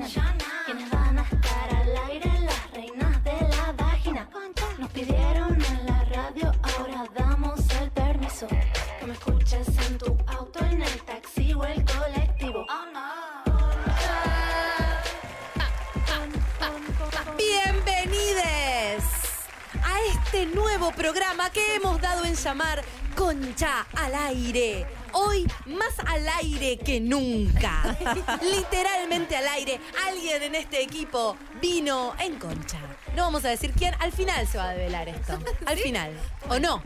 [0.00, 2.30] ¿Quiénes van a estar al aire?
[2.40, 4.30] Las reinas de la vagina.
[4.78, 8.46] Nos pidieron en la radio, ahora damos el permiso.
[8.48, 12.64] Que me escuches en tu auto, en el taxi o el colectivo.
[17.36, 19.04] Bienvenides
[19.84, 22.82] a este nuevo programa que hemos dado en llamar
[23.14, 24.99] Concha al aire.
[26.10, 27.96] Al aire que nunca.
[28.42, 29.80] Literalmente al aire.
[30.08, 32.78] Alguien en este equipo vino en concha.
[33.14, 33.94] No vamos a decir quién.
[34.00, 35.38] Al final se va a develar esto.
[35.66, 36.12] Al final.
[36.48, 36.82] ¿O no?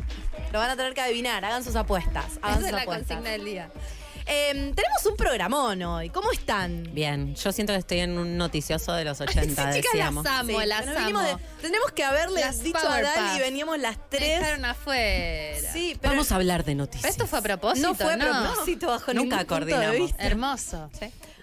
[0.53, 1.45] Lo van a tener que adivinar.
[1.45, 2.39] Hagan sus apuestas.
[2.43, 3.07] Hagan Esa sus es la apuestas.
[3.09, 3.71] consigna del día.
[4.27, 6.09] Em, tenemos un programón hoy.
[6.09, 6.89] ¿Cómo están?
[6.95, 10.25] Bien, yo siento que estoy en un noticioso de los 80, Sí, chicas, decíamos.
[10.25, 11.21] las amo, Sí, las amo.
[11.21, 14.41] de- tenemos que haberle Las dicho a Dali y veníamos las tres.
[14.41, 15.73] dejaron afuera.
[15.73, 17.03] Sí, pero Vamos a hablar de noticias.
[17.03, 18.25] Pero esto fue a propósito, no fue a ¿no?
[18.55, 19.97] propósito bajo Nunca ningún punto de coordinamos.
[19.99, 20.25] vista.
[20.25, 20.91] Hermoso.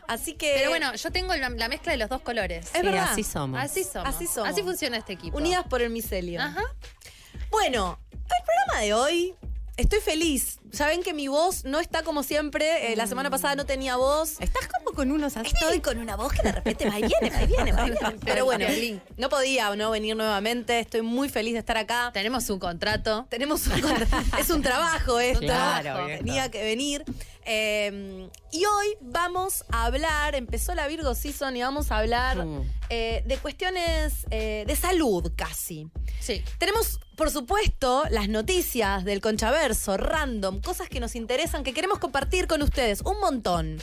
[0.08, 0.54] Así que.
[0.58, 2.66] Pero bueno, yo tengo la, la mezcla de los dos colores.
[2.66, 3.10] Es Sí, verdad.
[3.12, 3.62] así somos.
[3.62, 4.10] Así somos.
[4.10, 4.50] Así somos.
[4.50, 5.38] Así funciona este equipo.
[5.38, 6.42] Unidas por el micelio.
[6.42, 6.64] Ajá.
[7.52, 9.36] Bueno, el programa de hoy.
[9.82, 10.60] Estoy feliz.
[10.72, 12.94] Saben que mi voz no está como siempre.
[12.94, 14.40] Eh, la semana pasada no tenía voz.
[14.40, 15.48] Estás como con unos así.
[15.54, 17.92] Estoy con una voz que de repente va y viene, va y viene, va y
[17.92, 18.16] viene.
[18.26, 18.66] Pero bueno,
[19.18, 20.80] no podía no venir nuevamente.
[20.80, 22.12] Estoy muy feliz de estar acá.
[22.14, 23.26] Tenemos un contrato.
[23.30, 25.40] Tenemos un contra- es un trabajo esto.
[25.42, 26.06] Claro.
[26.06, 27.04] Tenía que venir.
[27.46, 32.62] Eh, y hoy vamos a hablar, empezó la Virgo Season y vamos a hablar Mm.
[32.90, 35.88] eh, de cuestiones eh, de salud casi.
[36.20, 36.44] Sí.
[36.60, 42.48] Tenemos, por supuesto, las noticias del Conchaverso, random, cosas que nos interesan, que queremos compartir
[42.48, 43.82] con ustedes, un montón.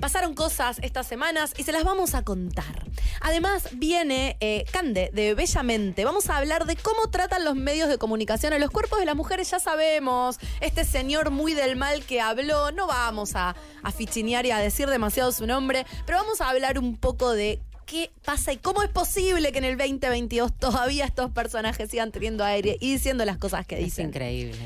[0.00, 2.84] Pasaron cosas estas semanas y se las vamos a contar.
[3.20, 6.04] Además, viene eh, Cande de Bellamente.
[6.04, 9.14] Vamos a hablar de cómo tratan los medios de comunicación a los cuerpos de las
[9.16, 9.50] mujeres.
[9.50, 14.50] Ya sabemos, este señor muy del mal que habló, no vamos a, a fichinear y
[14.50, 18.56] a decir demasiado su nombre, pero vamos a hablar un poco de qué pasa y
[18.56, 23.24] cómo es posible que en el 2022 todavía estos personajes sigan teniendo aire y diciendo
[23.24, 24.08] las cosas que Es dicen.
[24.08, 24.58] increíble.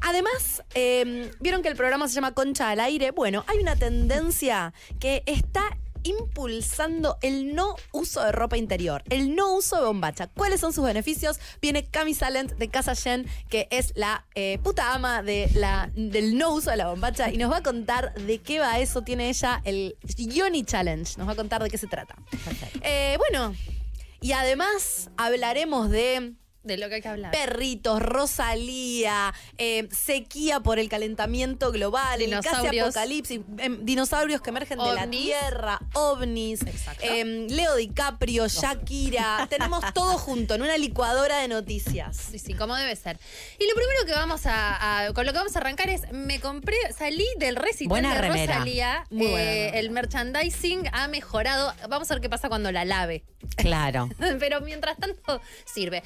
[0.00, 3.10] Además, eh, vieron que el programa se llama Concha al aire.
[3.10, 9.54] Bueno, hay una tendencia que está impulsando el no uso de ropa interior, el no
[9.54, 10.28] uso de bombacha.
[10.28, 11.38] ¿Cuáles son sus beneficios?
[11.60, 16.38] Viene Cami Salent de Casa Yen, que es la eh, puta ama de la, del
[16.38, 19.02] no uso de la bombacha, y nos va a contar de qué va eso.
[19.02, 21.18] Tiene ella el Yoni Challenge.
[21.18, 22.16] Nos va a contar de qué se trata.
[22.82, 23.54] Eh, bueno,
[24.20, 27.30] y además hablaremos de De lo que hay que hablar.
[27.32, 32.86] perritos, Rosalía, eh, sequía por el calentamiento global, el casi Dinosaurios.
[32.88, 36.60] apocalipsis, em, dinosaurios que emergen de la tierra, ovnis,
[37.00, 42.16] em, Leo DiCaprio, Shakira, tenemos todo junto en una licuadora de noticias.
[42.16, 43.18] Sí, sí, como debe ser.
[43.58, 46.40] Y lo primero que vamos a, a- con lo que vamos a arrancar es, me
[46.40, 48.52] compré, salí del recital Buena de remera.
[48.54, 49.06] Rosalía.
[49.10, 49.78] Muy buena eh, remera.
[49.78, 51.72] el merchandising ha mejorado.
[51.88, 53.22] Vamos a ver qué pasa cuando la lave.
[53.56, 54.08] Claro.
[54.38, 56.02] Pero mientras tanto sirve.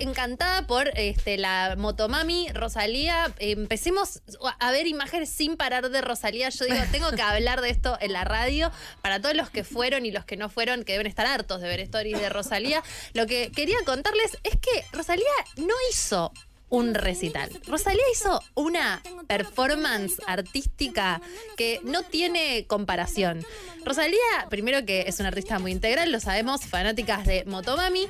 [0.00, 3.32] Encantada por este, la motomami Rosalía.
[3.38, 4.22] Empecemos
[4.58, 6.48] a ver imágenes sin parar de Rosalía.
[6.50, 8.70] Yo digo, tengo que hablar de esto en la radio
[9.00, 11.68] para todos los que fueron y los que no fueron, que deben estar hartos de
[11.68, 12.82] ver stories de Rosalía.
[13.12, 15.26] Lo que quería contarles es que Rosalía
[15.56, 16.32] no hizo
[16.72, 17.50] un recital.
[17.66, 21.20] Rosalía hizo una performance artística
[21.58, 23.44] que no tiene comparación.
[23.84, 24.18] Rosalía,
[24.48, 28.08] primero que es una artista muy integral, lo sabemos, fanáticas de Motomami,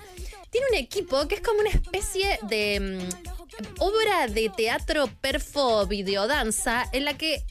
[0.52, 6.84] tiene un equipo que es como una especie de mm, obra de teatro perfo videodanza
[6.92, 7.42] en la que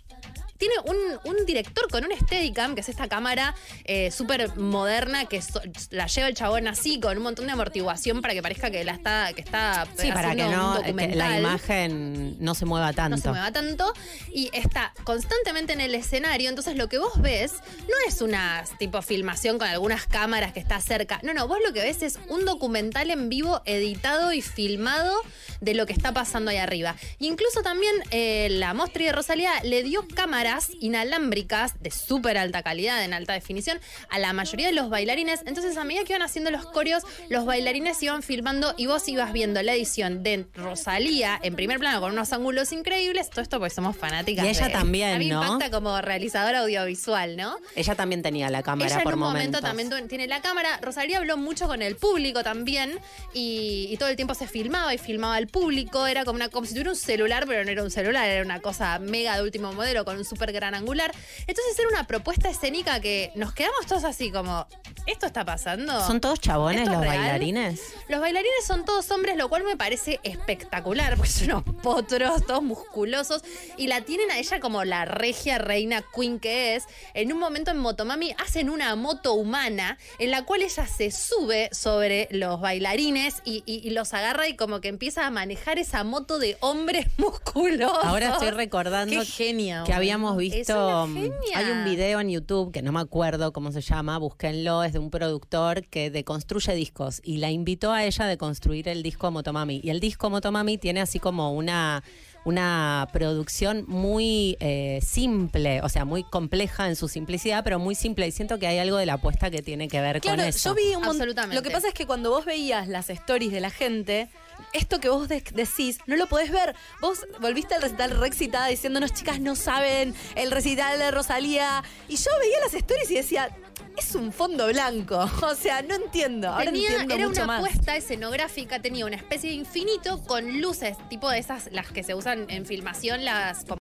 [0.61, 0.95] tiene un,
[1.35, 6.05] un director con un Steadicam, que es esta cámara eh, súper moderna que so- la
[6.05, 9.33] lleva el chabón así, con un montón de amortiguación para que parezca que la está,
[9.33, 13.17] que está Sí, para que no que la imagen no se mueva tanto.
[13.17, 13.91] no se mueva tanto
[14.31, 16.49] y está constantemente en el escenario.
[16.49, 17.53] Entonces lo que vos ves
[17.87, 21.19] no es una tipo filmación con algunas cámaras que está cerca.
[21.23, 25.11] No, no, vos lo que ves es un documental en vivo editado y filmado
[25.59, 26.95] de lo que está pasando ahí arriba.
[27.19, 30.07] Y incluso también eh, la Mostri de Rosalía le dio
[30.51, 35.41] cámaras inalámbricas de súper alta calidad, en alta definición, a la mayoría de los bailarines.
[35.45, 39.31] Entonces a medida que iban haciendo los coreos, los bailarines iban filmando y vos ibas
[39.33, 43.29] viendo la edición de Rosalía en primer plano con unos ángulos increíbles.
[43.29, 44.45] Todo esto porque somos fanáticas.
[44.45, 45.43] Y ella de- también, A mí me ¿no?
[45.43, 47.57] impacta como realizadora audiovisual, ¿no?
[47.75, 49.61] Ella también tenía la cámara Ella por en un momentos.
[49.61, 50.79] momento también tiene la cámara.
[50.81, 52.99] Rosalía habló mucho con el público también
[53.33, 56.07] y, y todo el tiempo se filmaba y filmaba al público.
[56.07, 58.59] Era como, una, como si tuviera un celular, pero no era un celular, era una
[58.59, 61.11] cosa mega de último modelo con un super súper gran angular.
[61.45, 64.65] Entonces era una propuesta escénica que nos quedamos todos así como,
[65.05, 66.03] ¿esto está pasando?
[66.07, 67.17] ¿Son todos chabones ¿Esto es los real?
[67.19, 67.81] bailarines?
[68.09, 72.63] Los bailarines son todos hombres, lo cual me parece espectacular, porque son unos potros, todos
[72.63, 73.43] musculosos,
[73.77, 76.85] y la tienen a ella como la regia reina queen que es.
[77.13, 81.69] En un momento en Motomami hacen una moto humana en la cual ella se sube
[81.71, 86.03] sobre los bailarines y, y- y los agarra y como que empieza a manejar esa
[86.03, 88.03] moto de hombres musculosos.
[88.03, 89.83] Ahora estoy recordando Qué genia.
[89.85, 91.07] que habíamos Es visto.
[91.07, 91.31] mm.
[91.55, 94.99] Hay un video en YouTube que no me acuerdo cómo se llama, búsquenlo, es de
[94.99, 99.81] un productor que deconstruye discos y la invitó a ella a deconstruir el disco Motomami.
[99.83, 102.03] Y el disco Motomami tiene así como una
[102.43, 108.27] una producción muy eh, simple, o sea, muy compleja en su simplicidad, pero muy simple.
[108.27, 110.69] Y siento que hay algo de la apuesta que tiene que ver Claro, con eso.
[110.69, 111.09] yo vi un montón.
[111.17, 111.55] Absolutamente.
[111.55, 114.29] Lo que pasa es que cuando vos veías las stories de la gente,
[114.73, 116.75] esto que vos de- decís, no lo podés ver.
[116.99, 121.83] Vos volviste al recital re excitada diciéndonos, chicas, no saben el recital de Rosalía.
[122.07, 123.49] Y yo veía las stories y decía,
[123.97, 125.29] es un fondo blanco.
[125.43, 126.49] O sea, no entiendo.
[126.49, 127.59] Ahora Tenía- entiendo era mucho una más.
[127.61, 132.15] puesta escenográfica, tenía una especie de infinito con luces, tipo de esas, las que se
[132.15, 133.77] usan en filmación, las como,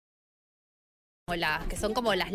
[1.26, 2.30] como las que son como las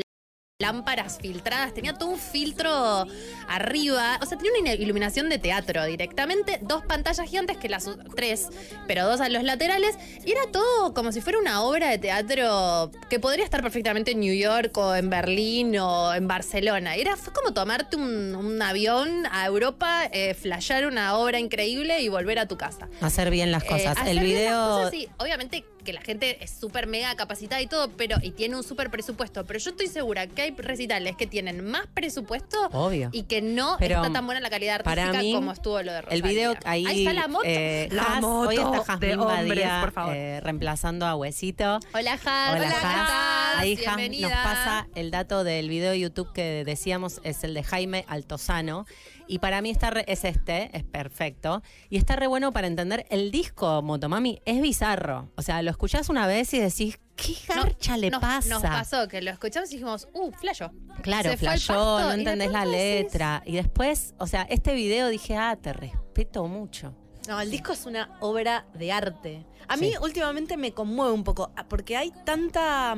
[0.66, 3.06] lámparas filtradas, tenía todo un filtro
[3.50, 8.48] arriba, o sea, tenía una iluminación de teatro directamente, dos pantallas gigantes que las tres,
[8.88, 12.90] pero dos a los laterales, y era todo como si fuera una obra de teatro
[13.10, 16.96] que podría estar perfectamente en New York o en Berlín o en Barcelona.
[16.96, 22.08] Era fue como tomarte un, un avión a Europa, eh, flashear una obra increíble y
[22.08, 22.88] volver a tu casa.
[23.02, 23.98] Hacer bien las Eh, cosas.
[24.08, 24.68] el video.
[24.70, 28.58] cosas, sí, obviamente que la gente es súper mega capacitada y todo, pero y tiene
[28.58, 29.46] un súper presupuesto.
[29.46, 33.10] Pero yo estoy segura que hay recitales que tienen más presupuesto Obvio.
[33.14, 35.94] y que no Pero está tan buena la calidad para artística mí, como estuvo lo
[35.94, 36.26] de Rosalía.
[36.26, 36.86] El video ahí.
[36.86, 37.46] Ahí está la moto.
[37.48, 40.16] eh, La Has- moto hoy está hombres, Badía, por favor.
[40.16, 41.80] eh, reemplazando a Huesito.
[41.94, 42.26] Hola, Has.
[42.26, 42.76] Hola, ¿cómo Has.
[42.76, 43.60] estás?
[43.60, 44.28] Ahí Bienvenida.
[44.30, 48.86] nos pasa el dato del video de YouTube que decíamos es el de Jaime Altozano.
[49.28, 51.62] Y para mí está re- es este, es perfecto.
[51.90, 54.42] Y está re bueno para entender el disco Motomami.
[54.46, 55.32] Es bizarro.
[55.36, 58.50] O sea, lo escuchás una vez y decís, ¿qué No, garcha le nos, pasa?
[58.50, 60.72] Nos pasó que lo escuchamos y dijimos, uh, flasho.
[61.02, 62.72] Claro, Se pasto no entendés la decís,
[63.04, 63.42] letra.
[63.46, 66.94] Y después, o sea, este video dije, ah, te respeto mucho.
[67.28, 69.46] No, el disco es una obra de arte.
[69.68, 69.98] A mí Sí.
[70.00, 72.96] últimamente me conmueve un poco, ah, porque hay tanta...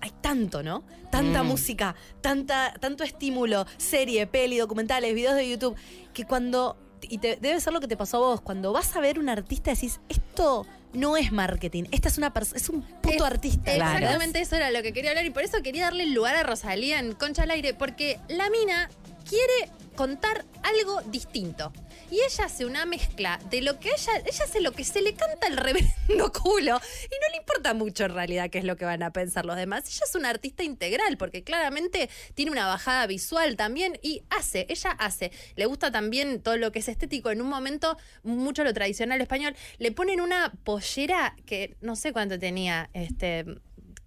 [0.00, 0.82] Hay tanto, ¿no?
[1.10, 1.46] Tanta Mm.
[1.46, 5.76] música, tanta, tanto estímulo, serie, peli, documentales, videos de YouTube,
[6.14, 6.76] que cuando...
[7.02, 9.28] Y te- debe ser lo que te pasó a vos, cuando vas a ver un
[9.30, 13.74] artista decís, esto no es marketing, esta es una persona, es un puto Es- artista.
[13.74, 13.96] Claro.
[13.98, 16.98] Exactamente eso era lo que quería hablar y por eso quería darle lugar a Rosalía
[16.98, 18.90] en Concha al Aire, porque la mina
[19.28, 21.72] quiere contar algo distinto.
[22.10, 25.14] Y ella hace una mezcla de lo que ella, ella hace lo que se le
[25.14, 26.80] canta el reverendo culo.
[27.04, 29.56] Y no le importa mucho en realidad qué es lo que van a pensar los
[29.56, 29.86] demás.
[29.86, 34.90] Ella es una artista integral, porque claramente tiene una bajada visual también y hace, ella
[34.90, 35.30] hace.
[35.54, 37.30] Le gusta también todo lo que es estético.
[37.30, 42.38] En un momento, mucho lo tradicional español, le ponen una pollera que no sé cuánto
[42.38, 43.44] tenía, este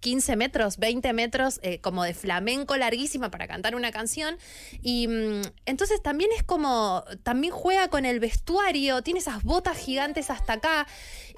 [0.04, 4.36] 15 metros, 20 metros, eh, como de flamenco larguísima para cantar una canción.
[4.82, 10.28] Y mm, entonces también es como, también juega con el vestuario, tiene esas botas gigantes
[10.28, 10.86] hasta acá.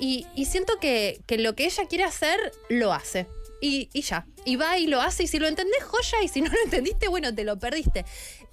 [0.00, 3.28] Y, y siento que, que lo que ella quiere hacer, lo hace.
[3.60, 4.26] Y, y ya.
[4.44, 5.22] Y va y lo hace.
[5.22, 6.24] Y si lo entendés, joya.
[6.24, 8.04] Y si no lo entendiste, bueno, te lo perdiste.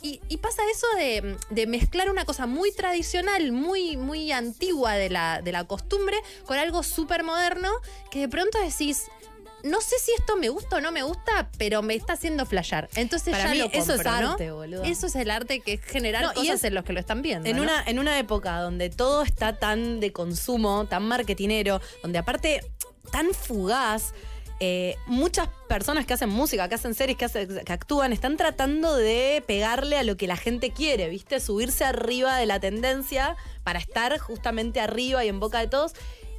[0.03, 5.41] Y, pasa eso de, de mezclar una cosa muy tradicional, muy, muy antigua de la,
[5.41, 7.72] de la costumbre, con algo súper moderno,
[8.12, 9.05] que de pronto decís,
[9.63, 12.89] no sé si esto me gusta o no me gusta, pero me está haciendo flashear.
[12.96, 14.32] Entonces Para ya mí lo eso es compro, ¿no?
[14.34, 14.84] arte, boludo.
[14.84, 17.00] Eso es el arte que es generar No, y cosas es- en los que lo
[17.00, 17.50] están viendo.
[17.50, 17.63] En ¿no?
[17.63, 22.62] una, en una época donde todo está tan de consumo, tan marketinero, donde aparte
[23.12, 24.13] tan fugaz,
[24.60, 28.96] eh, muchas personas que hacen música, que hacen series, que, hacen- que actúan, están tratando
[28.96, 31.39] de pegarle a lo que la gente quiere, ¿viste?
[31.39, 35.93] Subirse arriba de la tendencia para estar justamente arriba y en boca de todos.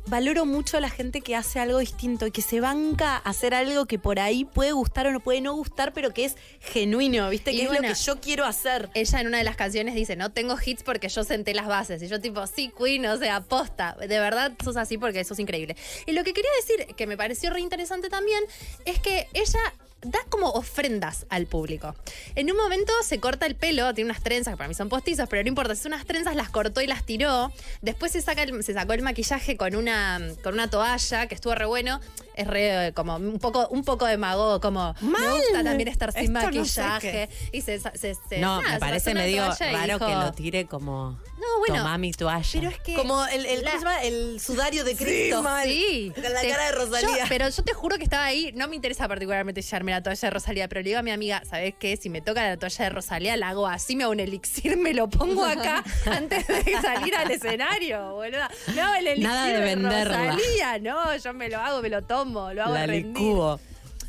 [0.07, 3.55] Valoro mucho a la gente que hace algo distinto y que se banca a hacer
[3.55, 7.31] algo que por ahí puede gustar o no puede no gustar, pero que es genuino,
[7.31, 7.53] ¿viste?
[7.53, 8.91] Y Que es bueno, lo que yo quiero hacer.
[8.95, 12.03] Ella en una de las canciones dice, no tengo hits porque yo senté las bases.
[12.03, 13.97] Y yo tipo, sí, Queen, o sea, posta.
[13.99, 15.75] De verdad sos así porque sos increíble.
[16.07, 18.45] Y lo que quería decir, que me pareció re interesante también,
[18.85, 19.61] es que ella
[20.05, 21.95] da como ofrendas al público.
[22.35, 25.29] En un momento se corta el pelo, tiene unas trenzas que para mí son postizas,
[25.29, 27.53] pero no importa, es unas trenzas, las cortó y las tiró.
[27.83, 31.67] Después se, saca se sacó el maquillaje con una, con una toalla, que estuvo re
[31.67, 32.01] bueno.
[32.35, 36.13] Es re, eh, como un poco, un poco de mago, como me gusta también estar
[36.13, 37.29] sin Esto no sé maquillaje.
[37.53, 41.19] y se, se, se- No, nada, me parece medio raro dijo, que lo tire como.
[41.39, 42.49] No, bueno, Tomá mi toalla.
[42.53, 42.95] Pero es que.
[42.95, 44.03] Como el, el, La- ¿cómo se llama?
[44.03, 45.45] el sudario de Cristo.
[45.65, 46.11] Sí.
[46.15, 47.09] Con la Te- cara de Rosalía.
[47.19, 48.53] yo- pero yo te juro que estaba ahí.
[48.57, 51.43] No me interesa particularmente llevarme la toalla de Rosalía, pero le digo a mi amiga,
[51.49, 51.97] ¿sabes qué?
[51.97, 54.93] Si me toca la toalla de Rosalía, la hago así, me hago un elixir, me
[54.95, 58.35] lo pongo acá antes de salir al escenario, hago el
[59.07, 60.19] elixir Nada de venderla.
[60.33, 63.07] Rosalía, no, yo me lo hago, me lo tomo, lo hago la rendir.
[63.07, 63.61] licúo.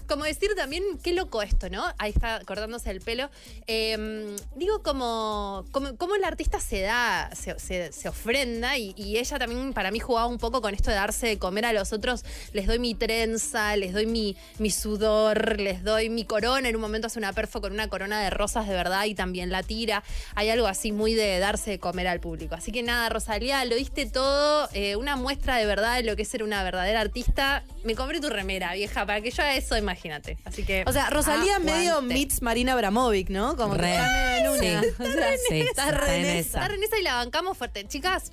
[0.07, 1.83] Como decir también, qué loco esto, ¿no?
[1.97, 3.29] Ahí está cortándose el pelo.
[3.65, 7.57] Eh, digo, como, como, como el artista se da, se,
[7.91, 11.37] se- ofrenda y, ella también para mí jugaba un poco con esto de darse de
[11.39, 12.23] comer a los otros.
[12.53, 16.69] Les doy mi trenza, les doy mi, mi sudor, les doy mi corona.
[16.69, 19.49] En un momento hace una perfo con una corona de rosas de verdad y también
[19.49, 20.03] la tira.
[20.35, 22.53] Hay algo así muy de darse de comer al público.
[22.55, 24.69] Así que nada, Rosalía, lo diste todo.
[24.73, 27.63] eh, una muestra de verdad de lo que es ser una verdadera artista.
[27.83, 30.37] Me compré tu remera, vieja, para que yo haga eso, imagínate.
[30.45, 30.83] Así que.
[30.85, 31.71] O sea, Rosalía aguante.
[31.73, 33.55] medio meets Marina Abramovic, ¿no?
[33.55, 33.91] Como que Re.
[33.93, 34.81] está en una.
[34.81, 34.87] Sí.
[34.99, 36.61] O sea, Sí, está re en esa.
[36.63, 37.85] Está en esa y la bancamos fuerte.
[37.87, 38.31] Chicas,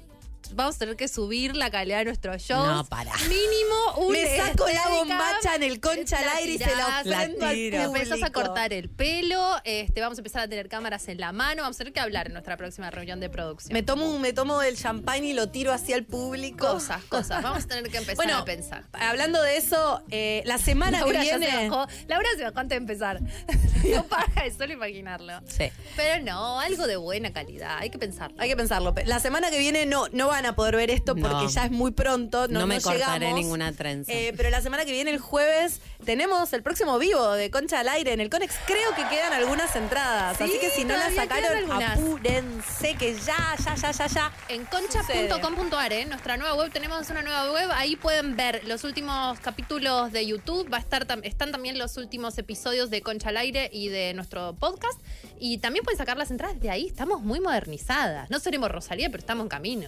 [0.55, 2.67] vamos a tener que subir la calidad de nuestros shows.
[2.67, 3.13] No, pará.
[3.29, 7.01] Mínimo un Me saco la Steadicam, bombacha en el concha al aire y se la
[7.01, 7.83] ofrendo al público.
[7.85, 11.63] empezás a cortar el pelo, este, vamos a empezar a tener cámaras en la mano,
[11.63, 13.73] vamos a tener que hablar en nuestra próxima reunión de producción.
[13.73, 16.67] Me tomo, me tomo el champán y lo tiro hacia el público.
[16.69, 17.43] Cosas, cosas.
[17.43, 18.85] Vamos a tener que empezar Bueno, a pensar.
[18.93, 21.51] hablando de eso, eh, la semana Laura que viene.
[21.51, 21.87] se bajó.
[22.09, 23.21] Laura se bajó antes de empezar.
[23.83, 25.33] No paja de solo imaginarlo.
[25.49, 25.65] Sí.
[25.97, 28.37] Pero no, algo de buena calidad, hay que pensarlo.
[28.41, 28.95] Hay que pensarlo.
[29.07, 31.49] La semana que viene no, no van a poder ver esto porque No.
[31.49, 32.49] ya es muy pronto.
[32.49, 33.41] No, No me no cortaré llegamos.
[33.41, 34.13] ninguna trenza.
[34.13, 37.89] Eh, pero la semana que viene, el jueves, tenemos el próximo vivo de Concha al
[37.89, 38.55] Aire en el Conex.
[38.67, 40.37] Creo que quedan algunas entradas.
[40.39, 44.33] Sí, así que si no las sacaron, apúrense que ya, ya, ya, ya, ya.
[44.49, 46.05] En concha.com.ar, ¿eh?
[46.07, 50.73] nuestra nueva web, tenemos una nueva web, ahí pueden ver los últimos capítulos de YouTube,
[50.73, 54.13] va a estar tam- están también los últimos episodios de Concha al Aire y de
[54.15, 55.01] nuestro podcast,
[55.39, 59.21] y también pueden sacar las entradas de ahí, estamos muy modernizadas, no seremos Rosalía, pero
[59.21, 59.87] estamos en camino,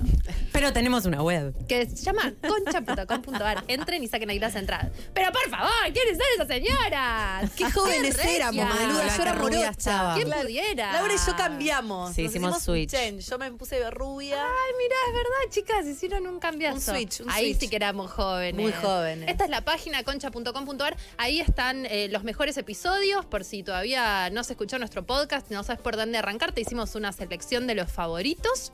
[0.52, 1.54] Pero tenemos una web.
[1.66, 4.90] que se llama concha.com.ar, entren y saquen ahí las entradas.
[5.12, 7.50] Pero por favor, ¿quiénes son esas señoras?
[7.56, 9.04] Qué jóvenes éramos, boluda.
[9.04, 10.12] La Yo era morocha.
[10.14, 10.92] ¿Quién pudiera?
[10.92, 12.14] Laura y yo cambiamos.
[12.14, 12.90] Sí, Nos hicimos switch.
[12.90, 13.20] change.
[13.28, 14.36] Yo me puse rubia.
[14.44, 16.74] Ay, mira, es verdad, chicas, hicieron un cambiazo.
[16.76, 17.60] Un switch, un Ahí switch.
[17.60, 18.60] sí que éramos jóvenes.
[18.60, 19.28] Muy jóvenes.
[19.28, 20.96] Esta es la página concha.com.ar.
[21.16, 23.24] Ahí están eh, los mejores episodios.
[23.26, 26.94] Por si todavía no se escuchó nuestro podcast, no sabes por dónde arrancar, te hicimos
[26.94, 28.72] una selección de los favoritos.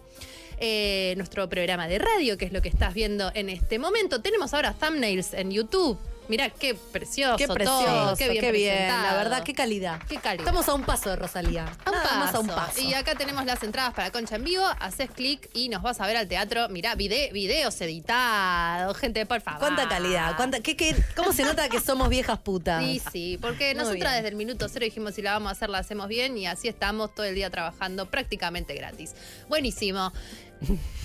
[0.63, 4.21] Eh, nuestro programa de radio, que es lo que estás viendo en este momento.
[4.21, 5.99] Tenemos ahora thumbnails en YouTube.
[6.29, 7.37] Mirá, qué precioso.
[7.39, 9.19] Qué todo, precioso, qué bien, La presentado.
[9.19, 10.01] verdad, qué calidad.
[10.09, 10.47] Qué calidad.
[10.47, 11.65] Estamos a un paso de Rosalía.
[11.85, 12.37] A un paso.
[12.37, 12.81] a un paso.
[12.81, 14.65] Y acá tenemos las entradas para Concha en vivo.
[14.79, 16.69] Haces clic y nos vas a ver al teatro.
[16.69, 18.97] Mirá, vide- videos editados.
[18.99, 19.59] Gente, por favor.
[19.61, 20.37] ¿Cuánta calidad?
[20.37, 22.85] ¿Cuánta, qué, qué, ¿Cómo se nota que somos viejas putas?
[22.85, 24.15] Sí, sí, porque Muy nosotras bien.
[24.23, 26.69] desde el minuto cero dijimos si la vamos a hacer, la hacemos bien y así
[26.69, 29.15] estamos todo el día trabajando prácticamente gratis.
[29.49, 30.13] Buenísimo.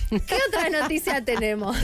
[0.08, 1.76] ¿Qué otra noticia tenemos?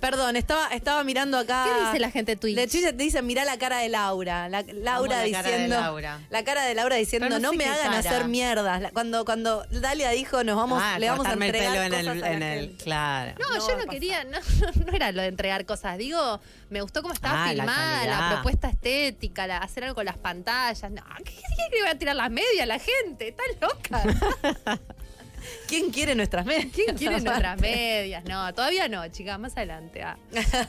[0.00, 1.64] Perdón, estaba, estaba mirando acá.
[1.64, 2.56] ¿Qué dice la gente de Twitch?
[2.56, 4.48] De Twitch te dicen, mirá la cara de Laura.
[4.48, 5.80] La, Laura la cara de diciendo.
[5.80, 6.20] Laura.
[6.30, 7.98] La cara de Laura diciendo, Pero no, no sé me qué hagan cara.
[7.98, 8.80] hacer mierdas.
[8.82, 12.00] La- Cuando, cuando Dalia dijo, nos vamos, Ah, le vamos a el entregar en cosas
[12.00, 13.34] el, a la en el- claro.
[13.38, 14.38] No, No yo no quería, no,
[14.86, 15.98] no era lo de entregar cosas.
[15.98, 20.18] Digo, me gustó cómo estaba Ah, filmada, la, propuesta estética, la- hacer algo con las
[20.18, 20.90] pantallas.
[20.90, 23.28] No, ¿qué, qué, qué le voy a tirar las medias la gente?
[23.28, 24.02] Está loca.
[25.68, 26.66] ¿Quién quiere nuestras medias?
[26.74, 28.24] ¿Quién quiere nuestras medias?
[28.24, 30.02] No, todavía no, chicas, más adelante.
[30.02, 30.16] ah.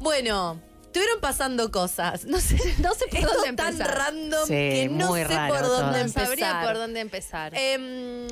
[0.00, 2.24] Bueno, estuvieron pasando cosas.
[2.26, 3.96] No sé, No sé por dónde tan empezar.
[3.96, 5.80] random Sí, que no muy sé raro por todo.
[5.80, 6.26] dónde No empezar.
[6.26, 7.52] sabría por dónde empezar.
[7.56, 8.26] Em,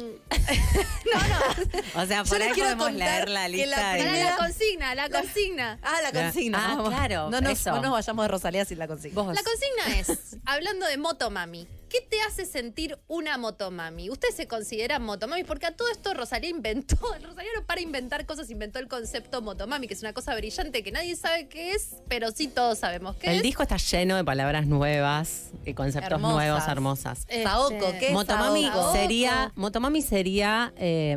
[1.94, 3.80] O sea, Yo por les ahí quiero podemos contar leer la lista.
[3.80, 5.78] la primera- la consigna, la consigna.
[5.82, 6.58] ah, la consigna.
[6.64, 6.88] Ah, vamos.
[6.90, 7.70] claro, No nos, eso.
[7.72, 9.22] no nos vayamos de Rosalía sin la consigna.
[9.22, 9.34] Vos.
[9.34, 14.10] La consigna es, hablando de motomami, ¿qué te hace sentir una motomami?
[14.10, 15.44] ¿Usted se considera motomami?
[15.44, 19.86] Porque a todo esto Rosalía inventó, Rosalía no para inventar cosas, inventó el concepto motomami,
[19.86, 23.30] que es una cosa brillante que nadie sabe qué es, pero sí todos sabemos qué
[23.30, 23.42] El es.
[23.44, 26.34] disco está lleno de palabras nuevas y conceptos Hermosas.
[26.34, 27.18] nuevos, hermosas.
[27.28, 28.92] Este, Saoko, ¿qué es Motomami Saoko?
[28.92, 31.16] sería, Motomami sería eh,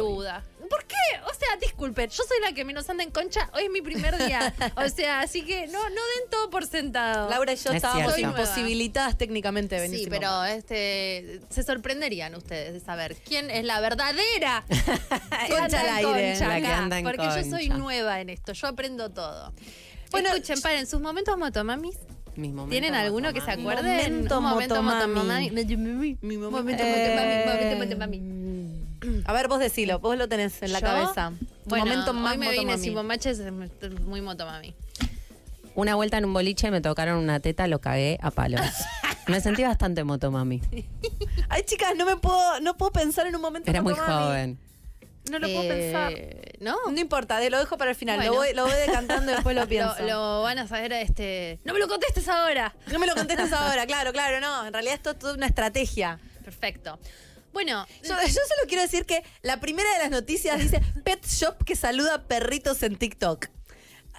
[0.68, 0.94] ¿Por qué?
[1.25, 3.50] O sea, disculpen, yo soy la que menos anda en concha.
[3.54, 4.54] Hoy es mi primer día.
[4.76, 7.28] O sea, así que no, no den todo por sentado.
[7.30, 10.00] Laura y yo Es estábamos imposibilitadas técnicamente de venir.
[10.00, 14.64] Sí, pero este se sorprenderían ustedes de saber quién es la verdadera
[15.49, 16.30] Concha al aire.
[16.32, 19.52] concha La que acá, anda en porque yo soy nueva en esto, yo aprendo todo.
[20.11, 21.96] Bueno, escuchen, paren, sus momentos motomamis.
[22.37, 23.62] Mis momentos ¿Tienen alguno que se motomami.
[23.70, 24.12] acuerden?
[24.14, 25.14] Momento momento motomami.
[25.14, 25.50] motomami.
[26.20, 27.35] Mi momento motomami.
[27.42, 28.75] motomami, momento motomami.
[29.25, 30.86] A ver, vos decilo, vos lo tenés en la ¿Yo?
[30.86, 31.32] cabeza.
[31.38, 32.82] Tu Bueno, momento más hoy me vine motomami.
[32.84, 33.52] sin bombaches, es
[34.02, 34.75] muy motomami.
[35.75, 38.60] Una vuelta en un boliche me tocaron una teta, lo cagué a palos.
[39.26, 40.62] me sentí bastante motomami.
[41.48, 44.58] Ay, chicas, no me puedo, no puedo pensar en un momento Era muy joven.
[45.30, 46.12] No lo puedo Eh, pensar.
[46.60, 46.76] ¿No?
[46.90, 48.16] No importa, de- lo dejo para el final.
[48.16, 48.32] Bueno.
[48.32, 49.94] Lo, voy, lo voy decantando y después lo pienso.
[50.00, 51.58] Lo, lo van a saber este.
[51.64, 52.75] ¡No me lo contestes ahora!
[52.92, 54.66] No me lo contestes ahora, claro, claro, no.
[54.66, 56.20] En realidad esto es toda una estrategia.
[56.44, 56.98] Perfecto.
[57.56, 61.64] Bueno, Yo, yo solo quiero decir que la primera de las noticias dice Pet Shop
[61.64, 63.46] que saluda perritos en TikTok.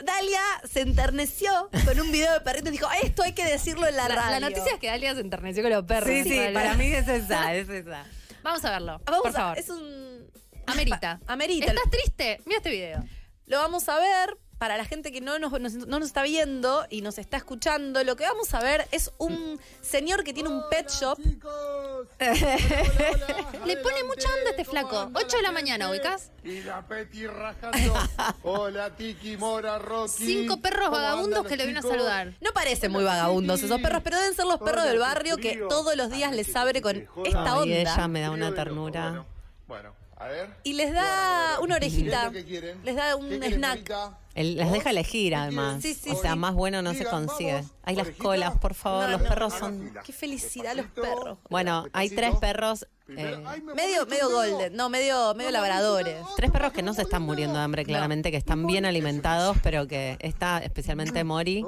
[0.03, 3.95] Dalia se enterneció con un video de perritos y dijo, esto hay que decirlo en
[3.95, 4.39] la, la, radio.
[4.39, 6.09] la noticia es que Dalia se enterneció con los perros.
[6.09, 8.07] Sí, sí, para mí es esa, es esa.
[8.41, 9.01] Vamos a verlo.
[9.05, 9.59] Vamos por a- favor.
[9.59, 10.31] Es un...
[10.65, 11.19] Amerita.
[11.27, 11.67] Amerita.
[11.67, 12.41] ¿Estás triste?
[12.45, 13.03] Mira este video.
[13.45, 14.35] Lo vamos a ver.
[14.57, 18.03] Para la gente que no nos, nos- no nos está viendo y nos está escuchando,
[18.03, 21.19] lo que vamos a ver es un señor que tiene un pet shop.
[22.19, 25.11] Le pone mucha onda a este flaco.
[25.13, 26.31] 8 de la mañana, ¿ubicás?
[26.43, 27.93] Y la Peti rajando.
[28.43, 30.25] Hola, Tiki, Mora, Rocky.
[30.25, 31.95] Cinco perros ¿Cómo vagabundos que le vino a chicos?
[31.95, 32.33] saludar.
[32.41, 35.95] No parecen muy vagabundos esos perros, pero deben ser los perros del barrio que todos
[35.95, 38.07] los días les abre con esta Ay, ella onda.
[38.07, 39.09] me da una y ternura.
[39.09, 39.25] Bueno,
[39.67, 40.49] bueno, a ver.
[40.63, 42.31] Y les da una ¿Qué es orejita.
[42.83, 43.91] Les da un ¿Qué quieren, snack.
[44.37, 45.81] Las deja elegir ¿Qué además.
[45.81, 46.39] Sí, sí, o sea, sí.
[46.39, 47.63] más bueno no se consigue.
[47.83, 49.93] Hay las colas, por favor, No, los perros son...
[50.03, 51.39] Qué felicidad los perros.
[51.49, 52.87] Bueno, hay tres perros...
[53.09, 56.17] Eh, Ay, me Medio, medio golden, no, medio, medio labradores.
[56.35, 59.87] Tres perros que no se están muriendo de hambre, claramente, que están bien alimentados, pero
[59.87, 61.63] que está especialmente Mori,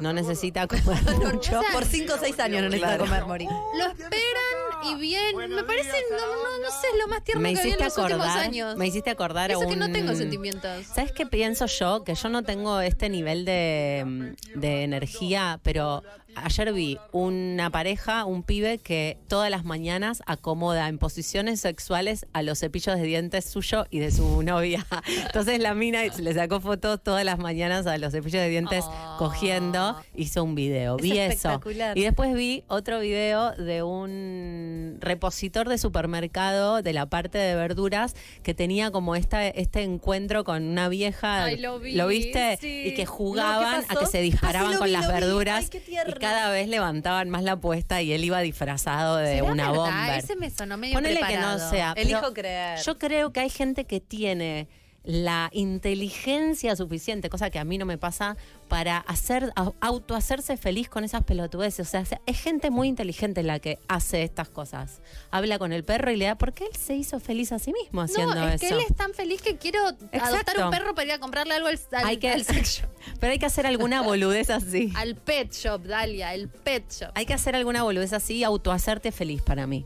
[0.00, 1.02] no necesita comer
[1.32, 1.60] mucho.
[1.72, 3.48] Por 5 o 6 años no necesita comer morir.
[3.76, 5.36] Lo esperan y bien.
[5.36, 7.66] Me parece, días, no, no, no sé, es lo más tierno Me que vi en
[7.68, 8.76] hiciste los últimos acordar, años.
[8.76, 10.86] me hiciste acordar a Eso que no un- tengo sentimientos.
[10.86, 12.04] ¿Sabes qué pienso yo?
[12.04, 16.02] Que yo no tengo este nivel de, de energía, pero
[16.34, 22.42] ayer vi una pareja, un pibe que todas las mañanas acomoda en posiciones sexuales a
[22.42, 24.86] los cepillos de dientes suyo y de su novia.
[25.26, 29.16] Entonces la mina le sacó fotos todas las mañanas a los cepillos de dientes Oh.
[29.18, 30.96] cogiendo, hizo un video.
[30.96, 31.60] Es Vi eso.
[31.94, 38.14] Y después vi otro video de un repositor de supermercado de la parte de verduras
[38.42, 41.44] que tenía como esta, este encuentro con una vieja.
[41.44, 42.58] Ay, lo vi, viste?
[42.60, 42.84] sí.
[42.86, 45.12] Y que jugaban ¿qué a que se Ah, disparaban sí, lo con vi, las lo
[45.12, 45.80] verduras Ay, qué.
[46.22, 49.84] Cada vez levantaban más la apuesta y él iba disfrazado de ¿Será una verdad?
[49.84, 50.16] bomba.
[50.16, 51.94] Ese me sonó medio Ponele que no sea.
[51.96, 52.78] Elijo creer.
[52.80, 54.68] Yo creo que hay gente que tiene
[55.04, 58.36] la inteligencia suficiente, cosa que a mí no me pasa,
[58.68, 61.86] para hacer autohacerse feliz con esas pelotudeces.
[61.86, 65.00] O sea, es gente muy inteligente la que hace estas cosas.
[65.30, 68.00] Habla con el perro y le da, porque él se hizo feliz a sí mismo
[68.00, 68.68] haciendo No, es eso.
[68.68, 70.64] que él es tan feliz que quiero adoptar Exacto.
[70.64, 72.88] un perro para ir a comprarle algo al, al, hay que, al sex shop.
[73.20, 74.92] pero hay que hacer alguna boludez así.
[74.96, 77.10] Al pet shop, Dalia, el pet shop.
[77.14, 79.84] Hay que hacer alguna boludez así y autohacerte feliz para mí.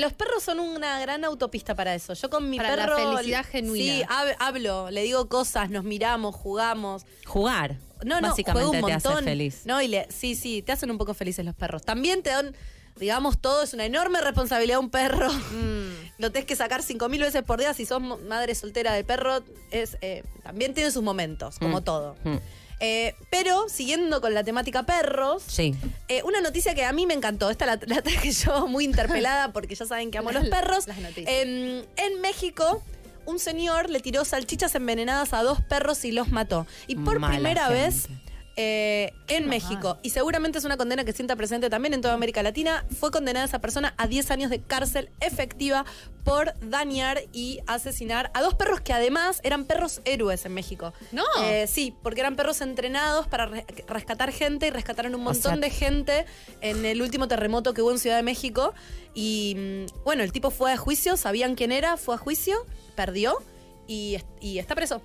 [0.00, 2.14] Los perros son una gran autopista para eso.
[2.14, 2.96] Yo con mi Para la perro.
[3.16, 3.84] felicidad genuina.
[3.84, 7.04] Sí, hab- hablo, le digo cosas, nos miramos, jugamos.
[7.26, 7.76] Jugar.
[8.04, 9.24] No, no, básicamente juego un te hace montón.
[9.24, 9.62] feliz.
[9.66, 11.82] No, y le, sí, sí, te hacen un poco felices los perros.
[11.82, 12.56] También te dan,
[12.96, 15.30] digamos, todo es una enorme responsabilidad un perro.
[15.30, 15.90] Mm.
[16.18, 17.74] Lo tenés que sacar cinco mil veces por día.
[17.74, 21.84] Si sos madre soltera de perro, es, eh, también tiene sus momentos, como Mm.
[21.84, 22.16] todo.
[22.24, 22.36] Mm.
[22.80, 25.74] Eh, pero, siguiendo con la temática perros, Sí.
[26.08, 27.50] eh, una noticia que a mí me encantó.
[27.50, 30.86] Esta la, la traje yo muy interpelada porque ya saben que amo los perros.
[30.86, 31.26] Las noticias.
[31.28, 32.82] Em, en México,
[33.26, 36.66] un señor le tiró salchichas envenenadas a dos perros y los mató.
[36.86, 37.80] Y por Mala primera gente.
[37.82, 38.08] vez,
[38.56, 39.98] eh, en México.
[40.02, 42.84] Y seguramente es una condena que sienta presente también en toda América Latina.
[42.98, 45.84] Fue condenada esa persona a 10 años de cárcel efectiva
[46.24, 50.92] por dañar y asesinar a dos perros que además eran perros héroes en México.
[51.12, 51.24] No.
[51.44, 55.52] Eh, sí, porque eran perros entrenados para re- rescatar gente y rescataron un O montón
[55.52, 56.26] sea- de gente
[56.60, 58.74] en el último terremoto que hubo en Ciudad de México.
[59.14, 63.38] Y mm, bueno, el tipo fue a juicio, sabían quién era, fue a juicio, perdió
[63.86, 64.18] y
[64.58, 65.00] está preso.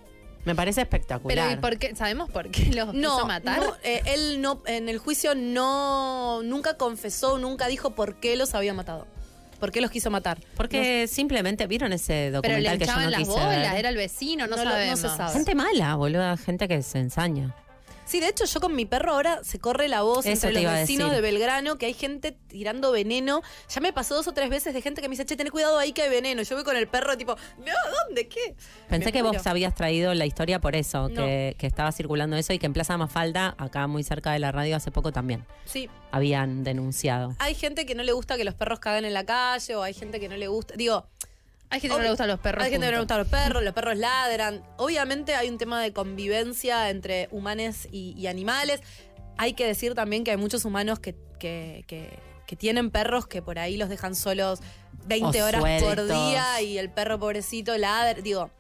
[0.46, 1.36] Me parece espectacular.
[1.38, 1.96] Pero ¿y por qué?
[1.96, 3.60] ¿Sabemos por qué los No, quiso matar?
[3.60, 8.54] no, eh, él no, en el juicio no, nunca confesó, nunca dijo por qué los
[8.56, 9.08] había matado.
[9.60, 10.38] ¿Por qué los quiso matar?
[10.58, 13.76] Porque simplemente vieron ese Pero le documental que yo no las quise bolas, ver.
[13.80, 15.00] era el vecino, no, No lo- no sabemos.
[15.00, 15.34] se sabe.
[15.34, 17.56] Gente mala, boluda, gente que se ensaña.
[18.06, 20.72] Sí, de hecho, yo con mi perro ahora se corre la voz Eso entre los
[20.72, 23.41] vecinos de Belgrano que hay gente tirando veneno.
[23.70, 25.78] Ya me pasó dos o tres veces de gente que me dice, che, ten cuidado
[25.80, 26.44] ahí que hay veneno.
[26.44, 27.74] Yo voy con el perro tipo, no,
[28.06, 28.28] ¿dónde?
[28.28, 28.56] ¿Qué?
[28.89, 31.15] Pensé Me que vos habías traído la historia por eso, No.
[31.26, 34.52] que, que estaba circulando eso y que en Plaza Mafalda, acá muy cerca de la
[34.52, 37.36] radio, hace poco también Sí, habían denunciado.
[37.39, 39.94] hay gente que no le gusta que los perros caguen en la calle o hay
[39.96, 40.76] gente que no le gusta.
[40.78, 41.08] Digo,
[41.69, 42.63] Hay gente que no le gustan los perros.
[42.63, 44.63] Hay gente que no le gustan los perros, los perros ladran.
[44.78, 48.82] Obviamente hay un tema de convivencia entre humanos y, y animales.
[49.38, 53.41] Hay que decir también que hay muchos humanos que, que, que- que tienen perros que
[53.41, 54.60] por ahí los dejan solos
[55.08, 56.08] 20 O horas por sueltos.
[56.10, 58.21] día y el perro pobrecito ladra.
[58.21, 58.51] Digo,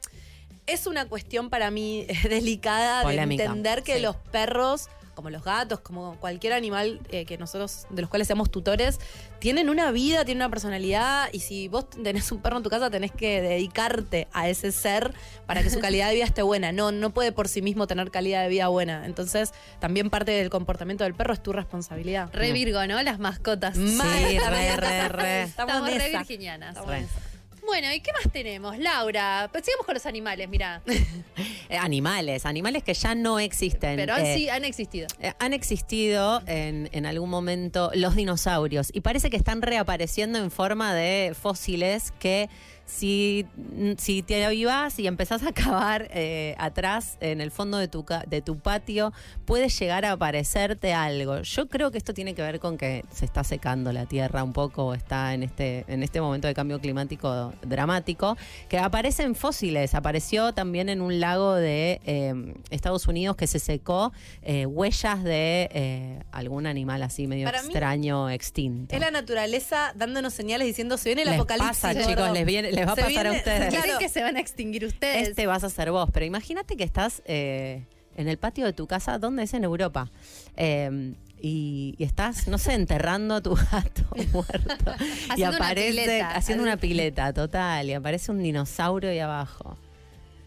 [0.65, 4.01] es una cuestión para mí delicada Polémica, de entender que sí.
[4.01, 8.51] los perros, como los gatos, como cualquier animal eh, que nosotros, de los cuales seamos
[8.51, 8.99] tutores,
[9.39, 12.89] tienen una vida, tienen una personalidad, y si vos tenés un perro en tu casa,
[12.89, 15.13] tenés que dedicarte a ese ser
[15.47, 16.71] para que su calidad de vida esté buena.
[16.71, 19.05] No, no puede por sí mismo tener calidad de vida buena.
[19.05, 22.29] Entonces, también parte del comportamiento del perro es tu responsabilidad.
[22.33, 23.01] Re Virgo, ¿no?
[23.01, 23.75] Las mascotas.
[23.75, 25.43] Sí, re, re, re.
[25.43, 26.75] Estamos Estamos re virginianas.
[26.77, 27.34] Estamos.
[27.65, 28.77] Bueno, ¿y qué más tenemos?
[28.77, 30.81] Laura, pues sigamos con los animales, mira.
[31.67, 33.95] Eh, animales, animales que ya no existen.
[33.95, 35.07] Pero Eh, sí han existido.
[35.19, 40.51] Eh, Han existido en, en algún momento los dinosaurios y parece que están reapareciendo en
[40.51, 42.49] forma de fósiles que
[42.85, 43.45] si,
[43.97, 48.41] si te avivás y empezás a cavar eh, atrás en el fondo de tu, de
[48.41, 49.13] tu patio,
[49.45, 51.41] puede llegar a aparecerte algo.
[51.41, 54.53] Yo creo que esto tiene que ver con que se está secando la tierra un
[54.53, 58.37] poco, está en este, en este momento de cambio climático dramático,
[58.69, 59.95] que aparecen fósiles.
[59.95, 65.69] Apareció también en un lago de eh, Estados Unidos que se secó eh, huellas de
[65.71, 68.93] eh, algún animal así medio Para extraño, extinto.
[68.95, 71.69] Es la naturaleza dándonos señales diciendo se viene el les apocalipsis.
[71.69, 72.07] pasa, gordo".
[72.07, 73.69] chicos, les, viene, les va a Se pasar a ustedes.
[73.69, 73.83] Claro.
[73.83, 75.29] ¿Creen que se van a extinguir ustedes?
[75.29, 77.83] Este vas a ser vos, pero imagínate que estás eh,
[78.15, 80.09] en el patio de tu casa, ¿dónde es en Europa?
[80.57, 84.93] Eh, y, y estás, no sé, enterrando a tu gato muerto.
[85.35, 86.31] y una aparece pileta.
[86.35, 87.87] haciendo una pileta, total.
[87.89, 89.77] Y aparece un dinosaurio ahí abajo.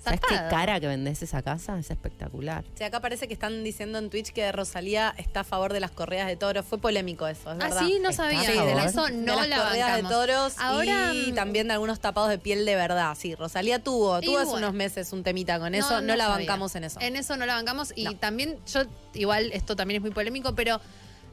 [0.08, 1.78] ¿Sabes qué cara que vendés esa casa?
[1.78, 2.64] Es espectacular.
[2.74, 5.90] Sí, acá parece que están diciendo en Twitch que Rosalía está a favor de las
[5.90, 6.64] correas de toros.
[6.64, 7.80] Fue polémico eso, es Ah, verdad.
[7.80, 8.42] sí, no ¿Está sabía.
[8.42, 11.74] Sí, de eso de no las la correas de toros Ahora, y mm, también de
[11.74, 13.16] algunos tapados de piel de verdad.
[13.18, 16.38] Sí, Rosalía tuvo, tuvo hace unos meses un temita con eso, no, la sabía.
[16.46, 17.00] bancamos en eso.
[17.00, 17.92] En eso no la bancamos.
[17.96, 18.16] Y No.
[18.16, 18.82] también, yo,
[19.14, 20.80] igual, esto también es muy polémico, pero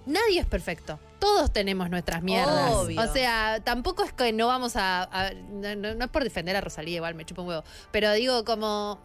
[0.06, 1.00] nadie es perfecto.
[1.20, 2.72] Todos tenemos nuestras mierdas.
[2.74, 3.02] Obvio.
[3.02, 5.04] O sea, tampoco es que no vamos a.
[5.04, 7.64] a- no, no- no es por defender a Rosalía, igual me chupa un huevo.
[7.92, 9.00] Pero digo, como.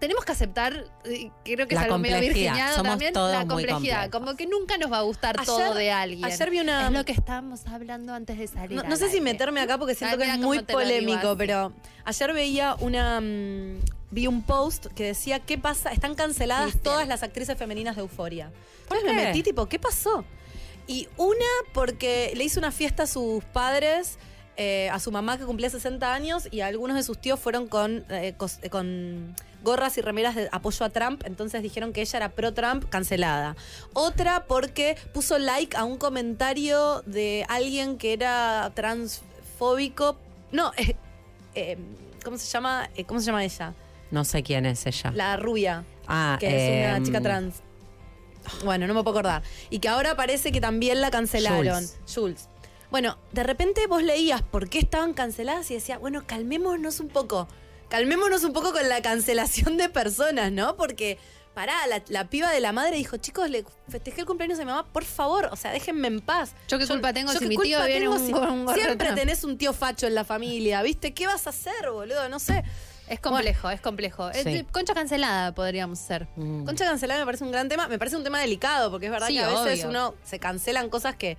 [0.00, 4.10] Tenemos que aceptar, y creo que La es algo medio virginiano Somos también, la complejidad.
[4.10, 6.24] Como que nunca nos va a gustar Ayer- todo de alguien.
[6.24, 8.84] ayer vi una- Es lo que estábamos hablando antes de salir.
[8.84, 11.72] No, sé si meterme acá porque siento Ay, que es muy polémico, pero
[12.04, 13.78] ayer veía una mm,
[14.10, 16.82] vi un post que decía qué pasa, están canceladas Cristian.
[16.84, 18.52] todas las actrices femeninas de Euforia.
[18.88, 20.24] ¿Por Entonces me metí tipo, ¿qué pasó?
[20.86, 24.18] Y una porque le hizo una fiesta a sus padres,
[24.56, 28.04] eh, a su mamá que cumplía 60 años y algunos de sus tíos fueron con
[28.10, 32.16] eh, cos- eh, con gorras y remeras de apoyo a Trump, entonces dijeron que ella
[32.18, 33.56] era pro Trump, cancelada.
[33.94, 40.16] Otra porque puso like a un comentario de alguien que era transfóbico.
[40.52, 40.70] No,
[42.24, 42.88] ¿cómo se llama?
[43.06, 43.74] ¿Cómo se llama ella?
[44.10, 45.10] No sé quién es ella.
[45.14, 47.56] La rubia, ah, que es una em, chica trans.
[48.64, 49.42] Bueno, no me puedo acordar.
[49.70, 51.64] Y que ahora parece que también la cancelaron.
[51.64, 51.98] Jules.
[52.14, 52.48] Jules.
[52.94, 57.48] Bueno, de repente vos leías por qué estaban canceladas y decías, bueno, calmémonos un poco.
[57.88, 60.76] Calmémonos un poco con la cancelación de personas, ¿no?
[60.76, 61.18] Porque,
[61.54, 64.66] pará, la, la piba de la madre dijo, chicos, le festejé el cumpleaños a mi
[64.70, 66.52] mamá, por favor, o sea, déjenme en paz.
[66.68, 68.74] Yo qué culpa tengo yo si qué mi tío culpa viene tengo un- si- un
[68.74, 71.12] Siempre tenés un tío facho en la familia, ¿viste?
[71.14, 72.28] ¿Qué vas a hacer, boludo?
[72.28, 72.62] No sé.
[73.08, 74.30] Es complejo, es complejo.
[74.34, 74.64] Sí.
[74.70, 76.28] concha cancelada podríamos ser.
[76.36, 76.64] mm.
[76.64, 77.88] Concha cancelada me parece un gran tema.
[77.88, 79.88] Me parece un tema delicado, porque es verdad Sí, que a veces obvio.
[79.88, 81.36] uno se cancelan cosas que,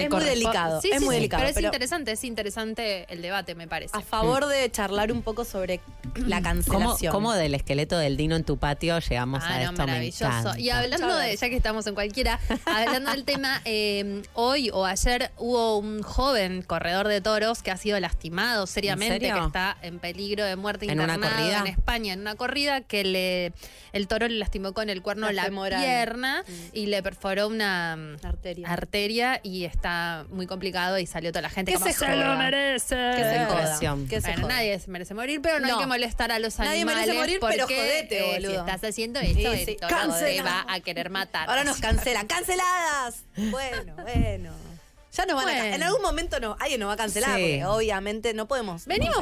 [0.00, 0.80] es muy delicado.
[0.80, 1.42] Sí, es sí, muy sí, delicado.
[1.44, 3.96] Pero es interesante, es interesante el debate, me parece.
[3.96, 5.80] a favor de charlar un poco sobre
[6.16, 7.12] la ¿Cómo, cancelación.
[7.12, 9.86] cómo del esqueleto del Dino en tu patio llegamos a Ah, no, esto?
[9.86, 10.56] Maravilloso.
[10.58, 15.30] Y hablando de, ya que estamos en cualquiera, hablando del tema, eh, hoy o ayer
[15.36, 20.44] hubo un joven corredor de toros que ha sido lastimado seriamente, que está en peligro
[20.44, 21.60] de muerte ¿En una corrida?
[21.60, 23.52] en España, en una corrida que le
[23.92, 28.26] el toro le lastimó con el cuerno La la, pierna y le perforó una mm,
[28.26, 28.68] Arteria.
[28.68, 29.83] arteria y está
[30.30, 32.94] muy complicado y salió toda la gente Que como se lo merece.
[33.16, 33.78] Que se joda.
[34.08, 34.54] Que se Bueno, joda.
[34.54, 35.74] nadie se merece morir, pero no, No.
[35.74, 37.00] hay que molestar a los Nadie animales.
[37.08, 38.50] merece morir, pero jodete, eh, boludo.
[38.50, 39.76] Si estás haciendo esto, Sí, el sí.
[39.76, 41.48] toro te va a querer matar.
[41.48, 42.26] Ahora nos cancelan.
[42.26, 43.24] ¡Canceladas!
[43.36, 44.52] Bueno, bueno.
[45.12, 45.60] Ya nos van a Bueno.
[45.70, 47.42] ca- En algún momento no, alguien nos va a cancelar, Sí.
[47.42, 48.86] porque obviamente no podemos.
[48.86, 49.16] Venimos,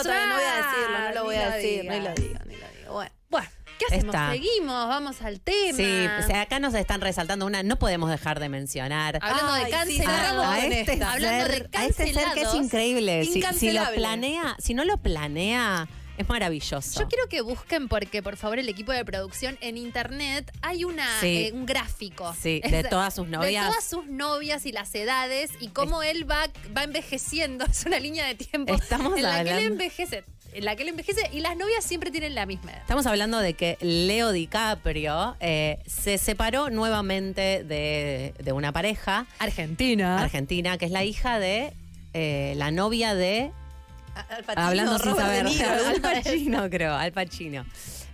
[0.00, 2.38] otra vez, no voy a decirlo, no lo voy Ni a decir, ni lo digo,
[2.46, 2.92] ni lo digo.
[2.92, 3.10] Bueno.
[3.30, 3.48] Bueno,
[3.78, 4.14] ¿qué hacemos?
[4.14, 4.32] Está.
[4.32, 5.76] Seguimos, vamos al tema.
[5.76, 9.18] Sí, o sea, acá nos están resaltando una, no podemos dejar de mencionar.
[9.22, 10.20] Hablando Ay, de sí, cancelados.
[10.20, 11.04] cerramos a este.
[11.04, 13.24] Hablando de ser, a este ser que es increíble.
[13.24, 16.98] Si, si lo planea, si no lo planea, es maravilloso.
[17.00, 21.06] Yo quiero que busquen, porque por favor, el equipo de producción en internet hay una
[21.20, 21.46] Sí.
[21.46, 22.34] eh, un gráfico.
[22.40, 23.66] Sí, Es de todas sus novias.
[23.66, 27.64] De todas sus novias y las edades y cómo él va, va envejeciendo.
[27.70, 30.24] Es una línea de tiempo Estamos en la que él hablando- envejece.
[30.58, 32.80] En la que él envejece y las novias siempre tienen la misma edad.
[32.80, 40.20] Estamos hablando de que Leo DiCaprio eh, se separó nuevamente de, de una pareja Argentina.
[40.20, 41.72] argentina, que es la hija de
[42.12, 43.52] eh, la novia de
[44.16, 45.70] Al Pacino, Hablando sin Robert saber.
[45.94, 46.00] Al.
[46.00, 47.64] Pacino, creo, Al Pacino.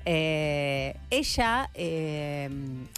[0.07, 2.51] Eh, ella eh,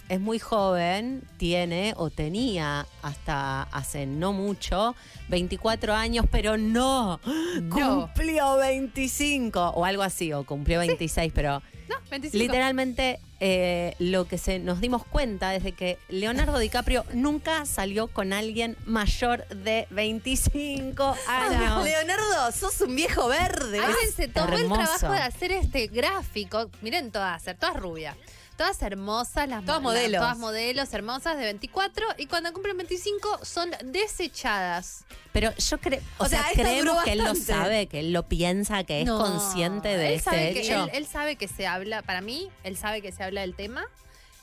[0.09, 4.93] es muy joven, tiene o tenía hasta hace no mucho
[5.29, 7.19] 24 años, pero no,
[7.61, 8.07] No.
[8.07, 12.37] cumplió 25 o algo así, o cumplió 26, pero No, 25.
[12.43, 18.07] literalmente eh, lo que se nos dimos cuenta es de que Leonardo DiCaprio nunca salió
[18.07, 21.83] con alguien mayor de 25 años.
[21.83, 23.79] Leonardo, sos un viejo verde.
[23.79, 24.83] Alguien se tomó el hermoso.
[24.83, 26.69] trabajo de hacer este gráfico.
[26.81, 28.15] Miren todas, todas rubias.
[28.57, 30.19] Todas hermosas, las Todas modelos.
[30.19, 35.05] Todas modelos hermosas de 24 y cuando cumplen 25 son desechadas.
[35.31, 38.23] Pero yo creo, o, O sea, sea, creemos que él lo sabe, que él lo
[38.27, 40.83] piensa, que es consciente de él este sabe que- hecho.
[40.85, 43.85] él, él sabe que se habla, para mí, él sabe que se habla del tema.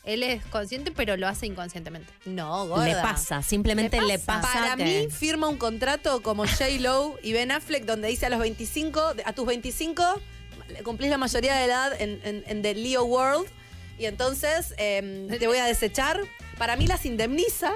[0.05, 2.13] Él es consciente, pero lo hace inconscientemente.
[2.27, 2.85] No, gorda.
[2.87, 4.53] le pasa, simplemente Le le pasa.
[4.53, 6.67] Para que- mí firma un contrato como J.
[6.81, 10.05] Lo y Ben Affleck donde dice a los 25, a tus 25
[10.85, 13.49] cumplís la mayoría de edad en, en- en The Leo World
[13.99, 16.21] y entonces em, te voy a desechar.
[16.57, 17.73] Para mí las indemniza.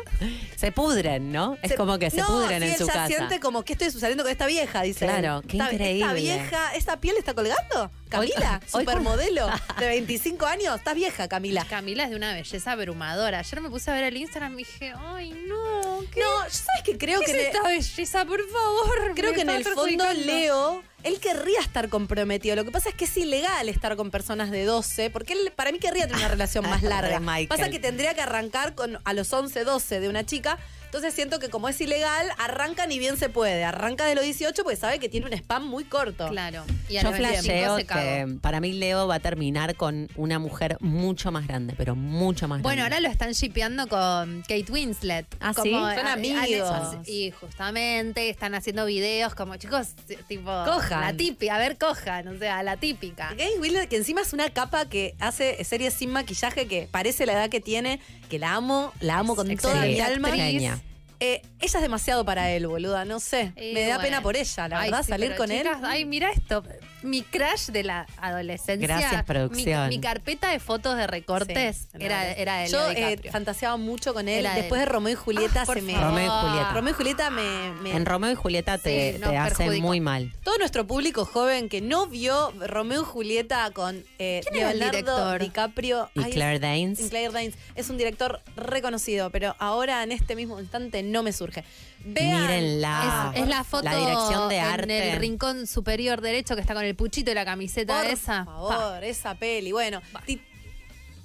[0.57, 1.57] se pudren, ¿no?
[1.63, 3.07] Es Se- como que se No, pudren sí, en su casa.
[3.07, 5.07] siente como que estoy sucediendo con esta vieja, dice.
[5.07, 6.15] Claro, qué Esta- Esta increíble.
[6.15, 7.91] vieja, ¿esa piel está colgando?
[8.09, 9.47] Camila, hoy- supermodelo
[9.79, 10.77] de 25 años.
[10.77, 11.65] Estás vieja, Camila.
[11.69, 13.41] Camila es de una belleza abrumadora.
[13.41, 16.97] Ayer me puse a ver el Instagram y dije, ay, no, ¿qué, No, ¿sabes qué?
[16.99, 19.13] Creo ¿qué que es esta belleza, por favor?
[19.15, 20.05] Creo que en el fondo.
[20.15, 22.57] Leo, él querría estar comprometido.
[22.57, 25.71] Lo que pasa es que es ilegal estar con personas de 12, porque él para
[25.71, 27.21] mí querría tener una relación más larga.
[27.49, 30.59] Pasa que tendría que arrancar con a los 11, 12 de una chica.
[30.89, 33.63] Entonces siento que como es ilegal, arranca ni bien se puede.
[33.63, 36.29] Arranca de los 18 porque sabe que tiene un spam muy corto.
[36.29, 36.65] Claro.
[36.89, 38.01] Y a Yo los 25 flasheo se cagó.
[38.01, 42.49] que para mí Leo va a terminar con una mujer mucho más grande, pero mucho
[42.49, 42.97] más Bueno, grande.
[42.97, 45.27] ahora lo están shipeando con Kate Winslet.
[45.41, 45.71] Ah, ¿sí?
[45.73, 46.71] Son a- amigos.
[46.71, 49.89] a- Y justamente están haciendo videos como, chicos,
[50.27, 50.51] tipo...
[50.65, 51.01] Cojan.
[51.03, 53.35] La típica, a ver, cojan, o sea, la típica.
[53.35, 57.35] Gay Wheeler, que encima es una capa que hace series sin maquillaje, que parece la
[57.35, 60.29] edad que tiene, que la amo, la amo con toda mi alma.
[60.29, 60.78] actriz.
[61.21, 63.53] Eh, ella es demasiado para él, boluda, no sé.
[63.57, 64.03] Me da bueno.
[64.03, 65.85] pena por ella, la Ay, verdad, sí, salir pero con chicas, él.
[65.85, 66.63] Ay, mira esto.
[67.03, 68.87] Mi crush de la adolescencia.
[68.87, 69.89] Gracias, producción.
[69.89, 73.33] Mi, mi carpeta de fotos de recortes Sí, era, era de Yo eh, DiCaprio.
[73.33, 74.41] fantaseaba mucho con él.
[74.41, 74.91] Era Después de él.
[74.91, 75.95] Romeo y Julieta Ah, por se me.
[75.95, 76.73] Romeo y Julieta.
[76.73, 77.73] Romeo y Julieta me.
[77.83, 80.33] me- En Romeo y Julieta te, Sí, te hacen muy mal.
[80.43, 84.79] todo nuestro público joven que no vio Romeo y Julieta con eh, ¿Quién era el
[84.79, 85.41] Leonardo director?
[85.41, 86.11] DiCaprio.
[86.15, 87.01] Y ay, Claire Danes.
[87.01, 91.33] Y Claire Danes es un director reconocido, pero ahora en este mismo instante no me
[91.33, 91.65] surge.
[92.05, 93.33] Vean, Mírenla.
[93.35, 95.11] es, es la foto La dirección de en arte.
[95.13, 98.45] el rincón superior derecho que está con el puchito y la camiseta por esa.
[98.45, 99.73] favor, esa peli.
[99.73, 100.01] Bueno,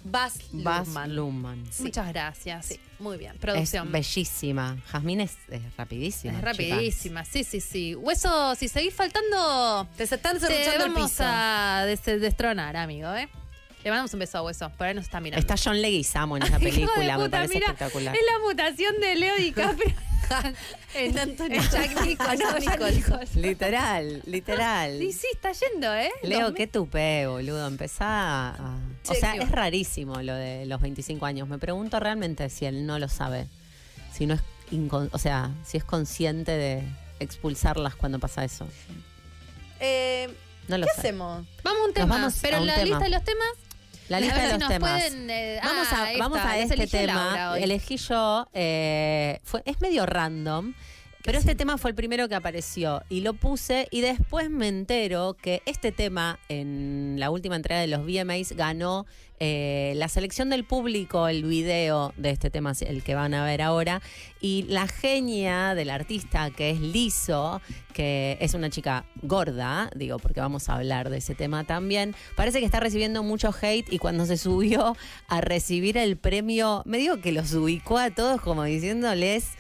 [0.06, 1.64] Baz Luhrmann.
[1.80, 2.66] Muchas gracias.
[2.66, 3.38] Sí, muy bien.
[3.38, 3.88] Producción.
[3.88, 4.78] Es bellísima.
[4.92, 6.34] Jazmín es, es rapidísima.
[6.34, 6.58] Es chicas.
[6.58, 7.96] rapidísima, sí, sí, sí.
[7.96, 11.24] Hueso, si seguís faltando, Te se están cerruchando el vamos piso.
[11.26, 13.30] a des- destronar, amigo, ¿eh?
[13.84, 15.40] Le mandamos un beso a Hueso, por ahí nos está mirando.
[15.40, 18.16] Está John Leguizamo en esa película, me puta, parece mira, espectacular.
[18.16, 19.94] Es la mutación de Leo DiCaprio.
[20.96, 21.62] en, Antonio.
[21.62, 23.20] en Jack Nicholson.
[23.20, 23.26] Ah.
[23.36, 24.98] Literal, literal.
[25.00, 26.10] Sí, sí, está yendo, ¿eh?
[26.24, 27.68] Leo, qué tupé, boludo.
[27.68, 28.78] Empezá a...
[29.10, 31.48] O sea, es rarísimo lo de los 25 años.
[31.50, 33.48] Me pregunto realmente si él no lo sabe.
[34.14, 34.42] si no es
[34.72, 36.84] incon- o sea, si es consciente de
[37.20, 38.66] expulsarlas cuando pasa eso.
[39.82, 40.34] Eh,
[40.70, 41.46] No lo ¿Qué hacemos?
[41.64, 42.16] Vamos a un tema.
[42.18, 42.86] vamos pero a en un la tema.
[42.86, 43.48] lista de los temas.
[44.10, 44.92] La lista de los temas.
[44.92, 47.56] pueden, eh, Vamos ah, a, ahí vamos a este tema.
[47.58, 48.48] Elegí yo.
[48.54, 50.74] eh, fue, es medio random.
[51.24, 55.38] Pero este tema fue el primero que apareció y lo puse y después me entero
[55.42, 59.06] que este tema en la última entrega de los VMAs ganó
[59.40, 63.62] eh, la selección del público, el video de este tema, el que van a ver
[63.62, 64.02] ahora,
[64.42, 67.62] y la genia del artista que es Lizo,
[67.94, 72.60] que es una chica gorda, digo, porque vamos a hablar de ese tema también, parece
[72.60, 74.98] que está recibiendo mucho hate y cuando se subió
[75.30, 79.52] a recibir el premio, me digo que los ubicó a todos como diciéndoles...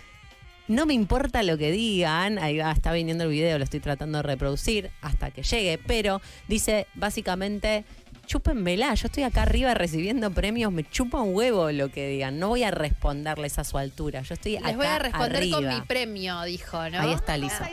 [0.67, 4.19] No me importa lo que digan, ahí va, está viniendo el video, lo estoy tratando
[4.19, 7.83] de reproducir hasta que llegue, pero dice básicamente,
[8.27, 12.47] chúpenmela, yo estoy acá arriba recibiendo premios, me chupa un huevo lo que digan, no
[12.47, 15.81] voy a responderles a su altura, yo estoy acá Les voy a responder con mi
[15.81, 16.99] premio, dijo, ¿no?
[17.01, 17.69] Ahí está Lisa.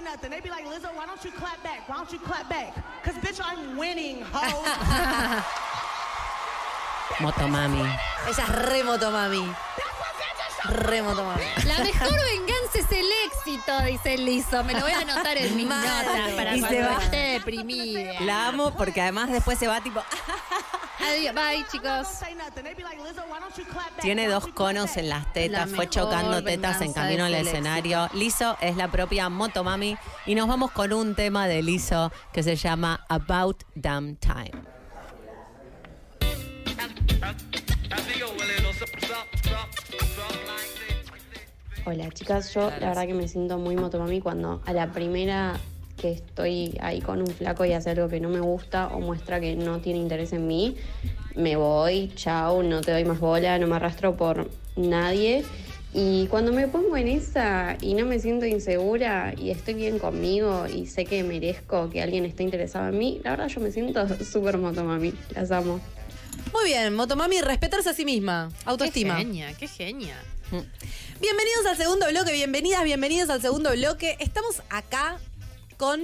[7.20, 7.80] Motomami.
[8.28, 9.44] Ella es re motomami.
[10.68, 11.42] Re motomami.
[11.66, 14.62] La mejor venganza es el éxito, dice Lizo.
[14.64, 15.82] Me lo voy a anotar en mis Mal.
[15.82, 17.02] notas para Y cuando se va.
[17.02, 18.20] esté deprimida.
[18.20, 20.02] La amo porque además después se va tipo...
[21.02, 22.08] Adiós, bye, chicos.
[24.02, 27.34] Tiene dos conos en las La tetas, fue mejor chocando tetas en venganza camino al
[27.34, 28.08] es el escenario.
[28.12, 29.96] Lizo es la propia Motomami
[30.26, 34.52] y nos vamos con un tema de Lizo que se llama About Damn Time.
[41.92, 45.58] Hola chicas, yo la verdad que me siento muy motomami cuando a la primera
[46.00, 49.40] que estoy ahí con un flaco y hace algo que no me gusta o muestra
[49.40, 50.76] que no tiene interés en mí,
[51.34, 55.44] me voy, chao, no te doy más bola, no me arrastro por nadie.
[55.92, 60.68] Y cuando me pongo en esa y no me siento insegura y estoy bien conmigo
[60.68, 64.06] y sé que merezco que alguien esté interesado en mí, la verdad yo me siento
[64.24, 65.80] súper motomami, las amo.
[66.52, 68.48] Muy bien, motomami, respetarse a sí misma.
[68.64, 69.16] Autoestima.
[69.16, 70.14] Qué genia, qué genia.
[70.50, 74.16] Bienvenidos al segundo bloque, bienvenidas, bienvenidos al segundo bloque.
[74.18, 75.20] Estamos acá
[75.76, 76.00] con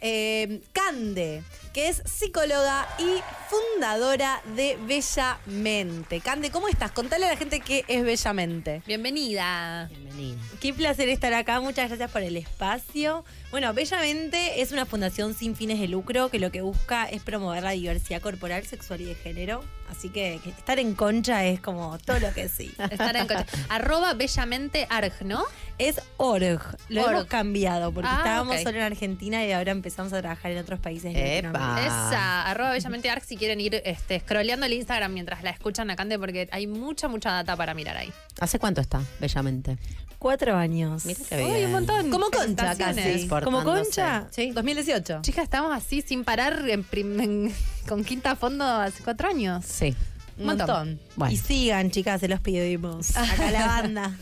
[0.00, 1.42] eh, Cande,
[1.72, 6.20] que es psicóloga y fundadora de Bellamente.
[6.20, 6.90] Cande, ¿cómo estás?
[6.92, 8.82] Contale a la gente qué es Bellamente.
[8.86, 9.88] Bienvenida.
[9.90, 10.38] Bienvenida.
[10.60, 13.24] Qué placer estar acá, muchas gracias por el espacio.
[13.50, 17.62] Bueno, Bellamente es una fundación sin fines de lucro que lo que busca es promover
[17.62, 19.62] la diversidad corporal, sexual y de género.
[19.90, 22.72] Así que, que estar en concha es como todo lo que sí.
[22.90, 23.44] Estar en coche.
[23.68, 25.44] Arroba bellamente arg, ¿no?
[25.76, 27.10] Es org, lo Org.
[27.10, 30.80] hemos cambiado porque Ah, estábamos solo en Argentina y ahora empezamos a trabajar en otros
[30.80, 31.12] países.
[31.12, 31.50] de Epa.
[31.62, 31.80] Ah.
[31.80, 35.96] Esa, arroba bellamente arg si quieren ir este, scrolleando el Instagram mientras la escuchan a
[35.96, 38.12] Cande porque hay mucha, mucha data para mirar ahí.
[38.40, 39.78] ¿Hace cuánto está, Bellamente?
[40.18, 41.04] Cuatro años.
[41.04, 41.50] Mira qué bien.
[41.50, 42.10] Uy, un montón.
[42.10, 43.28] Como concha casi.
[43.28, 44.28] ¿Como concha?
[44.30, 45.20] Sí, 2018.
[45.22, 47.52] Chicas, estamos así sin parar en
[47.88, 49.64] con quinta fondo hace cuatro años.
[49.64, 49.96] Sí.
[50.38, 51.00] Un montón.
[51.16, 51.34] Bueno.
[51.34, 53.16] Y sigan, chicas, se los pedimos.
[53.16, 54.16] Acá la banda.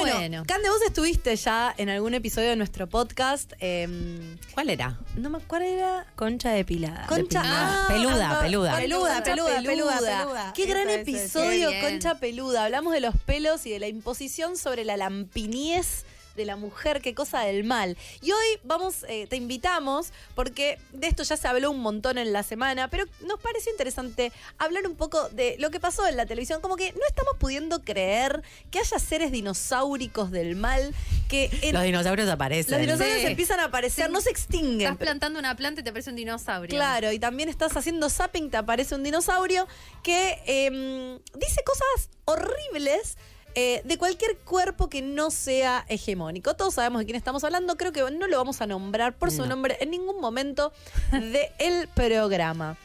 [0.00, 0.42] Bueno, Bueno.
[0.46, 3.52] Cande, vos estuviste ya en algún episodio de nuestro podcast.
[3.60, 4.98] eh, ¿Cuál era?
[5.16, 7.06] no me acuerdo, era Concha depilada.
[7.06, 7.42] Concha.
[7.44, 8.76] Ah, peluda, peluda.
[8.76, 10.18] Peluda, peluda, peluda, peluda.
[10.20, 10.52] peluda.
[10.54, 11.70] Qué Eso gran episodio.
[11.80, 12.64] Concha peluda.
[12.64, 16.04] Hablamos de los pelos y de la imposición sobre la lampiniez
[16.36, 17.96] de la mujer, qué cosa del mal.
[18.20, 22.32] Y hoy vamos, eh, te invitamos, porque de esto ya se habló un montón en
[22.32, 26.26] la semana, pero nos pareció interesante hablar un poco de lo que pasó en la
[26.26, 26.60] televisión.
[26.60, 30.94] Como que no estamos pudiendo creer que haya seres dinosauricos del mal,
[31.28, 32.72] que en- Los dinosaurios aparecen.
[32.72, 33.26] los dinosaurios Sí.
[33.26, 34.12] empiezan a aparecer, Sí.
[34.12, 34.80] no se extinguen.
[34.92, 36.70] Estás plantando una planta y te parece un dinosaurio.
[36.76, 39.66] Claro, y también estás haciendo zapping, te aparece un dinosaurio
[40.02, 43.16] que em, dice cosas horribles.
[43.54, 46.54] Eh, de cualquier cuerpo que no sea hegemónico.
[46.54, 49.42] Todos sabemos de quién estamos hablando, creo que no lo vamos a nombrar por su
[49.42, 49.46] No.
[49.46, 50.72] nombre en ningún momento
[51.12, 52.76] del programa.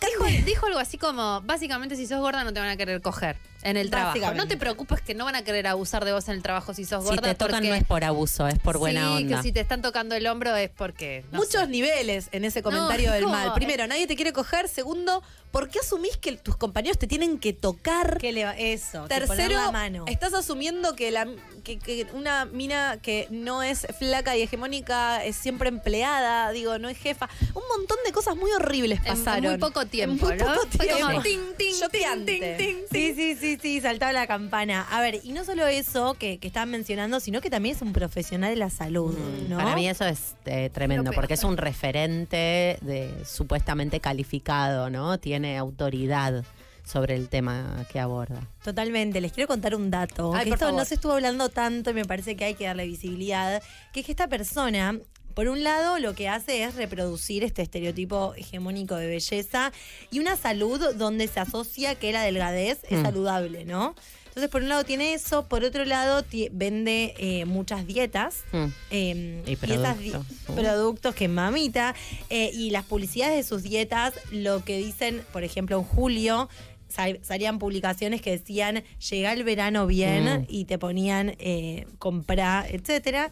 [0.00, 3.38] Dijo, dijo algo así como, básicamente si sos gorda no te van a querer coger
[3.62, 4.34] en el trabajo.
[4.34, 6.84] No te preocupes que no van a querer abusar de vos en el trabajo si
[6.84, 7.22] sos Si gorda.
[7.22, 9.36] te tocan porque- no es por abuso, es por buena sí, onda.
[9.38, 11.24] que si te están tocando el hombro es porque...
[11.32, 11.66] no Muchos sé.
[11.68, 13.54] niveles en ese comentario del mal.
[13.54, 14.68] Primero, nadie te quiere coger.
[14.68, 15.22] Segundo,
[15.54, 18.18] ¿por qué asumís que tus compañeros te tienen que tocar?
[18.18, 20.04] Que le va- eso, que Tercero, la mano.
[20.08, 21.28] estás asumiendo que, la,
[21.62, 26.88] que, que una mina que no es flaca y hegemónica es siempre empleada, digo, no
[26.88, 27.28] es jefa.
[27.54, 29.50] Un montón de cosas muy horribles En- en pasaron.
[29.52, 30.52] muy poco tiempo, En muy ¿no?
[30.54, 31.06] poco tiempo.
[31.06, 32.56] como ting, ting, ting, Choqueante.
[32.58, 34.82] ting, ting, Sí, sí, sí, sí, saltaba la campana.
[34.90, 37.92] A ver, y no solo eso que, que estaban mencionando, sino que también es un
[37.92, 39.16] profesional de la salud,
[39.48, 39.54] ¿no?
[39.54, 45.18] Mm, Para mí eso es eh, tremendo, porque es un referente de supuestamente calificado, ¿no?
[45.18, 46.44] Tiene autoridad.
[46.86, 48.46] sobre el tema que aborda.
[48.62, 50.34] Totalmente, les quiero contar un dato.
[50.34, 50.78] Ay, que esto favor.
[50.80, 53.62] no se estuvo hablando tanto y me parece que hay que darle visibilidad.
[53.94, 54.98] Que es que esta persona,
[55.32, 59.72] por un lado, lo que hace es reproducir este estereotipo hegemónico de belleza
[60.10, 63.02] y una salud donde se asocia que la delgadez es Mm.
[63.02, 63.94] saludable, ¿no?
[64.34, 68.42] Entonces, por un lado tiene eso, por otro lado vende eh, muchas dietas.
[68.52, 68.64] Mm.
[68.90, 70.26] eh, Y di- productos.
[70.48, 70.54] Uh.
[70.54, 71.94] productos que mamita
[72.30, 76.48] eh, y las publicidades de sus dietas lo que dicen por ejemplo en julio
[76.88, 80.46] sal- salían publicaciones que decían llega el verano bien Mm.
[80.48, 83.30] y te ponían eh, comprar etcétera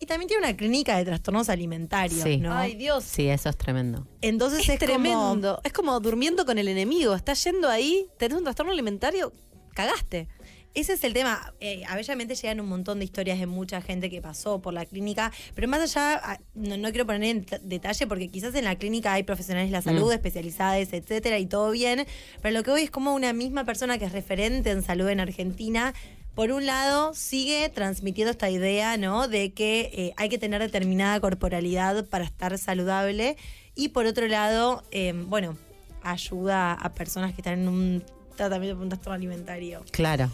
[0.00, 2.38] y también tiene una clínica de trastornos alimentarios Sí.
[2.38, 2.52] ¿no?
[2.54, 3.04] Ay, Dios.
[3.04, 4.04] Sí, eso es tremendo.
[4.22, 5.60] entonces Es, es, como- tremendo.
[5.62, 7.14] Es como durmiendo con el enemigo.
[7.14, 9.32] Estás yendo ahí, tenés un trastorno alimentario,
[9.74, 10.26] cagaste.
[10.72, 11.52] Ese es el tema.
[11.60, 14.84] Eh, a Bellamente llegan un montón de historias de mucha gente que pasó por la
[14.86, 18.76] clínica, pero más allá, ah, no, no quiero poner en detalle porque quizás en la
[18.76, 20.12] clínica hay profesionales de la salud Mm.
[20.12, 22.06] especializados, etcétera, y todo bien,
[22.40, 25.18] pero lo que hoy es como una misma persona que es referente en salud en
[25.20, 25.92] Argentina.
[26.36, 29.26] Por un lado, sigue transmitiendo esta idea, ¿no?
[29.26, 33.36] De que eh, hay que tener determinada corporalidad para estar saludable.
[33.74, 35.58] Y por otro lado, eh, bueno,
[36.02, 38.04] ayuda a personas que están en un
[38.36, 39.82] tratamiento por un trastorno alimentario.
[39.90, 40.30] Claro.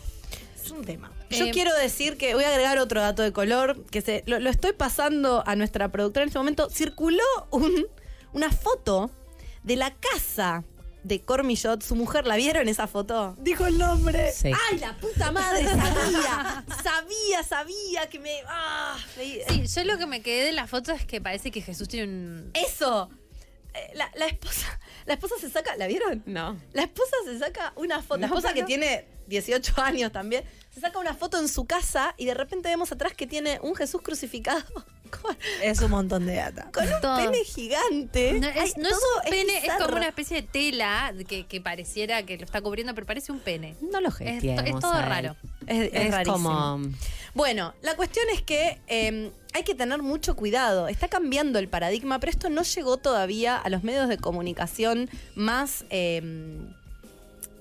[0.67, 1.11] Es un tema.
[1.31, 4.39] Yo Eh, quiero decir que voy a agregar otro dato de color, que se lo,
[4.39, 6.69] lo estoy pasando a nuestra productora en este momento.
[6.71, 7.87] Circuló un-
[8.33, 9.11] una foto
[9.62, 10.64] de la casa
[11.03, 13.37] de Cormillot, su mujer, ¿la vieron esa foto?
[13.39, 14.33] Dijo el nombre.
[14.33, 14.51] Sí.
[14.71, 15.64] ¡Ay, la puta madre!
[15.67, 18.41] Sabía, sabía, sabía que me...
[18.49, 19.41] Ah, Sí,
[19.73, 22.51] yo lo que me quedé de la foto es que parece que Jesús tiene un.
[22.55, 23.09] Eso.
[23.95, 26.22] La, la esposa, la esposa se saca, ¿la vieron?
[26.27, 26.57] No.
[26.72, 28.20] La esposa se saca una foto.
[28.20, 30.45] La No, esposa que tiene 18 años también.
[30.72, 33.74] Se saca una foto en su casa y de repente vemos atrás que tiene un
[33.74, 34.62] Jesús crucificado
[35.22, 36.70] con, Es un montón de data.
[36.72, 37.16] con un Todo.
[37.16, 38.35] pene gigante.
[38.41, 41.47] No, Ay, es, no es todo un pene, es como una especie de tela que,
[41.47, 43.74] que pareciera que lo está cubriendo, pero parece un pene.
[43.81, 45.35] No lo Es, gestiemos es todo raro.
[45.66, 46.37] Es, es Es, rarísimo.
[46.37, 46.81] como...
[47.37, 50.89] Bueno, la cuestión es que eh, hay que tener mucho cuidado.
[50.89, 55.84] Está cambiando el paradigma, pero esto no llegó todavía a los medios de comunicación más
[55.91, 56.22] eh,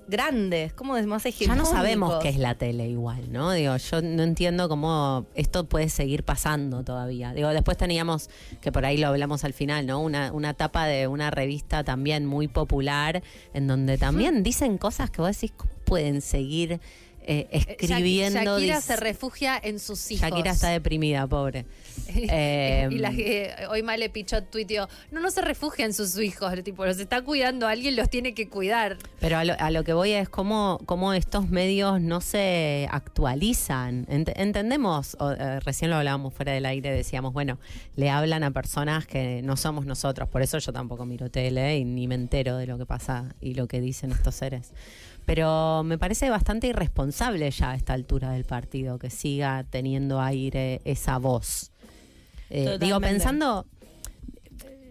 [0.08, 2.24] grandes, como más Ya no sabemos hegemónicos.
[2.24, 3.52] qué es la tele igual, ¿no?
[3.52, 7.34] Digo, yo no entiendo cómo esto puede seguir pasando todavía.
[7.34, 8.30] Digo, después teníamos,
[8.62, 10.00] que por ahí lo hablamos al final, ¿no?
[10.00, 13.24] Una, una tapa de una revista también muy popular,
[13.54, 16.80] en donde también dicen cosas que vos decís, ¿cómo pueden seguir
[17.28, 17.48] eh,
[17.80, 18.40] escribiendo?
[18.40, 20.30] Sha- Shakira se refugia en sus hijos.
[20.30, 21.66] Shakira está deprimida, pobre.
[22.18, 26.54] Eh, y la que hoy Male Pichot tuiteó, no, no se refugia en sus hijos,
[26.64, 28.98] tipo, los está cuidando, alguien los tiene que cuidar.
[29.20, 34.06] Pero a lo, a lo que voy es cómo, cómo estos medios no se actualizan.
[34.08, 37.60] Ent- entendemos, o, eh, recién lo hablábamos fuera del aire, decíamos, bueno,
[37.96, 41.86] le hablan a personas que no somos nosotros, por eso yo tampoco miro tele y
[41.86, 44.72] ni me entero de lo que pasa y lo que dicen estos seres.
[45.26, 50.82] Pero me parece bastante irresponsable ya a esta altura del partido que siga teniendo aire
[50.86, 51.72] esa voz.
[52.50, 53.66] Eh, digo, pensando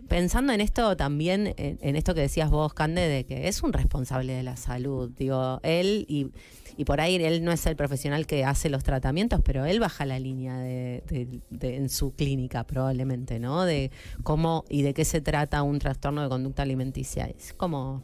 [0.09, 3.73] pensando en esto también, en, en esto que decías vos, Cande, de que es un
[3.73, 5.11] responsable de la salud.
[5.17, 6.31] Digo, él y,
[6.77, 10.05] y por ahí él no es el profesional que hace los tratamientos, pero él baja
[10.05, 13.65] la línea de, de- de- en su clínica probablemente, ¿no?
[13.65, 13.91] De
[14.23, 17.25] cómo y de qué se trata un trastorno de conducta alimenticia.
[17.27, 18.03] Es como,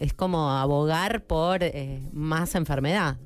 [0.00, 3.16] es como abogar por eh, más enfermedad.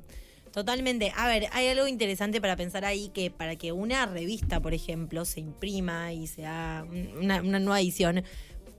[0.51, 1.13] Totalmente.
[1.15, 5.23] A ver, hay algo interesante para pensar ahí que para que una revista, por ejemplo,
[5.25, 6.85] se imprima y sea
[7.19, 8.23] una, una nueva edición,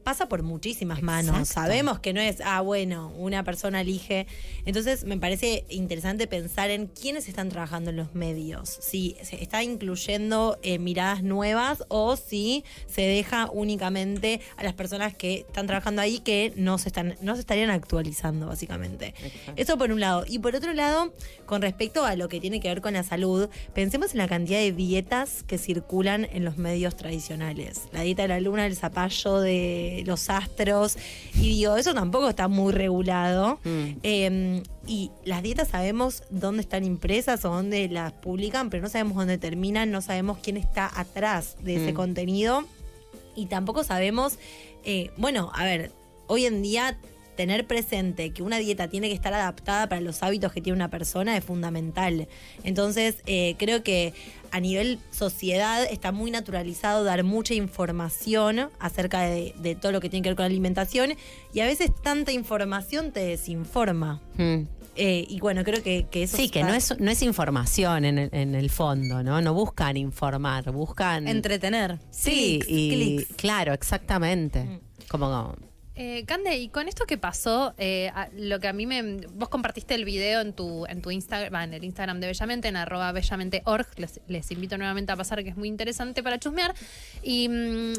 [0.02, 1.48] pasa por muchísimas manos.
[1.48, 4.26] Sabemos que no es, ah, bueno, una persona elige.
[4.64, 8.78] Entonces, me parece interesante pensar en quiénes están trabajando en los medios.
[8.80, 15.14] Si se está incluyendo eh, miradas nuevas o si se deja únicamente a las personas
[15.14, 19.14] que están trabajando ahí que no se, están, no se estarían actualizando, básicamente.
[19.56, 20.24] Eso por un lado.
[20.26, 21.12] Y por otro lado,
[21.46, 24.58] con respecto a lo que tiene que ver con la salud, pensemos en la cantidad
[24.58, 27.88] de dietas que circulan en los medios tradicionales.
[27.92, 30.96] La dieta de la luna, el zapallo de los astros.
[31.34, 33.58] Y digo, eso tampoco está muy regulado.
[33.64, 33.84] Mm.
[34.02, 39.16] Eh, y las dietas sabemos dónde están impresas o dónde las publican, pero no sabemos
[39.16, 41.96] dónde terminan, no sabemos quién está atrás de ese Mm.
[41.96, 42.64] contenido.
[43.36, 44.38] Y tampoco sabemos,
[44.84, 45.92] eh, bueno, a ver,
[46.26, 46.98] hoy en día
[47.40, 50.90] tener presente que una dieta tiene que estar adaptada para los hábitos que tiene una
[50.90, 52.28] persona es fundamental.
[52.64, 54.12] Entonces, eh, creo que
[54.50, 60.10] a nivel sociedad está muy naturalizado dar mucha información acerca de, de todo lo que
[60.10, 61.14] tiene que ver con la alimentación
[61.54, 64.20] y a veces tanta información te desinforma.
[64.36, 64.64] Mm.
[64.96, 68.18] Eh, y bueno, creo que, que eso Sí, que no es, no es información en
[68.18, 69.40] el, en el fondo, ¿no?
[69.40, 71.26] No buscan informar, buscan...
[71.26, 71.98] Entretener.
[72.10, 73.34] Sí, Clics, y clics.
[73.36, 74.64] claro, exactamente.
[74.64, 74.80] Mm.
[75.08, 75.56] Como
[76.02, 79.18] Eh, Cande, y con esto que pasó, eh, lo que a mí me.
[79.34, 82.76] Vos compartiste el video en tu, en tu Instagram, en el Instagram de Bellamente, en
[82.76, 83.86] arroba bellamente.org.
[83.96, 86.74] Les, les invito nuevamente a pasar, que es muy interesante para chusmear.
[87.22, 87.50] Y.
[87.50, 87.92] mm,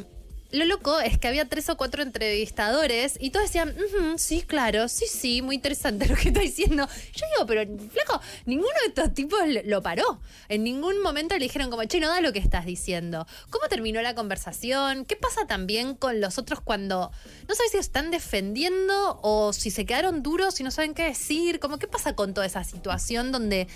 [0.52, 4.88] lo loco es que había tres o cuatro entrevistadores y todos decían, "Ujú, sí, claro,
[4.88, 6.88] sí, sí, muy interesante lo que está diciendo.
[7.16, 10.20] Yo digo, pero flaco, ninguno de estos tipos lo- lo paró.
[10.50, 13.26] En ningún momento le dijeron como, che, no da lo que estás diciendo.
[13.50, 15.06] ¿Cómo terminó la conversación?
[15.06, 17.12] ¿Qué pasa también con los otros cuando
[17.48, 21.60] no sabes si están defendiendo o si se quedaron duros y no saben qué decir?
[21.60, 23.68] Como, ¿Qué pasa con toda esa situación donde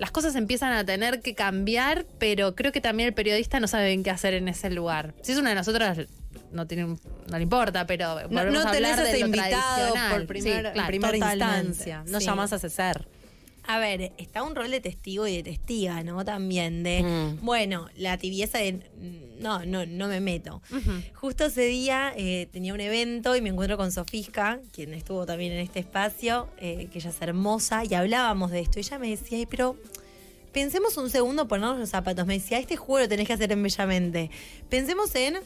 [0.00, 3.86] las cosas empiezan a tener que cambiar, pero creo que también el periodista no sabe
[3.88, 5.14] bien qué hacer en ese lugar.
[5.22, 5.98] Si es una de nosotras,
[6.52, 10.54] no tiene un- no le importa, pero No, no a tenés ese invitado por primer-
[10.54, 10.80] Sí, claro.
[10.80, 12.02] en primera instancia.
[12.08, 12.26] No Sí.
[12.26, 13.06] llamás a ese ser.
[13.72, 16.24] A ver, está un rol de testigo y de testiga, ¿no?
[16.24, 17.44] También de, Mm.
[17.44, 18.80] bueno, la tibieza de,
[19.38, 20.60] no, no, no me meto.
[21.14, 25.52] Justo ese día eh, tenía un evento y me encuentro con Sofisca, quien estuvo también
[25.52, 28.80] en este espacio, eh, que ella es hermosa, y hablábamos de esto.
[28.80, 29.76] Y ella me decía, "Ay, pero
[30.52, 32.26] pensemos un segundo ponernos los zapatos.
[32.26, 34.30] Me decía, este juego lo tenés que hacer en Bellamente.
[34.68, 35.36] Pensemos en,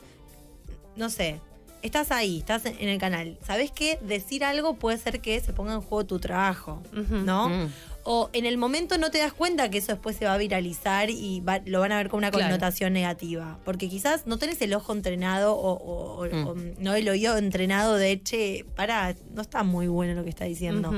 [0.96, 1.40] no sé,
[1.82, 3.36] estás ahí, estás en el canal.
[3.46, 3.98] ¿Sabés qué?
[4.00, 7.50] Decir algo puede ser que se ponga en juego tu trabajo, ¿no?
[7.50, 7.72] Mm.
[8.06, 11.08] O en el momento no te das cuenta que eso después se va a viralizar
[11.08, 12.44] y va- lo van a ver con una Claro.
[12.46, 13.58] connotación negativa.
[13.64, 16.46] Porque quizás no tenés el ojo entrenado o, o- Mm.
[16.46, 20.44] o, no el oído entrenado de, che, para, no está muy bueno lo que está
[20.44, 20.92] diciendo.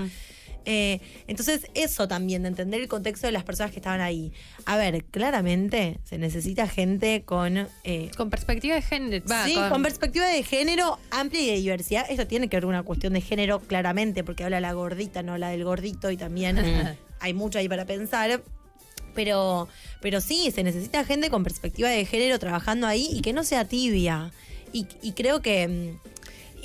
[0.68, 4.32] Eh, entonces, eso también, de entender el contexto de las personas que estaban ahí.
[4.64, 7.68] A ver, claramente se necesita gente con.
[7.84, 9.24] eh, Con perspectiva de género.
[9.30, 9.82] va, sí, con...
[9.82, 12.04] perspectiva de género amplia y de diversidad.
[12.10, 15.38] Esto tiene que ver con una cuestión de género, claramente, porque habla la gordita, no
[15.38, 16.58] la del gordito, y también
[17.20, 18.42] hay mucho ahí para pensar.
[19.14, 19.68] Pero,
[20.02, 23.64] pero sí, se necesita gente con perspectiva de género trabajando ahí y que no sea
[23.64, 24.30] tibia.
[24.72, 25.94] Y, y creo que.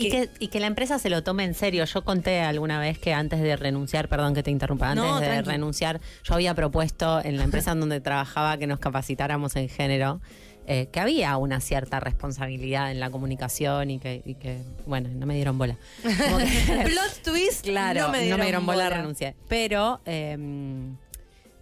[0.05, 1.85] Y que, y que la empresa se lo tome en serio.
[1.85, 5.27] Yo conté alguna vez que antes de renunciar, perdón que te interrumpa, antes No, de
[5.27, 5.49] tranqui.
[5.49, 10.21] renunciar, yo había propuesto en la empresa en donde trabajaba que nos capacitáramos en género,
[10.67, 15.25] eh, que había una cierta responsabilidad en la comunicación y que, y que, bueno, no
[15.25, 15.75] me dieron bola.
[16.03, 16.45] Como que-
[16.85, 17.63] Plot twist.
[17.65, 18.89] Claro, no me dieron, bola, bola.
[18.97, 19.35] renuncié.
[19.47, 20.37] Pero eh,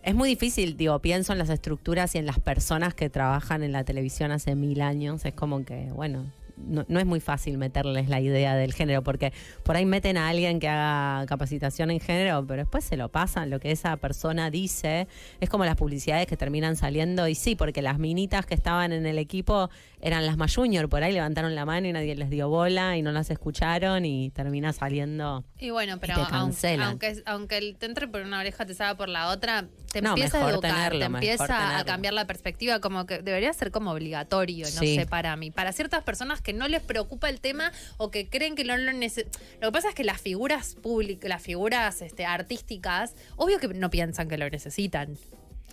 [0.04, 3.72] es muy difícil, digo, pienso en las estructuras y en las personas que trabajan en
[3.72, 5.26] la televisión hace mil años.
[5.26, 6.26] Es como que, bueno,
[6.68, 9.34] no, es muy fácil meterles la idea del género, porque
[9.64, 13.50] por ahí meten a alguien que haga capacitación en género, pero después se lo pasan,
[13.50, 15.08] lo que esa persona dice.
[15.40, 19.06] Es como las publicidades que terminan saliendo, y sí, porque las minitas que estaban en
[19.06, 19.70] el equipo
[20.02, 23.02] eran las más junior, por ahí levantaron la mano y nadie les dio bola y
[23.02, 25.44] no las escucharon y termina saliendo.
[25.58, 29.10] Y bueno, pero te aunque, aunque, aunque te entre por una oreja, te salga por
[29.10, 33.06] la otra, te No, empieza a educar, tenerlo, te empieza a cambiar la perspectiva, como
[33.06, 34.96] que debería ser como obligatorio, no Sí.
[34.96, 35.52] sé, para mí.
[35.52, 38.94] Para ciertas personas que no les preocupa el tema o que creen que no lo
[38.94, 39.42] necesitan.
[39.62, 43.90] Lo que pasa es que las figuras públicas, las figuras este, artísticas, obvio que no
[43.90, 45.18] piensan que lo necesitan.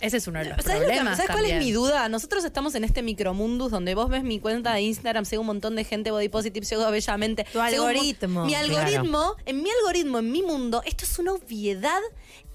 [0.01, 1.17] Ese es uno de los ¿Sabes, lo que- problemas.
[1.17, 2.07] ¿sabes cuál es mi duda?
[2.09, 5.75] Nosotros estamos en este micromundus donde vos ves mi cuenta de Instagram, sigo un montón
[5.75, 7.45] de gente body positive, sigo bellamente.
[7.51, 8.45] Tu algoritmo.
[8.45, 8.77] Mi Claro.
[8.77, 11.99] algoritmo, en mi algoritmo, en mi mundo, esto es una obviedad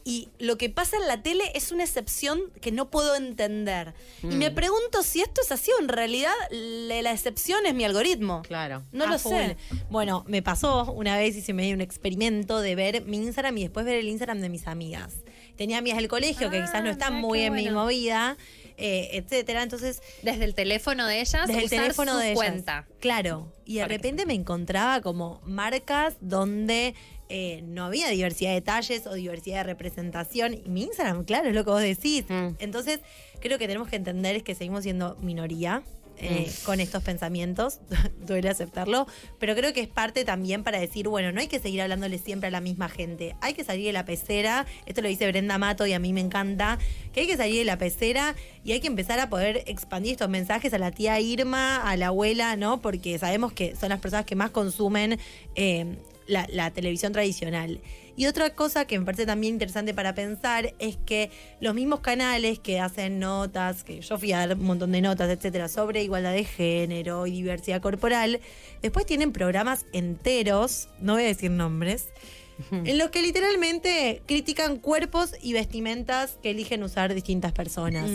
[0.05, 3.95] y lo que pasa en la tele es una excepción que no puedo entender.
[4.23, 4.39] Y Mm.
[4.39, 8.43] me pregunto si esto es así o en realidad la excepción es mi algoritmo.
[8.43, 8.83] Claro.
[8.93, 9.33] No lo full.
[9.33, 9.57] sé.
[9.91, 13.59] Bueno, me pasó una vez y se me dio un experimento de ver mi Instagram
[13.59, 15.13] y después ver el Instagram de mis amigas.
[15.57, 17.83] Tenía amigas del colegio que quizás no están mirá muy en mi bueno.
[17.85, 18.37] movida,
[18.77, 19.63] eh, etcétera.
[19.63, 22.37] Entonces, Desde el teléfono de ellas, desde el usar teléfono su de ellas.
[22.37, 22.87] cuenta.
[23.01, 23.53] Claro.
[23.65, 26.95] Y de repente me encontraba como marcas donde
[27.29, 30.55] eh, no había diversidad de talles o diversidad de representación.
[30.55, 32.25] Y mi Instagram, claro, es lo que vos decís.
[32.29, 32.57] Mm.
[32.59, 33.01] Entonces,
[33.41, 35.83] creo que tenemos que entender es que seguimos siendo minoría.
[36.23, 36.65] Eh, Mm.
[36.65, 37.81] con estos pensamientos,
[38.27, 39.07] duele aceptarlo,
[39.39, 42.49] pero creo que es parte también para decir, bueno, no hay que seguir hablándole siempre
[42.49, 45.87] a la misma gente, hay que salir de la pecera, esto lo dice Brenda Mato
[45.87, 46.79] y a mí me encanta,
[47.13, 50.29] que hay que salir de la pecera y hay que empezar a poder expandir estos
[50.29, 52.81] mensajes a la tía Irma, a la abuela, ¿no?
[52.81, 55.19] Porque sabemos que son las personas que más consumen
[55.57, 55.97] eh,
[56.27, 57.81] la, la televisión tradicional.
[58.17, 62.59] Y otra cosa que me parece también interesante para pensar es que los mismos canales
[62.59, 66.33] que hacen notas, que yo fui a dar un montón de notas, etcétera, sobre igualdad
[66.33, 68.41] de género y diversidad corporal,
[68.83, 72.09] después tienen programas enteros, no voy a decir nombres,
[72.71, 78.11] en los que literalmente critican cuerpos y vestimentas que eligen usar distintas personas.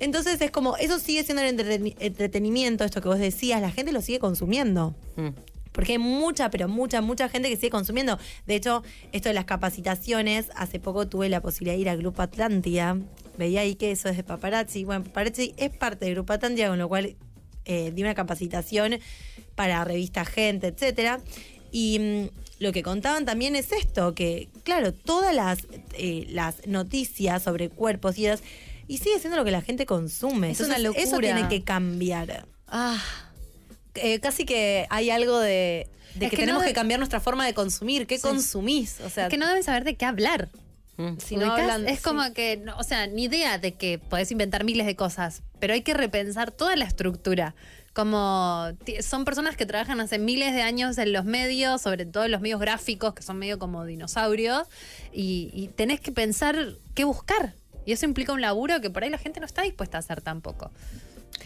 [0.00, 3.92] Entonces es como, eso sigue siendo el entreten- entretenimiento, esto que vos decías, la gente
[3.92, 4.94] lo sigue consumiendo.
[5.16, 5.28] Mm.
[5.78, 8.18] Porque hay mucha, pero mucha, mucha gente que sigue consumiendo.
[8.48, 12.20] De hecho, esto de las capacitaciones, hace poco tuve la posibilidad de ir al Grupo
[12.20, 12.96] Atlántida.
[13.36, 14.82] Veía ahí que eso es de paparazzi.
[14.82, 17.14] Bueno, paparazzi es parte del Grupo Atlántida, con lo cual
[17.64, 18.98] eh, di una capacitación
[19.54, 21.20] para revista Gente, etcétera.
[21.70, 25.60] Y mm, lo que contaban también es esto, que claro, todas las,
[25.92, 28.42] eh, las noticias sobre cuerpos y edades,
[28.88, 30.50] y sigue siendo lo que la gente consume.
[30.50, 31.36] Es una Entonces, Eso locura.
[31.36, 32.48] tiene que cambiar.
[32.66, 33.00] Ah,
[34.02, 35.88] eh, casi que hay algo de,
[36.18, 38.06] que, que tenemos no de- que cambiar nuestra forma de consumir.
[38.06, 39.00] ¿Qué consumís?
[39.00, 40.48] O sea, Es que no deben saber de qué hablar.
[41.18, 41.60] si no ¿Ubicás?
[41.60, 42.02] hablan- es sí.
[42.04, 45.74] como que, no, o sea, ni idea de que podés inventar miles de cosas, pero
[45.74, 47.54] hay que repensar toda la estructura.
[47.94, 48.68] Como
[49.00, 52.40] son personas que trabajan hace miles de años en los medios, sobre todo en los
[52.40, 54.68] medios gráficos, que son medio como dinosaurios,
[55.12, 57.54] y, y tenés que pensar qué buscar.
[57.86, 60.20] Y eso implica un laburo que por ahí la gente no está dispuesta a hacer
[60.20, 60.70] tampoco.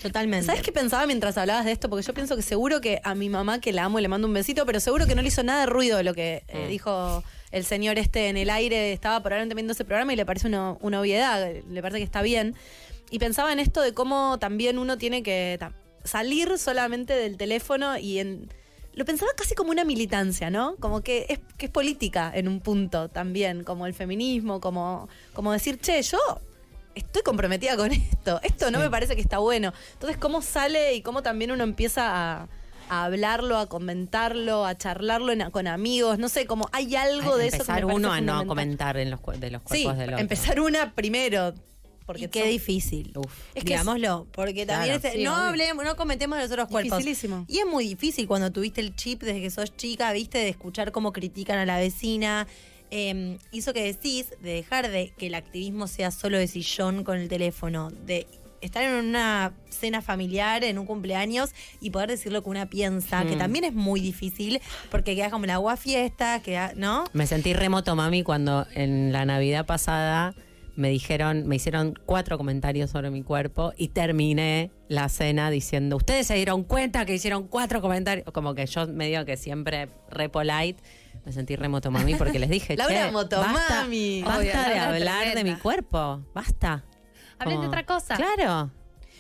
[0.02, 0.46] Totalmente.
[0.46, 1.88] ¿Sabes qué pensaba mientras hablabas de esto?
[1.88, 4.26] Porque yo pienso que seguro que a mi mamá, que la amo y le mando
[4.26, 7.22] un besito, pero seguro que no le hizo nada de ruido lo que eh, dijo
[7.52, 8.92] el señor este en el aire.
[8.92, 12.20] Estaba probablemente viendo ese programa y le parece una, una obviedad, le parece que está
[12.20, 12.56] bien.
[13.10, 15.58] Y pensaba en esto de cómo también uno tiene que
[16.02, 18.48] salir solamente del teléfono y en...
[18.94, 20.76] Lo pensaba casi como una militancia, ¿no?
[20.76, 25.50] Como que es, que es política en un punto también, como el feminismo, como, como
[25.52, 26.18] decir, che, yo
[26.94, 29.72] estoy comprometida con esto, esto no me parece que está bueno.
[29.94, 32.48] Entonces, ¿cómo sale y cómo también uno empieza a,
[32.88, 36.18] a hablarlo, a comentarlo, a charlarlo en- con amigos?
[36.18, 39.10] No sé, como hay algo de eso que me Empezar uno a no comentar en
[39.10, 40.18] los, de los Sí, cuerpos del otro.
[40.20, 41.54] empezar una primero.
[42.04, 43.12] Porque y qué son- difícil.
[43.16, 43.32] Uf.
[43.54, 45.08] Es que digámoslo, porque también Claro.
[45.08, 46.98] es- Sí, no hablemos, no comentemos de los otros cuerpos.
[46.98, 47.44] Dificilísimo.
[47.48, 50.90] Y es muy difícil cuando tuviste el chip desde que sos chica, viste, de escuchar
[50.90, 52.48] cómo critican a la vecina.
[52.94, 57.16] Eh, hizo que decís de dejar de que el activismo sea solo de sillón con
[57.16, 58.26] el teléfono, de
[58.60, 63.24] estar en una cena familiar, en un cumpleaños y poder decir lo que una piensa,
[63.24, 63.38] que Mm.
[63.38, 67.04] también es muy difícil porque queda como la agua fiesta, queda, ¿no?
[67.14, 70.34] Me sentí remoto, mami, cuando en la Navidad pasada
[70.76, 76.26] me dijeron, me hicieron cuatro comentarios sobre mi cuerpo y terminé la cena diciendo, ustedes
[76.26, 78.26] se dieron cuenta que hicieron cuatro comentarios.
[78.32, 80.76] Como que yo medio que siempre re polite.
[81.24, 83.52] Me sentí remoto, mami, porque les dije, Laura che, Motomami.
[83.54, 86.84] basta, Obvio, basta de Laura hablar de mi cuerpo, basta.
[87.38, 88.16] Hablen de Como- otra cosa.
[88.16, 88.70] Claro,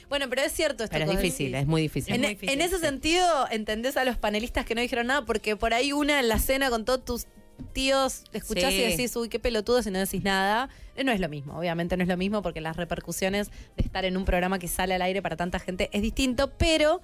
[0.08, 0.92] Bueno, pero es cierto esto.
[0.96, 2.14] pero es difícil, es muy difícil.
[2.14, 2.82] En, muy difícil, en ese sí.
[2.84, 6.38] sentido, entendés a los panelistas que no dijeron nada, porque por ahí una en la
[6.38, 7.26] cena con todos tus
[7.72, 8.80] tíos, escuchás Sí.
[8.82, 10.68] y decís, uy, qué pelotudo si no decís nada.
[10.96, 14.04] Eh, No es lo mismo, obviamente no es lo mismo, porque las repercusiones de estar
[14.04, 17.00] en un programa que sale al aire para tanta gente es distinto, pero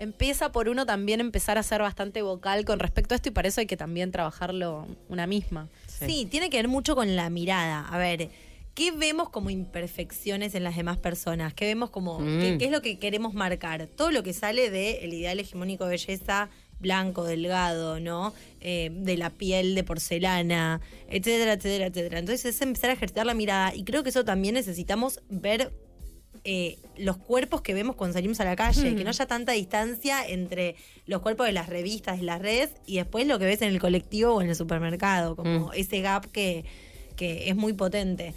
[0.00, 3.46] empieza por uno también empezar a ser bastante vocal con respecto a esto y para
[3.48, 5.68] eso hay que también trabajarlo una misma.
[5.86, 6.26] Sí.
[6.30, 7.86] tiene que ver mucho con la mirada.
[7.86, 8.30] A ver,
[8.74, 11.52] ¿qué vemos como imperfecciones en las demás personas?
[11.52, 12.40] ¿Qué vemos como, Mm.
[12.40, 13.86] qué, qué es lo que queremos marcar?
[13.86, 16.48] Todo lo que sale del ideal hegemónico de belleza
[16.78, 18.32] blanco, delgado, ¿no?
[18.62, 20.80] Eh, de la piel de porcelana,
[21.10, 22.18] etcétera, etcétera, etcétera.
[22.20, 25.70] Entonces es empezar a ejercitar la mirada y creo que eso también necesitamos ver
[26.44, 30.26] eh, los cuerpos que vemos cuando salimos a la calle, que no haya tanta distancia
[30.26, 30.74] entre
[31.06, 33.80] los cuerpos de las revistas y las redes y después lo que ves en el
[33.80, 35.70] colectivo o en el supermercado, como Mm.
[35.74, 36.64] ese gap que,
[37.16, 38.34] que es muy potente.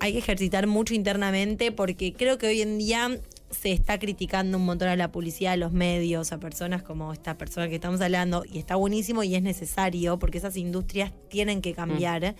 [0.00, 3.16] Hay que ejercitar mucho internamente porque creo que hoy en día
[3.50, 7.38] se está criticando un montón a la publicidad, a los medios, a personas como esta
[7.38, 11.72] persona que estamos hablando, y está buenísimo y es necesario porque esas industrias tienen que
[11.74, 12.34] cambiar.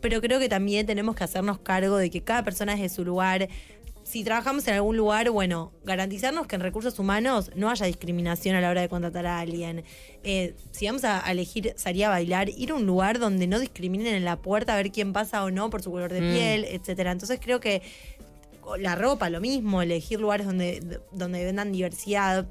[0.00, 3.04] Pero creo que también tenemos que hacernos cargo de que cada persona es de su
[3.04, 3.48] lugar.
[4.06, 8.60] Si trabajamos en algún lugar, bueno, garantizarnos que en recursos humanos no haya discriminación a
[8.60, 9.82] la hora de contratar a alguien.
[10.22, 14.14] Eh, si vamos a, elegir salir a bailar, ir a un lugar donde no discriminen
[14.14, 16.32] en la puerta a ver quién pasa o no por su color de Mm.
[16.32, 17.10] piel, etcétera.
[17.10, 17.82] Entonces creo que
[18.78, 22.46] la ropa, lo mismo, elegir lugares donde, donde vendan diversidad.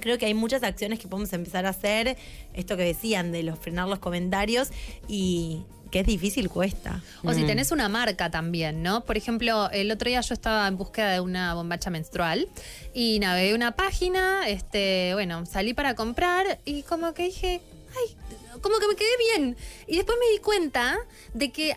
[0.00, 2.16] Creo que hay muchas acciones que podemos empezar a hacer.
[2.54, 4.70] Esto que decían de los frenar los comentarios
[5.06, 7.02] y que es difícil, cuesta.
[7.24, 9.04] O si tenés una marca también, ¿no?
[9.04, 12.48] Por ejemplo, el otro día yo estaba en búsqueda de una bombacha menstrual
[12.94, 17.60] y navegué una página, este, bueno, salí para comprar y como que dije,
[17.90, 18.16] ay,
[18.60, 19.56] como que me quedé bien.
[19.86, 20.98] Y después me di cuenta
[21.34, 21.76] de que, eh,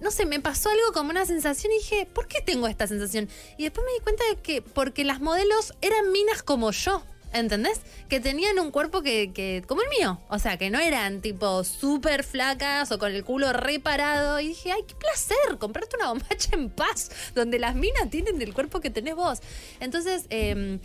[0.00, 3.28] no sé, me pasó algo como una sensación y dije, ¿por qué tengo esta sensación?
[3.56, 7.02] Y después me di cuenta de que porque las modelos eran minas como yo.
[7.32, 7.80] ¿Entendés?
[8.08, 10.20] Que tenían un cuerpo que, que como el mío.
[10.28, 14.40] O sea, que no eran tipo súper flacas o con el culo reparado.
[14.40, 18.52] Y dije, ay, qué placer comprarte una bombacha en paz, donde las minas tienen el
[18.52, 19.40] cuerpo que tenés vos.
[19.80, 20.78] Entonces, eh,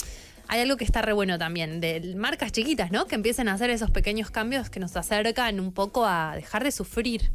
[0.48, 3.06] hay algo que está re bueno también, de marcas chiquitas, ¿no?
[3.06, 6.72] Que empiecen a hacer esos pequeños cambios que nos acercan un poco a dejar de
[6.72, 7.32] sufrir.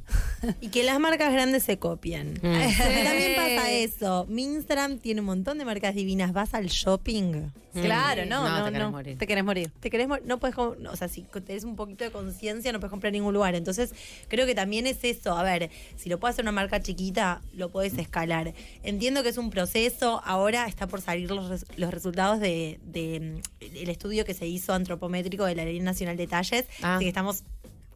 [0.60, 2.34] Y que las marcas grandes se copien.
[2.42, 2.42] Mm.
[2.42, 4.26] También pasa eso.
[4.28, 6.32] Minstram tiene un montón de marcas divinas.
[6.32, 7.50] Vas al shopping.
[7.74, 8.72] Claro, no, No, no, te no.
[8.72, 9.18] querés morir.
[9.18, 9.70] Te querés morir.
[9.80, 12.80] Te querés, mo- no puedes, no, o sea, si tenés un poquito de conciencia, no
[12.80, 13.54] puedes comprar en ningún lugar.
[13.54, 13.94] Entonces,
[14.28, 15.34] creo que también es eso.
[15.38, 18.52] A ver, si lo puede hacer una marca chiquita, lo puedes escalar.
[18.82, 20.20] Entiendo que es un proceso.
[20.24, 24.46] Ahora está por salir los, res- los resultados de, de, mm, el estudio que se
[24.46, 26.66] hizo antropométrico de la Ley Nacional de Talles.
[26.82, 26.96] Ah.
[26.96, 27.44] Así que estamos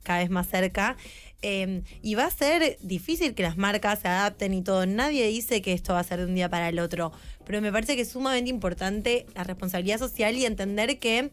[0.02, 0.96] cada vez más cerca.
[1.42, 4.86] Eh, y va a ser difícil que las marcas se adapten y todo.
[4.86, 7.12] Nadie dice que esto va a ser de un día para el otro.
[7.44, 11.30] Pero me parece que es sumamente importante la responsabilidad social y entender que,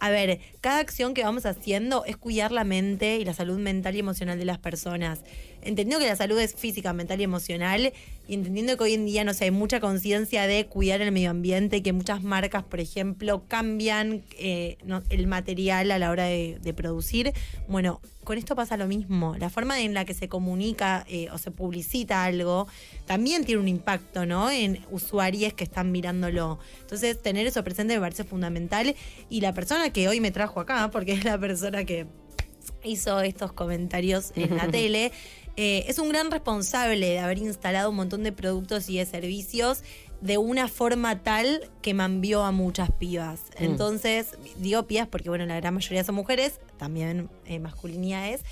[0.00, 3.94] a ver, cada acción que vamos haciendo es cuidar la mente y la salud mental
[3.96, 5.20] y emocional de las personas.
[5.62, 7.92] Entendiendo que la salud es física, mental y emocional,
[8.28, 11.30] y entendiendo que hoy en día, no sé, hay mucha conciencia de cuidar el medio
[11.30, 16.24] ambiente, y que muchas marcas, por ejemplo, cambian eh, no- el material a la hora
[16.24, 17.32] de, de producir.
[17.68, 19.36] Bueno, con esto pasa lo mismo.
[19.38, 22.68] La forma en la que se comunica eh, o se publicita algo
[23.06, 24.50] también tiene un impacto, ¿no?
[24.50, 26.60] En usuarios que están mirándolo.
[26.82, 28.94] Entonces, tener eso presente me parece fundamental.
[29.28, 32.06] Y la persona que hoy me trajo acá, porque es la persona que
[32.84, 35.10] hizo estos comentarios en la tele,
[35.56, 39.82] eh, es un gran responsable de haber instalado un montón de productos y de servicios
[40.20, 43.42] de una forma tal que mambió a muchas pibas.
[43.56, 48.42] Entonces, digo pibas porque, bueno, la gran mayoría son mujeres, también eh, masculinidades,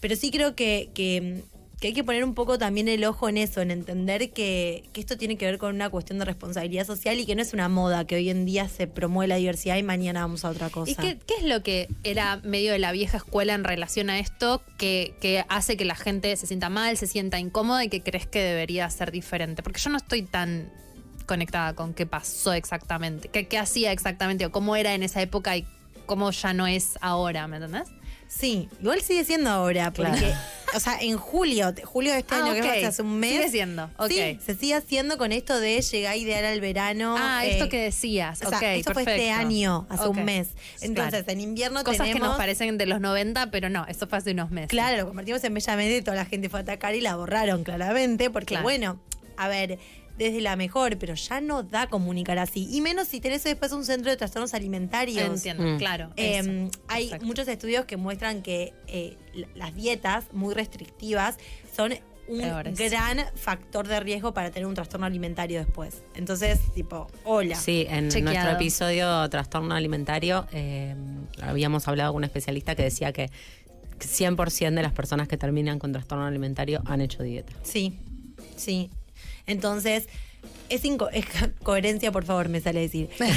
[0.00, 1.42] pero sí creo que, que,
[1.80, 5.00] que hay que poner un poco también el ojo en eso, en entender que, que
[5.00, 7.68] esto tiene que ver con una cuestión de responsabilidad social y que no es una
[7.68, 10.90] moda que hoy en día se promueve la diversidad y mañana vamos a otra cosa.
[10.90, 14.18] ¿Y qué, qué es lo que era medio de la vieja escuela en relación a
[14.18, 18.02] esto que, que hace que la gente se sienta mal, se sienta incómoda y que
[18.02, 19.62] crees que debería ser diferente?
[19.62, 20.72] Porque yo no estoy tan
[21.26, 25.56] conectada con qué pasó exactamente, qué, qué hacía exactamente o cómo era en esa época
[25.56, 25.66] y
[26.06, 27.88] cómo ya no es ahora, ¿me entendés?
[28.28, 30.32] Sí, igual sigue siendo ahora, porque,
[30.74, 32.74] o sea, en julio, julio de este Ah, año, que ok.
[32.76, 33.32] es hace un mes.
[33.32, 33.88] Sigue siendo.
[34.08, 37.14] Sí, se sigue haciendo con esto de llegar a idear al verano.
[37.18, 40.48] Ah, eh, esto que decías, o sea, ok, esto fue este año, hace un mes.
[40.80, 41.32] Entonces, Claro.
[41.32, 42.20] en invierno Cosas tenemos...
[42.22, 44.68] que nos parecen de los 90, pero no, eso fue hace unos meses.
[44.70, 47.64] Claro, lo convertimos en Bellamente y toda la gente fue a atacar y la borraron
[47.64, 48.62] claramente, porque Claro.
[48.64, 49.00] bueno,
[49.36, 49.78] a ver,
[50.18, 52.68] desde la mejor, pero ya no da comunicar así.
[52.70, 55.28] Y menos si tenés después un centro de trastornos alimentarios.
[55.28, 55.78] Entiendo, Mm.
[55.78, 56.10] claro.
[56.16, 56.70] Eh, eso.
[56.88, 57.26] hay Exacto.
[57.26, 59.16] muchos estudios que muestran que eh,
[59.54, 61.36] las dietas muy restrictivas
[61.74, 61.92] son
[62.28, 62.76] un Peores.
[62.78, 66.02] gran factor de riesgo para tener un trastorno alimentario después.
[66.16, 67.54] Entonces, tipo, hola.
[67.54, 68.32] Sí, en Chequeado.
[68.34, 70.96] nuestro episodio Trastorno Alimentario eh,
[71.40, 73.30] habíamos hablado con un especialista que decía que
[74.00, 77.52] 100% de las personas que terminan con trastorno alimentario han hecho dieta.
[77.62, 77.98] Sí,
[78.56, 78.90] sí.
[79.46, 80.08] Entonces,
[80.68, 81.24] es, inco- es
[81.62, 83.08] coherencia, por favor, me sale decir.
[83.18, 83.30] Pero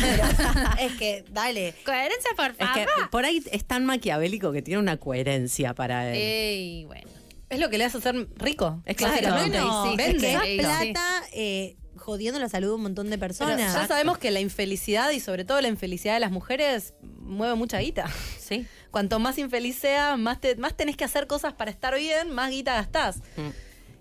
[0.79, 1.73] es que, dale.
[1.85, 2.73] Coherencia, por Es favor.
[2.75, 6.15] que por ahí es tan maquiavélico que tiene una coherencia para él.
[6.17, 7.07] Ey, bueno.
[7.49, 8.81] Es lo que le hace ser rico.
[8.85, 9.15] Exacto.
[9.29, 9.59] básicamente.
[9.59, 10.21] Bueno, sí, es vende.
[10.21, 10.91] que esa sí.
[10.91, 13.73] plata eh, jodiendo la salud de un montón de Pero personas.
[13.73, 17.79] ya sabemos que la infelicidad y sobre todo la infelicidad de las mujeres mueve mucha
[17.79, 18.05] guita.
[18.39, 18.67] Sí.
[18.91, 22.51] Cuanto más infeliz seas, más, te- más tenés que hacer cosas para estar bien, más
[22.51, 23.17] guita gastás.
[23.35, 23.49] Mm.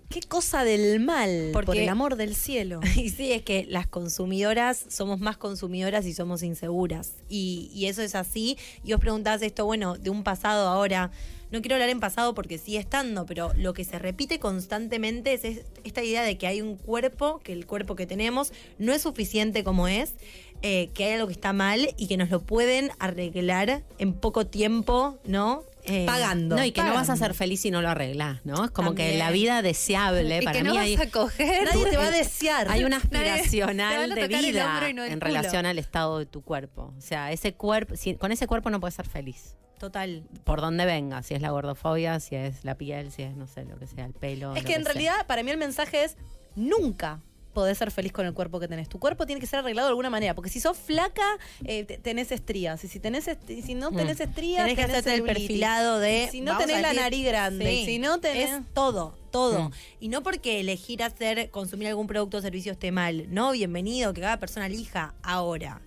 [0.09, 2.79] Qué cosa del mal, por el amor del cielo.
[2.95, 7.13] Y sí, es que las consumidoras somos más consumidoras y somos inseguras.
[7.29, 8.57] Y, y eso es así.
[8.83, 11.11] Y os preguntás esto, bueno, de un pasado ahora.
[11.51, 15.43] No quiero hablar en pasado porque sigue estando, pero lo que se repite constantemente es,
[15.43, 19.01] es esta idea de que hay un cuerpo, que el cuerpo que tenemos no es
[19.01, 20.13] suficiente como es,
[20.61, 24.45] eh, que hay algo que está mal y que nos lo pueden arreglar en poco
[24.45, 25.63] tiempo, ¿no?
[25.89, 26.55] Eh, Pagando.
[26.55, 28.65] No, y que no vas a ser feliz si no lo arreglas, ¿no?
[28.65, 31.65] Es como que la vida deseable Y para que mí no hay, vas a coger.
[31.65, 32.67] Nadie te va a desear.
[32.69, 32.97] hay una
[33.33, 36.93] aspiracional de vida no en relación al estado de tu cuerpo.
[36.97, 39.55] O sea, ese cuerpo, si- con ese cuerpo no puedes ser feliz.
[39.79, 40.23] Total.
[40.43, 43.63] Por donde venga, si es la gordofobia, si es la piel, si es, no sé,
[43.63, 44.53] lo que sea, el pelo.
[44.55, 46.17] Es que en realidad, para mí el mensaje es
[46.55, 47.21] nunca
[47.53, 48.87] podés ser feliz con el cuerpo que tenés.
[48.89, 51.23] Tu cuerpo tiene que ser arreglado de alguna manera, porque si sos flaca,
[51.63, 52.83] eh, te- tenés estrías.
[52.83, 56.25] Y si tenés est- si no tenés estrías, Tenés que hacerte el perfilado de.
[56.25, 58.51] Y si no tenés la nariz grande, Sí, si no tenés...
[58.51, 59.69] Es todo, todo.
[59.69, 59.71] Mm.
[59.99, 63.25] Y no porque elegir hacer, consumir algún producto o servicio esté mal.
[63.33, 65.81] No, bienvenido, que cada persona elija ahora.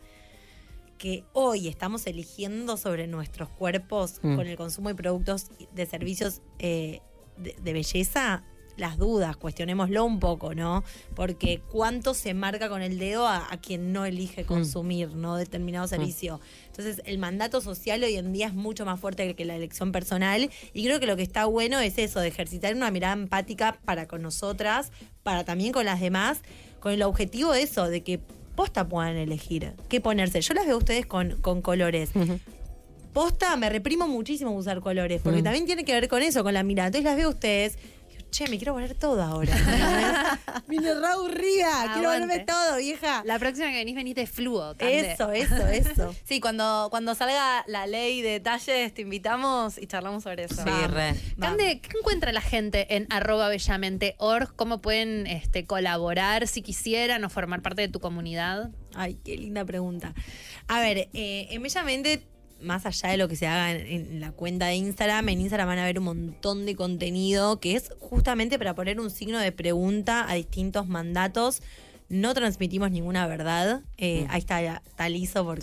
[0.99, 4.37] Que hoy estamos eligiendo sobre nuestros cuerpos Mm.
[4.37, 7.01] con el consumo de productos de servicios eh,
[7.37, 8.45] de, de belleza.
[8.77, 10.83] Las dudas, cuestionémoslo un poco, ¿no?
[11.15, 15.37] Porque cuánto se marca con el dedo a, a quien no elige consumir, ¿no?
[15.37, 16.41] Determinado servicio.
[16.69, 20.51] Entonces, el mandato social hoy en día es mucho más fuerte que la elección personal.
[20.73, 24.09] Y creo que lo que está bueno es eso, de ejercitar una mirada empática para
[24.09, 24.91] con nosotras,
[25.23, 26.41] para también con las demás,
[26.81, 28.21] con el objetivo de eso, de que
[28.57, 30.41] posta puedan elegir qué ponerse.
[30.41, 32.11] Yo las veo a ustedes con, con colores.
[33.13, 35.45] Posta, me reprimo muchísimo usar colores, porque Mm.
[35.45, 36.87] también tiene que ver con eso, con la mirada.
[36.87, 37.77] Entonces las veo a ustedes.
[38.33, 39.55] Che, me quiero poner todo ahora.
[40.67, 42.27] Vine re aburrida, quiero Aguante.
[42.27, 43.23] ponerme todo, vieja.
[43.25, 44.75] La próxima que venís, venís de fluo.
[44.77, 45.13] Cande.
[45.13, 46.15] Eso, eso, eso.
[46.25, 50.63] Sí, cuando, cuando salga la ley de talles, te invitamos y charlamos sobre eso.
[50.63, 51.15] Sí, re.
[51.39, 54.55] Cande, ¿qué encuentra la gente en arroba bellamente.org?
[54.57, 58.71] ¿Cómo pueden este, colaborar si quisieran o formar parte de tu comunidad?
[58.95, 60.15] Ay, qué linda pregunta.
[60.69, 62.27] A ver, eh, en Bellamente,
[62.63, 65.79] más allá de lo que se haga en, la cuenta de Instagram, en Instagram van
[65.79, 70.29] a ver un montón de contenido que es justamente para poner un signo de pregunta
[70.29, 71.63] a distintos mandatos.
[72.13, 73.81] No transmitimos ninguna verdad.
[73.97, 75.63] Eh, Ahí está, está liso porque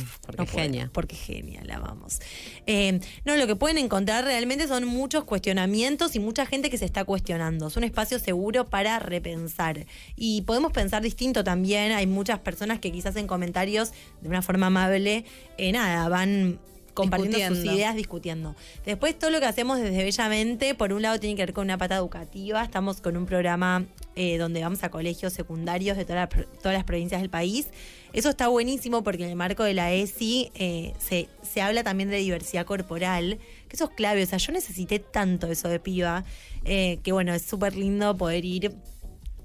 [0.00, 0.90] Sí, porque no puede, genia.
[0.92, 2.18] Porque genia, la vamos.
[2.66, 6.84] Eh, no, lo que pueden encontrar realmente son muchos cuestionamientos y mucha gente que se
[6.84, 7.68] está cuestionando.
[7.68, 9.86] Es un espacio seguro para repensar.
[10.16, 11.92] Y podemos pensar distinto también.
[11.92, 15.24] Hay muchas personas que quizás en comentarios, de una forma amable,
[15.58, 16.58] eh, nada, van
[16.94, 18.54] compartiendo sus ideas, discutiendo.
[18.86, 21.76] Después todo lo que hacemos desde Bellamente, por un lado tiene que ver con una
[21.76, 22.62] pata educativa.
[22.62, 23.84] Estamos con un programa
[24.16, 27.66] eh, donde vamos a colegios secundarios de toda la todas las provincias del país.
[28.12, 32.10] Eso está buenísimo porque en el marco de la ESI eh, se, se habla también
[32.10, 33.38] de diversidad corporal,
[33.68, 34.22] que eso es clave.
[34.22, 36.24] O sea, yo necesité tanto eso de piba,
[36.64, 38.72] eh, que bueno, es súper lindo poder ir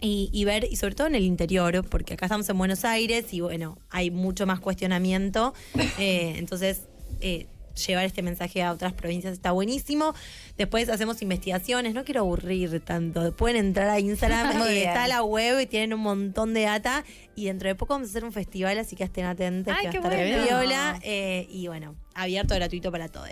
[0.01, 3.33] y, y ver, y sobre todo en el interior, porque acá estamos en Buenos Aires
[3.33, 5.53] y bueno, hay mucho más cuestionamiento.
[5.97, 6.83] eh, entonces,
[7.21, 7.47] eh,
[7.87, 10.13] llevar este mensaje a otras provincias está buenísimo.
[10.57, 13.33] Después hacemos investigaciones, no quiero aburrir tanto.
[13.35, 17.05] Pueden entrar a Instagram, eh, está la web y tienen un montón de data.
[17.35, 19.91] Y dentro de poco vamos a hacer un festival, así que estén atentos, Ay, que
[19.93, 20.47] qué va a estar bueno.
[20.47, 20.99] piola.
[21.03, 23.29] eh, y bueno, abierto gratuito para todos.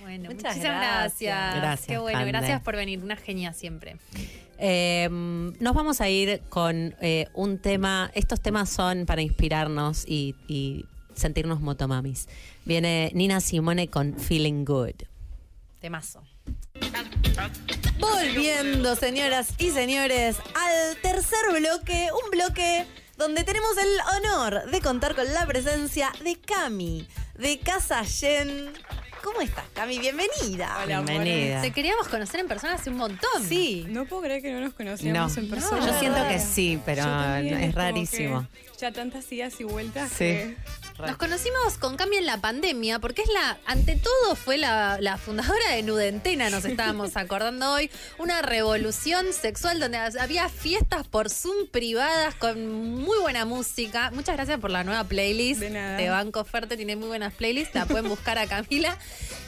[0.00, 1.56] Bueno, Muchas muchísimas gracias.
[1.56, 1.86] gracias.
[1.86, 3.02] Qué bueno, gracias por venir.
[3.04, 3.96] Una genia siempre.
[4.56, 8.10] Eh, nos vamos a ir con eh, un tema.
[8.14, 10.86] Estos temas son para inspirarnos y, y
[11.20, 12.28] sentirnos motomamis.
[12.64, 15.02] Viene Nina Simone con Feeling Good.
[15.80, 16.22] Temazo.
[17.98, 23.88] Volviendo, señoras y señores, al tercer bloque, un bloque donde tenemos el
[24.24, 27.06] honor de contar con la presencia de Cami,
[27.38, 28.72] de Casa Yen.
[29.22, 29.98] ¿Cómo estás, Cami?
[29.98, 30.82] Bienvenida.
[30.86, 31.60] Bienvenida.
[31.60, 33.44] Te queríamos conocer en persona hace un montón.
[33.46, 33.84] Sí.
[33.88, 35.42] No puedo creer que no nos conocíamos No.
[35.42, 35.86] en persona.
[35.86, 38.46] Yo siento que sí, pero también, es rarísimo.
[38.80, 40.16] Ya tantas idas y vueltas Sí.
[40.18, 40.56] que
[41.06, 45.16] Nos conocimos con Cami en la pandemia, porque es la, ante todo fue la, la
[45.16, 51.66] fundadora de Nudentena, nos estábamos acordando hoy, una revolución sexual donde había fiestas por Zoom
[51.70, 54.10] privadas con muy buena música.
[54.12, 55.60] Muchas gracias por la nueva playlist.
[55.60, 55.96] De nada.
[55.96, 58.96] De Banco Fuerte tiene muy buenas playlists, la pueden buscar a Camila.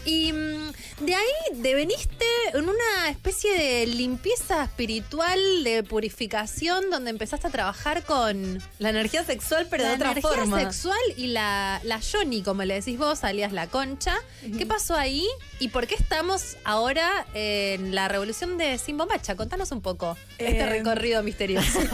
[0.04, 0.72] Y mm,
[1.04, 2.24] de ahí deveniste
[2.54, 9.24] en una especie de limpieza espiritual, de purificación, donde empezaste a trabajar con La energía
[9.24, 10.60] sexual, pero la de otra energía forma.
[10.60, 11.41] sexual y la,
[11.82, 14.14] la Johnny, como le decís vos, alias la concha.
[14.58, 15.26] ¿Qué pasó ahí
[15.60, 19.36] y por qué estamos ahora en la revolución de Sin Bombacha?
[19.36, 21.80] Contanos un poco este Eh, recorrido misterioso.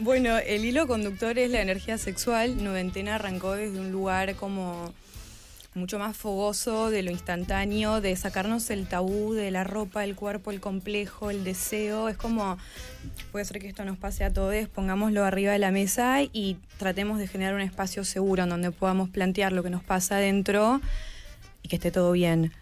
[0.00, 2.62] Bueno, el hilo conductor es la energía sexual.
[2.62, 4.92] Noventena arrancó desde un lugar como
[5.74, 10.50] mucho más fogoso, de lo instantáneo, de sacarnos el tabú de la ropa, el cuerpo,
[10.50, 12.08] el complejo, el deseo.
[12.08, 12.58] Es como,
[13.32, 17.18] puede ser que esto nos pase a todos, pongámoslo arriba de la mesa y tratemos
[17.18, 20.80] de generar un espacio seguro en donde podamos plantear lo que nos pasa adentro
[21.62, 22.52] y que esté todo bien.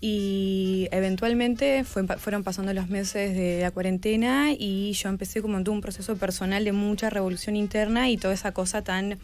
[0.00, 5.64] Y eventualmente fue- fueron pasando los meses de la cuarentena y yo empecé como en
[5.64, 9.18] todo un proceso personal de mucha revolución interna y toda esa cosa tan...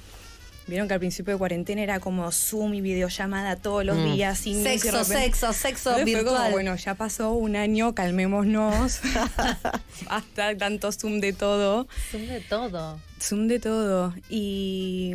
[0.68, 4.12] Vieron que al principio de cuarentena era como Zoom y videollamada todos los Mm.
[4.12, 4.38] días.
[4.38, 6.52] Sin Sexo, sexo, sexo entonces fue como, virtual.
[6.52, 9.00] bueno, ya pasó un año, calmémonos.
[10.08, 11.88] Hasta tanto Zoom de todo.
[12.10, 13.00] Zoom de todo.
[13.20, 14.14] Zoom de todo.
[14.28, 15.14] Y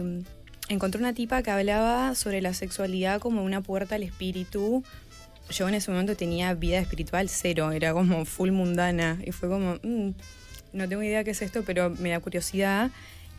[0.70, 4.84] encontré una tipa que hablaba sobre la sexualidad como una puerta al espíritu.
[5.50, 9.20] Yo en ese momento tenía vida espiritual cero, era como full mundana.
[9.26, 10.10] Y fue como, mm,
[10.74, 12.90] no tengo idea qué es esto, pero me da curiosidad.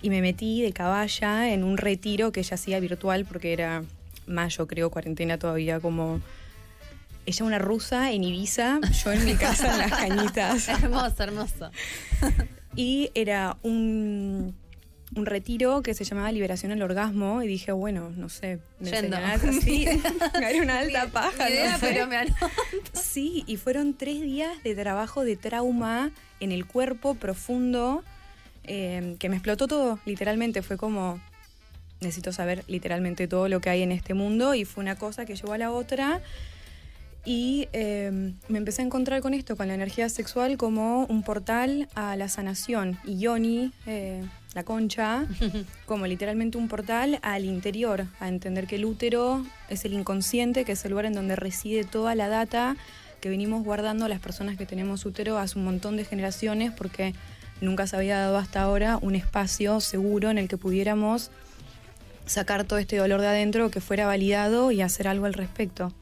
[0.05, 3.85] Y me metí de caballa en un retiro que ella hacía virtual porque era
[4.27, 6.21] mayo, creo, cuarentena todavía, como
[7.25, 10.69] ella una rusa en Ibiza, yo en mi casa en las cañitas.
[10.69, 11.71] Hermoso, hermoso.
[12.77, 14.55] Y era un,
[15.17, 17.43] un retiro que se llamaba Liberación al Orgasmo.
[17.43, 19.17] Y dije, bueno, no sé, me Yendo.
[19.17, 19.87] así.
[20.39, 21.49] me haré una alta paja.
[21.49, 21.87] Idea, no sé.
[21.87, 22.51] pero me anoto.
[22.93, 28.05] Sí, y fueron tres días de trabajo de trauma en el cuerpo profundo
[28.65, 30.63] eh, que me explotó todo, literalmente.
[30.63, 31.21] Fue como,
[32.01, 35.37] necesito saber literalmente todo lo que hay en este mundo y fue una cosa que
[35.37, 36.21] llevó a la otra.
[37.27, 41.89] Y eh, me empecé a encontrar con esto, con la energía sexual como un portal
[41.95, 42.99] a la sanación.
[43.05, 44.23] Y Yoni, eh,
[44.55, 45.27] la concha,
[45.87, 50.73] como literalmente un portal al interior, a entender que el útero es el inconsciente, que
[50.73, 52.77] es el lugar en donde reside toda la data
[53.25, 57.15] que venimos guardando las personas que tenemos útero hace un montón de generaciones porque
[57.65, 61.31] nunca se había dado hasta ahora un espacio seguro en el que pudiéramos
[62.27, 65.93] sacar todo este dolor de adentro, que fuera validado y hacer algo al respecto.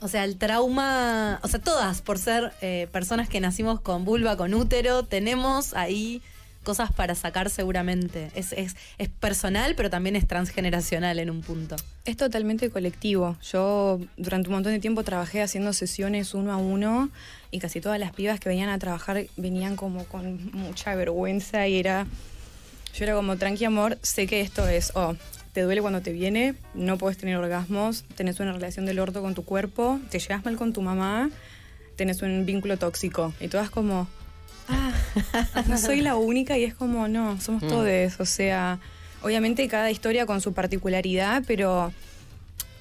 [0.00, 4.36] O sea, el trauma, o sea, todas por ser eh, personas que nacimos con vulva,
[4.36, 6.22] con útero, tenemos ahí
[6.62, 8.30] cosas para sacar seguramente.
[8.34, 11.76] Es, es, es personal, pero también es transgeneracional en un punto.
[12.04, 13.36] Es totalmente colectivo.
[13.42, 17.10] Yo durante un montón de tiempo trabajé haciendo sesiones uno a uno
[17.50, 21.78] y casi todas las pibas que venían a trabajar venían como con mucha vergüenza y
[21.78, 22.06] era...
[22.94, 25.16] Yo era como, tranqui amor, sé que esto es, oh,
[25.52, 29.34] te duele cuando te viene, no puedes tener orgasmos, tenés una relación del orto con
[29.34, 31.30] tu cuerpo, te llevas mal con tu mamá,
[31.96, 33.32] tenés un vínculo tóxico.
[33.40, 34.08] Y todas como,
[34.72, 37.68] ah, no soy la única y es como, no, somos Mm.
[37.68, 38.20] todos.
[38.20, 38.78] O sea,
[39.22, 41.92] obviamente cada historia con su particularidad, pero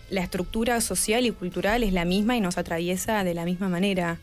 [0.10, 4.18] la estructura social y cultural es la misma y nos atraviesa de la misma manera.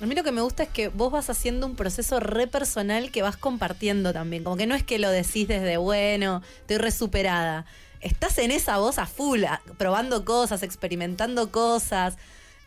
[0.00, 3.12] A mí lo que me gusta es que vos vas haciendo un proceso re personal
[3.12, 4.42] que vas compartiendo también.
[4.42, 7.66] Como que no es que lo decís desde, bueno, estoy re superada.
[8.00, 9.44] Estás en esa voz a full,
[9.78, 12.16] probando cosas, experimentando cosas.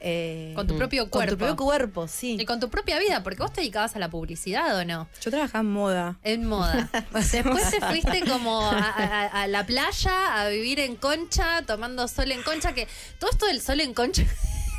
[0.07, 1.31] Eh, Con tu propio Con cuerpo.
[1.33, 2.37] tu propio cuerpo, sí.
[2.39, 5.07] Y con tu propia vida, porque vos te dedicabas a la publicidad o no?
[5.21, 6.19] Yo trabajaba en moda.
[6.23, 6.89] En moda.
[7.11, 12.31] Después te fuiste como a, a- a la playa, a vivir en concha, tomando sol
[12.31, 12.87] en concha, que
[13.19, 14.23] todo esto del sol en concha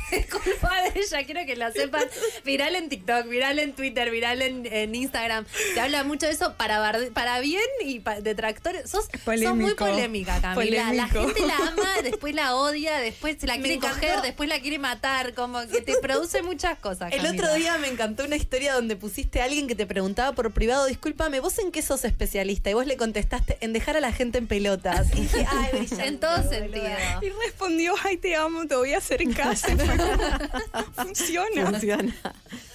[0.11, 2.03] es culpa de ella, quiero que la sepan.
[2.45, 5.45] Viral en TikTok, viral en Twitter, viral en, en Instagram.
[5.73, 8.89] Se habla mucho de eso para, barde- para bien y pa- detractores.
[8.89, 10.93] Sos, sos muy polémica, Camila.
[10.93, 11.27] La Polémico.
[11.35, 15.33] gente la ama, después la odia, después se la quiere coger, después la quiere matar,
[15.33, 17.11] como que te produce muchas cosas.
[17.13, 20.51] El otro día me encantó una historia donde pusiste a alguien que te preguntaba por
[20.53, 22.69] privado, discúlpame, ¿vos en qué sos especialista?
[22.69, 25.07] Y vos le contestaste en dejar a la gente en pelotas.
[25.15, 26.85] Y dije, ay, brillante, En todo sentido.
[27.21, 29.67] Y respondió, ay, te amo, te voy a hacer caso.
[30.95, 31.69] Funciona.
[31.71, 32.13] Funciona.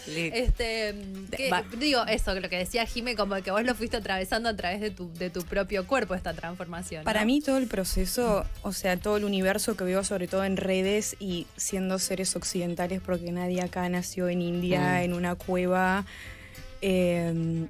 [0.06, 0.94] Este,
[1.30, 4.80] que- digo eso, lo que decía Jime, como que vos lo fuiste atravesando a través
[4.80, 7.04] de tu, de tu propio cuerpo esta transformación.
[7.04, 10.56] Para mí todo el proceso, o sea, todo el universo que veo sobre todo en
[10.56, 16.04] redes y siendo seres occidentales, porque nadie acá nació en India, en una cueva,
[16.80, 17.66] eh,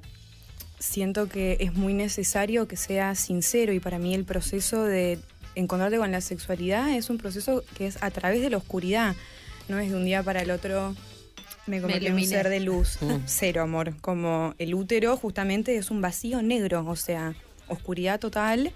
[0.79, 5.19] siento que es muy necesario que sea sincero y para mí el proceso de
[5.55, 9.15] encontrarte con la sexualidad es un proceso que es a través de la oscuridad,
[9.67, 10.95] no es de un día para el otro.
[11.65, 13.19] Me convertí en un ser de luz, Mm.
[13.25, 13.95] cero amor.
[14.01, 17.35] Como el útero justamente es un vacío negro, o sea,
[17.69, 18.73] oscuridad total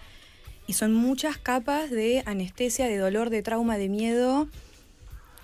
[0.67, 4.47] y son muchas capas de anestesia, de dolor, de trauma, de miedo.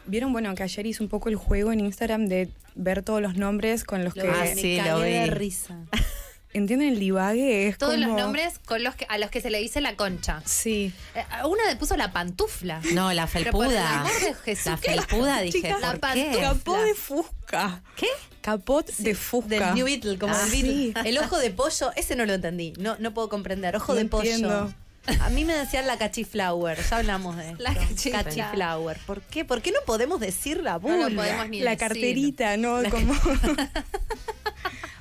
[0.06, 3.36] Vieron, bueno, que ayer hice un poco el juego en Instagram de ver todos los
[3.36, 4.30] nombres con los Lo que...
[4.30, 5.78] Ah, sí, lo de risa.
[6.54, 7.68] ¿Entienden el divague?
[7.68, 10.42] Es Todos los nombres con los que, a los que se le dice la concha.
[10.46, 10.94] Sí.
[11.16, 12.80] Eh, una le puso la pantufla.
[12.94, 14.02] No, la felpuda.
[14.02, 14.92] amor de Jesús, La ¿qué?
[14.94, 16.38] felpuda, dije, Chicas, la ¿por pan- qué?
[16.40, 17.82] Capó de Fusca.
[17.96, 18.08] ¿Qué?
[18.42, 19.48] Capot de Fusca.
[19.50, 20.72] Del New Beetle, como Ah, el Beatle.
[20.74, 20.94] sí.
[21.06, 22.74] El ojo de pollo, ese no lo entendí.
[22.78, 23.76] No, no puedo comprender.
[23.78, 24.74] Ojo No de pollo.
[25.20, 27.64] A mí me decían la cachiflower, ya hablamos de esto.
[27.64, 28.98] La cachifla- cachiflower.
[29.06, 29.44] ¿Por qué?
[29.44, 31.10] ¿Por qué no podemos decir la No vulva?
[31.10, 31.88] lo podemos ni La decir.
[31.88, 32.82] carterita, ¿no?
[32.90, 33.14] Como...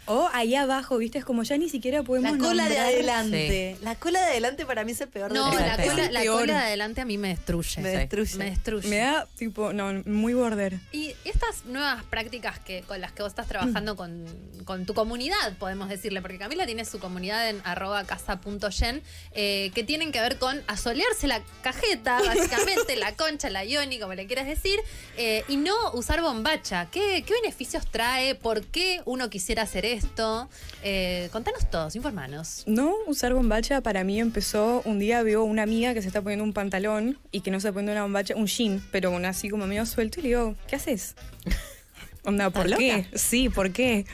[0.06, 1.18] o ahí abajo, ¿viste?
[1.18, 3.76] Es como ya ni siquiera podemos La cola de adelante.
[3.82, 5.90] La cola de adelante para mí es el peor No, de la Exacto.
[5.90, 7.80] cola, la cola de adelante a mí me destruye.
[7.80, 8.36] Me destruye.
[8.36, 8.88] Me destruye.
[8.88, 10.78] Me da, tipo, no, muy border.
[10.92, 14.24] Y estas nuevas prácticas que con las que vos estás trabajando con,
[14.64, 19.84] con tu comunidad, podemos decirle, porque Camila tiene su comunidad en arroba casa.gen, eh, que
[19.84, 24.46] tienen que ver con asolearse la cajeta, básicamente, la concha, la yoni, como le quieras
[24.46, 24.80] decir,
[25.16, 26.88] eh, y no usar bombacha.
[26.90, 28.34] ¿Qué, ¿Qué beneficios trae?
[28.34, 30.48] ¿Por qué uno quisiera hacer esto?
[30.82, 32.62] Eh, contanos todos, informanos.
[32.66, 36.44] No usar bombacha para mí empezó un día veo una amiga que se está poniendo
[36.44, 39.48] un pantalón y que no se está poniendo una bombacha, un jean, pero un así
[39.48, 41.14] como medio suelto y le digo, ¿qué haces?
[42.24, 42.96] Onda, ¿por ¿Estás qué?
[42.98, 43.08] loca?
[43.18, 44.06] Sí, ¿por qué?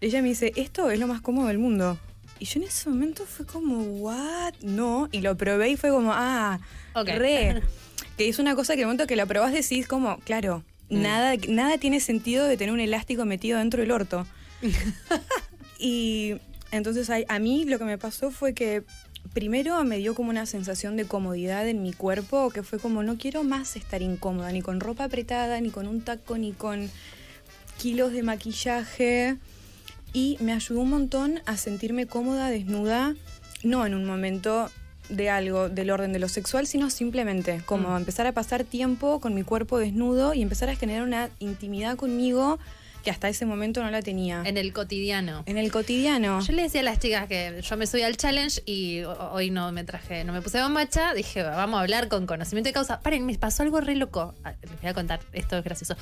[0.00, 1.98] Ella me dice, esto es lo más cómodo del mundo.
[2.40, 4.54] Y yo en ese momento fue como, ¿what?
[4.62, 5.08] No.
[5.12, 6.58] Y lo probé y fue como, ah,
[6.94, 7.08] Ok.
[7.08, 7.62] re.
[8.18, 11.78] Que es una cosa que el momento que la probás decís como, claro, nada, nada
[11.78, 14.26] tiene sentido de tener un elástico metido dentro del orto.
[15.84, 16.36] Y
[16.70, 18.84] entonces a, a mí lo que me pasó fue que
[19.32, 23.18] primero me dio como una sensación de comodidad en mi cuerpo, que fue como no
[23.18, 26.90] quiero más estar incómoda, ni con ropa apretada, ni con un taco, ni con
[27.78, 29.38] kilos de maquillaje.
[30.12, 33.14] Y me ayudó un montón a sentirme cómoda, desnuda,
[33.62, 34.70] no en un momento
[35.08, 39.34] de algo del orden de lo sexual, sino simplemente como empezar a pasar tiempo con
[39.34, 42.58] mi cuerpo desnudo y empezar a generar una intimidad conmigo
[43.02, 44.42] que hasta ese momento no la tenía.
[44.44, 45.42] En el cotidiano.
[45.46, 46.40] En el cotidiano.
[46.40, 49.50] Yo le decía a las chicas que yo me subí al challenge y ho- hoy
[49.50, 51.12] no me traje, no me puse bombacha.
[51.14, 53.00] Dije, vamos a hablar con conocimiento de causa.
[53.00, 54.34] Paren, me pasó algo re loco.
[54.44, 55.96] Ah, Les voy a contar, esto es gracioso.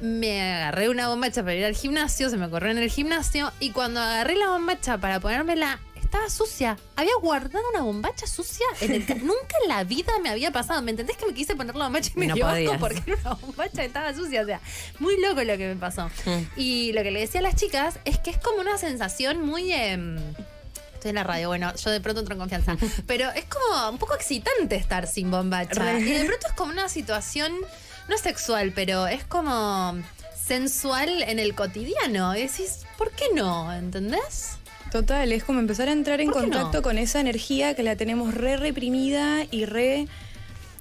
[0.00, 3.70] Me agarré una bombacha para ir al gimnasio, se me corrió en el gimnasio y
[3.70, 6.76] cuando agarré la bombacha para ponérmela, estaba sucia.
[6.96, 10.80] Había guardado una bombacha sucia en el ca- Nunca en la vida me había pasado.
[10.82, 12.78] ¿Me entendés que me quise poner la bombacha y me No dio asco podías.
[12.80, 14.42] porque era una bombacha que estaba sucia?
[14.42, 14.60] O sea,
[14.98, 16.10] muy loco lo que me pasó.
[16.56, 19.72] Y lo que le decía a las chicas es que es como una sensación muy...
[19.72, 20.18] em,
[20.94, 22.76] Estoy en la radio, bueno, yo de pronto entro en confianza.
[23.06, 25.98] Pero es como un poco excitante estar sin bombacha.
[25.98, 27.52] Y de pronto es como una situación,
[28.08, 29.98] no sexual, pero es como
[30.46, 32.34] sensual en el cotidiano.
[32.36, 33.70] Y decís, ¿por qué no?
[33.72, 34.56] ¿Entendés?
[34.94, 38.56] Total, es como empezar a entrar en contacto con esa energía que la tenemos re
[38.56, 40.06] reprimida y re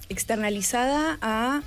[0.07, 1.63] externalizada a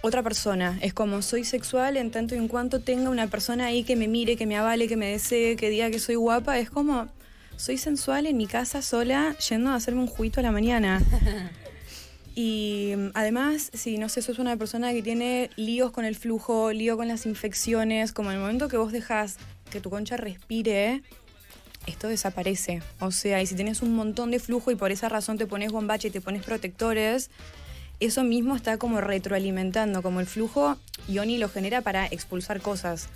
[0.00, 0.78] otra persona.
[0.80, 4.08] Es como soy sexual en tanto y en cuanto tenga una persona ahí que me
[4.08, 6.58] mire, que me avale, que me desee, que diga que soy guapa.
[6.58, 7.06] Es como
[7.56, 11.02] soy sensual en mi casa sola yendo a hacerme un juguito a la mañana.
[12.34, 16.96] Y además, si no sé, sos una persona que tiene líos con el flujo, lío
[16.96, 19.36] con las infecciones, como en el momento que vos dejas
[19.70, 21.02] que tu concha respire,
[21.86, 22.82] esto desaparece.
[23.00, 25.72] O sea, y si tienes un montón de flujo y por esa razón te pones
[25.72, 27.30] bombacha y te pones protectores,
[28.00, 30.76] eso mismo está como retroalimentando, como el flujo,
[31.08, 33.08] Ioni lo genera para expulsar cosas.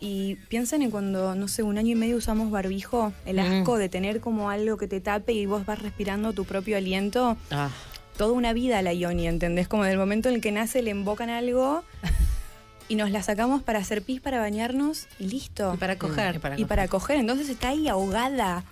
[0.00, 3.40] Y piensen en cuando, no sé, un año y medio usamos barbijo, el Mm.
[3.40, 7.36] asco de tener como algo que te tape y vos vas respirando tu propio aliento
[7.50, 7.70] Ah,
[8.16, 9.66] toda una vida la Ioni, ¿entendés?
[9.66, 11.82] Como del momento en el que nace le embocan algo
[12.88, 15.74] y nos la sacamos para hacer pis, para bañarnos y listo.
[15.74, 16.36] Y para coger.
[16.36, 18.64] y para Y para coger, entonces está ahí ahogada.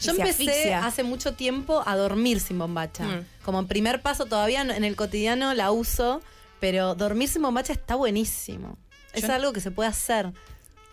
[0.00, 0.86] Yo empecé asfixia.
[0.86, 3.04] hace mucho tiempo a dormir sin bombacha.
[3.04, 3.24] Mm.
[3.44, 6.22] Como primer paso todavía en el cotidiano la uso,
[6.60, 8.78] pero dormir sin bombacha está buenísimo.
[9.12, 10.32] Es algo que se puede hacer.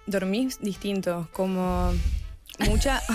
[0.08, 1.94] Dormís distinto, como
[2.60, 3.02] mucha...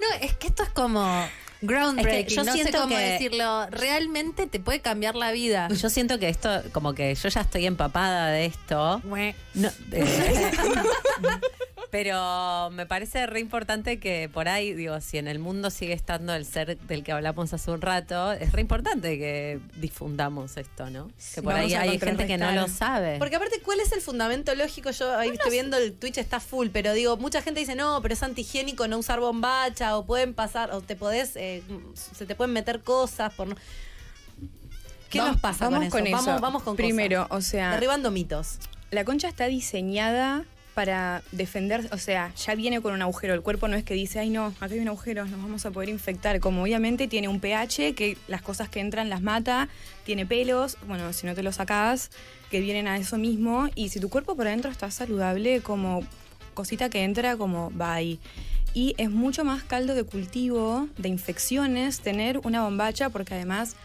[0.00, 1.24] No, es que esto es como
[1.62, 2.20] groundbreaking.
[2.20, 3.66] Es que yo no sé siento cómo que- decirlo.
[3.70, 5.68] Realmente te puede cambiar la vida.
[5.68, 9.00] yo siento que esto, como que yo ya estoy empapada de esto.
[9.04, 9.34] No, eh,
[11.90, 16.32] pero me parece re importante que por ahí, digo, si en el mundo sigue estando
[16.34, 21.08] el ser del que hablamos hace un rato, es re importante que difundamos esto, ¿no?
[21.34, 23.18] Que por Vamos ahí hay gente que no lo sabe.
[23.18, 24.90] Porque aparte, ¿cuál es el fundamento lógico?
[24.92, 28.14] Yo ahí estoy viendo el Twitch está full, pero digo, mucha gente dice, no, pero
[28.14, 31.62] es antihigiénico no usar bombacha, o pueden pasar, o te podés, eh,
[31.94, 33.56] se te pueden meter cosas por no.
[35.10, 35.90] ¿Qué Vamos- nos pasa vamos con eso?
[35.98, 36.26] con eso.
[36.26, 37.48] Vamos, vamos con Primero, cosas.
[37.48, 38.58] o sea- Derribando mitos.
[38.92, 40.44] La concha está diseñada
[40.80, 43.34] para defender, o sea, ya viene con un agujero.
[43.34, 45.70] El cuerpo no es que dice, ay no, acá hay un agujero, nos vamos a
[45.70, 46.40] poder infectar.
[46.40, 49.68] Como obviamente tiene un pH que las cosas que entran las mata,
[50.06, 52.10] tiene pelos, bueno, si no te los sacás,
[52.50, 53.68] que vienen a eso mismo.
[53.74, 56.02] Y si tu cuerpo por adentro está saludable, como
[56.54, 58.18] cosita que entra, como bye.
[58.72, 63.76] Y es mucho más caldo de cultivo, de infecciones, tener una bombacha, porque además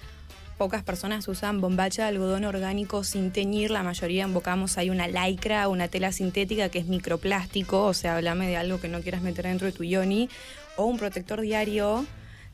[0.57, 5.67] pocas personas usan bombacha de algodón orgánico sin teñir, la mayoría embocamos ahí una lycra,
[5.67, 9.45] una tela sintética que es microplástico, o sea, háblame de algo que no quieras meter
[9.45, 10.29] dentro de tu yoni,
[10.77, 12.05] o un protector diario,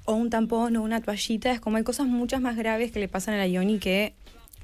[0.05, 3.07] o un tampón o una toallita, es como hay cosas muchas más graves que le
[3.07, 4.13] pasan a la yoni que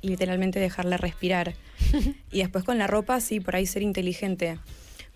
[0.02, 1.54] literalmente dejarla respirar.
[2.32, 4.58] y después con la ropa, sí, por ahí ser inteligente.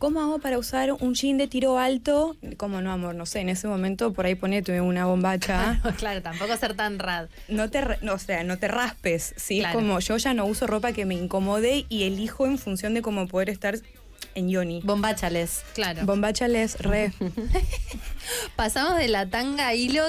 [0.01, 2.35] ¿Cómo hago para usar un jean de tiro alto?
[2.57, 3.13] ¿Cómo no, amor?
[3.13, 5.79] No sé, en ese momento por ahí ponete una bombacha.
[5.97, 7.29] claro, tampoco ser tan rad.
[7.47, 9.59] no te, no, o sea, no te raspes, ¿sí?
[9.59, 9.77] Claro.
[9.77, 13.27] Como yo ya no uso ropa que me incomode y elijo en función de cómo
[13.27, 13.75] poder estar
[14.33, 14.81] en Yoni.
[14.83, 15.61] Bombachales.
[15.75, 16.03] Claro.
[16.03, 17.13] Bombachales, re.
[18.55, 20.03] Pasamos de la tanga a hilo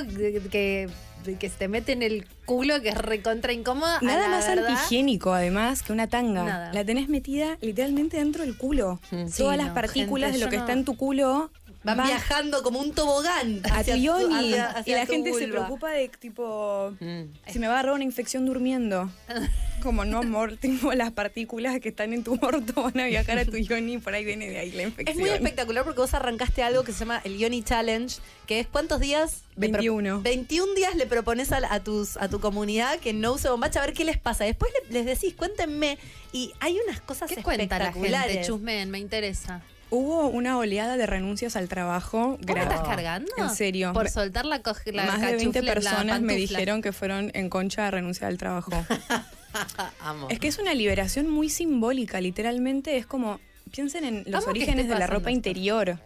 [0.50, 0.88] que,
[1.22, 3.98] que, que se te mete en el culo, que es recontra incómoda.
[4.02, 6.44] Nada más verdad, antihigiénico, además, que una tanga.
[6.44, 6.72] Nada.
[6.72, 9.00] La tenés metida literalmente dentro del culo.
[9.10, 11.50] Sí, Todas las partículas gente, de lo que no- está en tu culo
[11.84, 14.54] Van viajando como un tobogán a tu hacia tu- Yoni.
[14.54, 17.22] hacia- y la gente se preocupa de, tipo, Mm.
[17.50, 19.10] si me va a agarrar una infección durmiendo.
[19.82, 23.44] Como, no, amor, tengo las partículas que están en tu orto, van a viajar a
[23.44, 25.08] tu Yoni y por ahí viene de ahí la infección.
[25.08, 28.14] Es muy espectacular porque vos arrancaste algo que se llama el Yoni Challenge,
[28.46, 29.42] que es cuántos días?
[29.56, 30.20] Le pro- 21.
[30.22, 33.92] 21 días le propones a, tus, a tu comunidad que no use bombacha a ver
[33.92, 34.44] qué les pasa.
[34.44, 35.98] Después le- les decís, cuéntenme.
[36.32, 37.98] Y hay unas cosas ¿Qué cuenta la gente?
[38.06, 38.46] espectaculares.
[38.46, 39.62] Chusmen, me interesa.
[39.94, 42.30] Hubo una oleada de renuncias al trabajo.
[42.30, 42.74] ¿Vos me grave.
[42.74, 43.30] estás cargando?
[43.36, 43.92] En serio.
[43.92, 47.50] Por soltar la, la Más de 20 cachufla- la personas me dijeron que fueron en
[47.50, 48.72] concha de renunciar al trabajo.
[50.00, 50.28] Amo.
[50.30, 53.38] es que es una liberación muy simbólica, literalmente es como,
[53.70, 55.98] piensen en los Amo orígenes de la ropa interior,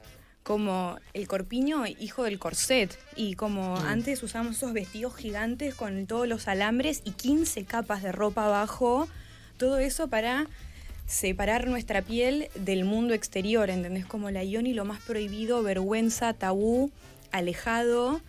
[0.42, 6.26] como el corpiño hijo del corset, y como antes usamos esos vestidos gigantes con todos
[6.26, 9.06] los alambres y 15 capas de ropa abajo,
[9.58, 10.48] todo eso para
[11.06, 14.06] separar nuestra piel del mundo exterior, ¿entendés?
[14.06, 16.90] Como la Ioni, lo más prohibido, vergüenza, tabú,
[17.32, 18.20] alejado.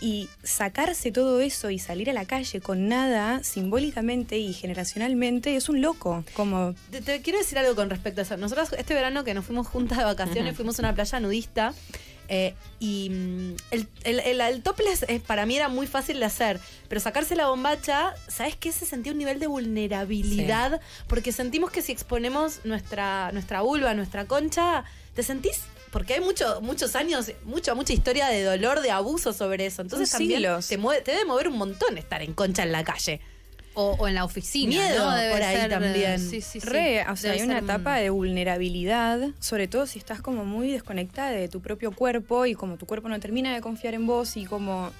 [0.00, 5.68] Y sacarse todo eso y salir a la calle con nada, simbólicamente y generacionalmente, es
[5.70, 6.22] un loco.
[6.34, 8.36] Como Te, te quiero decir algo con respecto a eso.
[8.36, 11.72] Nosotros este verano que nos fuimos juntas de vacaciones, fuimos a una playa nudista.
[12.28, 16.24] eh, y mm, el, el, el- el topless eh, para mí era muy fácil de
[16.26, 16.58] hacer,
[16.88, 18.72] pero sacarse la bombacha, ¿sabes qué?
[18.72, 24.24] Se sentía un nivel de vulnerabilidad, porque sentimos que si exponemos nuestra, nuestra vulva, nuestra
[24.26, 25.60] concha, ¿te sentís?
[25.96, 29.80] Porque hay mucho, muchos años, mucha, mucha historia de dolor, de abuso sobre eso.
[29.80, 30.68] Entonces Son también siglos.
[30.68, 33.22] te, mueve- te debe mover un montón estar en concha en la calle.
[33.72, 34.68] O, o en la oficina.
[34.68, 35.16] Miedo ¿no?
[35.16, 36.18] Debe por ahí ser, también.
[36.20, 36.66] Sí, sí, sí.
[36.66, 40.44] Re, o sea, Debe hay una ser etapa de vulnerabilidad, sobre todo si estás como
[40.44, 44.06] muy desconectada de tu propio cuerpo y como tu cuerpo no termina de confiar en
[44.06, 44.92] vos y como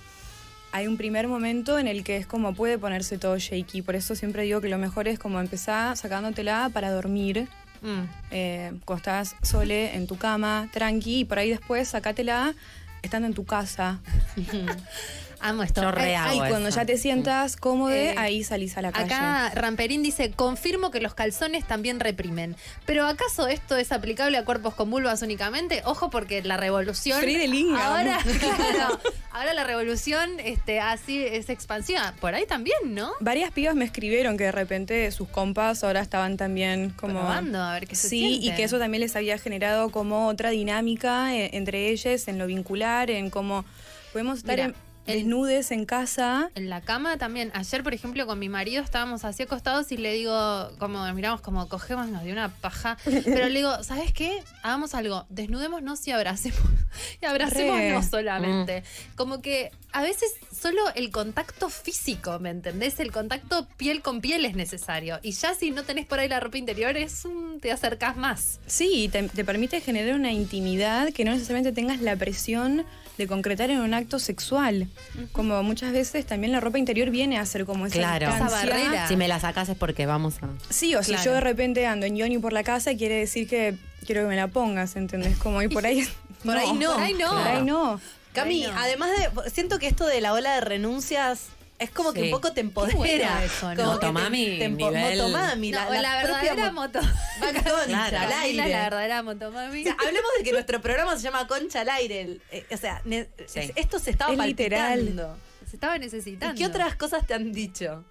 [0.73, 3.83] hay un primer momento en el que es como puede ponerse todo shaky.
[3.83, 7.49] Por eso siempre digo que lo mejor es como empezar sacándotela para dormir.
[7.83, 8.03] Mm.
[8.31, 12.55] eh, cuando estás sole en tu cama, tranqui, y por ahí después sacátela
[13.03, 14.01] estando en tu casa.
[15.41, 15.83] Amo esto.
[15.83, 19.13] Yo Ahí cuando ya te sientas cómodo, Eh, ahí salís a la calle.
[19.15, 22.57] Acá Ramperín dice, confirmo que los calzones también reprimen.
[22.85, 25.83] Pero ¿acaso esto es aplicable a cuerpos con vulvas únicamente?
[25.85, 27.21] Ojo porque la revolución...
[27.21, 27.81] Free de Lingam.
[27.81, 29.01] Ahora, claro,
[29.33, 32.15] ahora la revolución este, así es expansiva.
[32.21, 33.13] Por ahí también, ¿no?
[33.21, 37.15] Varias pibas me escribieron que de repente sus compas ahora estaban también como...
[37.21, 38.47] Probando, a ver qué se Sí, siente.
[38.47, 42.47] y que eso también les había generado como otra dinámica eh, entre ellas en lo
[42.47, 43.65] vincular, en cómo
[44.13, 46.51] podemos estar Mira, en- desnudes en casa.
[46.55, 47.51] En la cama también.
[47.55, 51.69] Ayer, por ejemplo, con mi marido estábamos así acostados y le digo, como miramos como
[51.69, 52.97] cogemos, nos dio una paja.
[53.05, 54.43] Pero le digo, ¿sabes qué?
[54.63, 56.61] Hagamos algo, desnudémonos y abracemos.
[57.21, 58.11] Y abracémonos Re.
[58.11, 58.83] solamente.
[59.17, 63.01] Como que a veces solo el contacto físico, ¿me entendés?
[63.01, 65.19] El contacto piel con piel es necesario.
[65.23, 68.61] Y ya si no tenés por ahí la ropa interior, es un, te acercás más.
[68.67, 72.85] Sí, y te, te permite generar una intimidad que no necesariamente tengas la presión
[73.19, 74.89] de concretar en un acto sexual.
[75.33, 78.29] Como muchas veces también la ropa interior viene a ser como esa Claro.
[78.29, 79.09] Esa barrera.
[79.09, 80.49] Si me la sacas es porque vamos a.
[80.73, 81.25] Sí, o si Claro.
[81.25, 84.37] yo de repente ando en Yoni por la casa, quiere decir que quiero que me
[84.37, 85.37] la pongas, ¿entendés?
[85.39, 86.07] Como y por ahí...
[86.45, 86.93] Por ahí no.
[86.93, 87.29] Por ahí no.
[87.31, 88.01] Por ahí no.
[88.33, 89.51] Cami, además de.
[89.51, 91.47] Siento que esto de la ola de renuncias
[91.79, 92.97] es como que un poco te empodera.
[92.97, 93.77] Bueno eso, ¿no?
[93.77, 97.01] Te- Motomami, te empo- nivel- Motomami, No, la, la, verdadera mo- moto.
[97.41, 98.69] concha al aire.
[98.69, 99.81] La verdadera motomami.
[99.81, 102.39] O sea, hablemos de que nuestro programa se llama Concha al aire.
[102.51, 103.71] Eh, o sea, ne- Sí.
[103.77, 105.37] esto se estaba Es literal.
[105.69, 106.55] Se estaba ¿Y necesitando.
[106.57, 108.05] qué otras cosas te han dicho?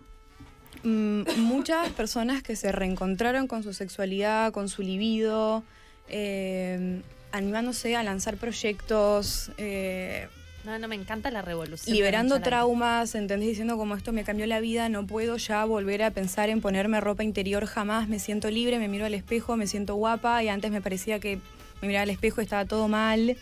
[0.84, 5.64] Mm, muchas personas que se reencontraron con su sexualidad, con su libido,
[6.08, 7.02] eh,
[7.32, 10.28] animándose a lanzar proyectos, eh,
[10.66, 11.96] No, no, me encanta la revolución.
[11.96, 13.50] liberando traumas, ¿entendés?
[13.50, 17.00] Diciendo como esto me cambió la vida, no puedo ya volver a pensar en ponerme
[17.02, 20.72] ropa interior jamás, me siento libre, me miro al espejo, me siento guapa y antes
[20.72, 21.40] me parecía que
[21.82, 23.38] me miraba al espejo y estaba todo mal.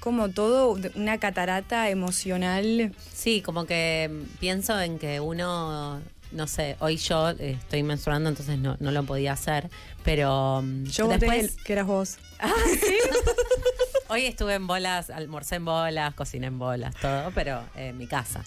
[0.00, 2.92] Como todo, una catarata emocional.
[3.12, 4.10] Sí, como que
[4.40, 6.00] pienso en que uno,
[6.32, 9.70] no sé, hoy yo estoy menstruando, entonces no, no lo podía hacer,
[10.02, 12.18] pero mm, Yo voté después, que eras vos.
[14.08, 18.06] hoy estuve en bolas, almorcé en bolas, cociné en bolas, todo, pero eh, en mi
[18.06, 18.44] casa.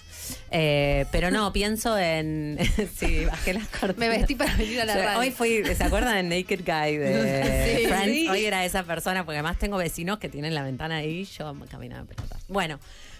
[0.50, 2.58] Eh, pero no, pienso en,
[2.96, 3.96] sí, bajé las cortinas.
[3.96, 5.18] Me vestí para venir a la radio.
[5.20, 7.86] Hoy fui, ¿se acuerdan de Naked Guy de Sí.
[7.86, 8.06] Friends?
[8.06, 8.28] Sí.
[8.28, 12.02] Hoy era esa persona, porque además tengo vecinos que tienen la ventana ahí, yo caminaba
[12.02, 12.42] en pelotas.
[12.48, 12.78] Bueno,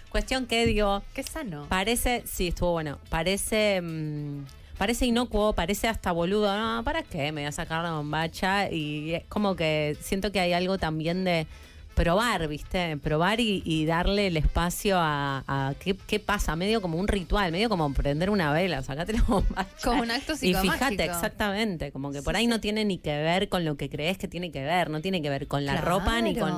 [0.09, 1.65] cuestión que digo, Qué sano.
[1.69, 2.97] Parece, sí, estuvo bueno.
[3.09, 4.45] Parece, mm,
[4.77, 6.55] parece inocuo, parece hasta boludo.
[6.57, 7.31] No, ¿para qué?
[7.31, 8.71] Me voy a sacar la bombacha.
[8.71, 11.47] Y es como que siento que hay algo también de
[11.97, 12.95] probar, ¿viste?
[12.97, 17.51] Probar y, y darle el espacio a, a qué, qué pasa, medio como un ritual,
[17.51, 19.67] medio como prender una vela, sacate la bombacha.
[19.83, 21.03] Como un acto Y fíjate, psicomágico.
[21.03, 24.27] exactamente, como que por ahí no tiene ni que ver con lo que crees que
[24.27, 25.99] tiene que ver, no tiene que ver con la Claro.
[25.99, 26.53] ropa, ni con,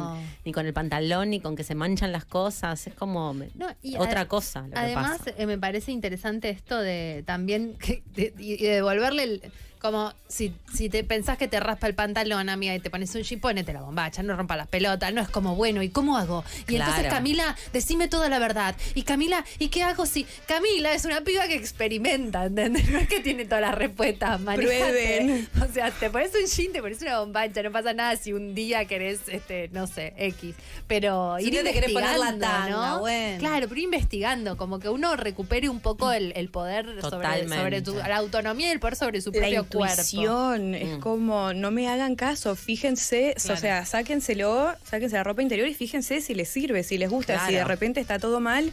[0.45, 3.67] ni con el pantalón, ni con que se manchan las cosas, es como me- No,
[3.81, 4.61] y otra cosa.
[4.63, 5.31] Lo que Además, pasa.
[5.37, 9.41] eh, me parece interesante esto de también que- de- y y de devolverle el-
[9.79, 13.21] como si, si te pensás que te raspa el pantalón, amiga, y te pones un
[13.23, 16.43] jean, ponete la bombacha, no rompa las pelotas, no es como, bueno, ¿y cómo hago?
[16.67, 17.15] Y entonces, Claro.
[17.15, 18.75] Camila, decime toda la verdad.
[18.95, 22.89] Y Camila, ¿y qué hago si Camila es una piba que experimenta, ¿entendés?
[22.89, 24.39] No es que tiene todas las respuestas.
[24.41, 25.47] Prueben.
[25.61, 28.55] O sea, te pones un jean, te pones una bombacha, no pasa nada si un
[28.55, 30.55] día querés, este, no sé, X.
[30.87, 32.99] Pero Si ir te querés poner la tanga, ¿no?
[32.99, 33.37] bueno.
[33.39, 37.55] Claro, pero investigando, como que uno recupere un poco el, el poder sobre, Totalmente.
[37.55, 39.68] sobre tu, la autonomía y el poder sobre su propio cuerpo.
[39.71, 40.99] Intuición es Mm.
[41.01, 46.21] como no me hagan caso fíjense o sea sáquenselo sáquense la ropa interior y fíjense
[46.21, 48.71] si les sirve si les gusta si de repente está todo mal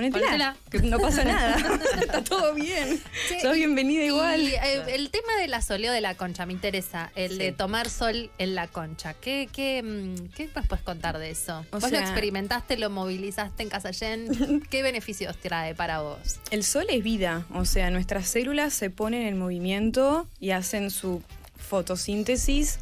[0.00, 0.56] ponétela, Ponétela.
[0.70, 1.56] que no pasa nada.
[2.00, 3.00] Está todo bien.
[3.28, 4.40] Che, Sos y- bienvenida igual.
[4.40, 8.30] Y eh, el tema del asoleo de la concha me interesa, el de tomar sol
[8.38, 9.14] en la concha.
[9.14, 11.64] ¿Qué, qué, mm, qué nos puedes contar de eso?
[11.70, 14.62] O vos lo experimentaste, lo movilizaste en Casallén.
[14.70, 16.40] ¿Qué beneficios trae para vos?
[16.50, 21.22] El sol es vida, o sea, nuestras células se ponen en movimiento y hacen su
[21.56, 22.78] fotosíntesis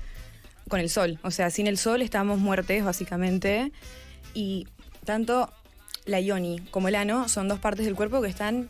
[0.69, 1.19] con el sol.
[1.23, 3.73] O sea, sin el sol estamos muertes, básicamente.
[4.35, 4.67] Y
[5.05, 5.53] tanto
[6.09, 8.69] la yoni como el ano son dos partes del cuerpo que están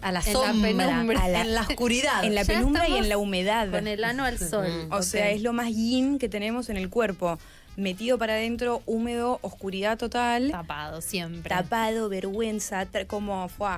[0.00, 1.20] A la En la sombra, penumbra.
[1.22, 2.24] a la- en la oscuridad.
[2.24, 3.70] en la Ya penumbra y en la humedad.
[3.70, 4.66] Con el ano al sol.
[4.90, 7.38] O sea, es lo más yin que tenemos en el cuerpo.
[7.76, 10.50] Metido para adentro, húmedo, oscuridad total.
[10.50, 11.48] tapado siempre.
[11.48, 13.68] tapado, vergüenza, como fue.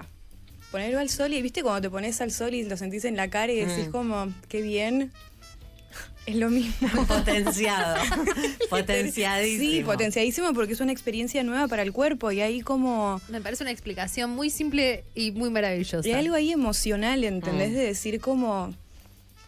[0.71, 3.29] Ponerlo al sol y viste cuando te pones al sol y lo sentís en la
[3.29, 3.93] cara y decís Mm.
[3.93, 5.13] como, qué bien.
[6.27, 6.89] Es lo mismo.
[7.07, 7.97] Potenciado.
[8.71, 9.71] Potenciadísimo.
[9.71, 13.21] Sí, potenciadísimo porque es una experiencia nueva para el cuerpo y ahí como...
[13.29, 16.07] Me parece una explicación muy simple y muy maravillosa.
[16.09, 17.71] Y hay algo ahí emocional, ¿entendés?
[17.71, 17.75] Mm.
[17.75, 18.75] De decir como...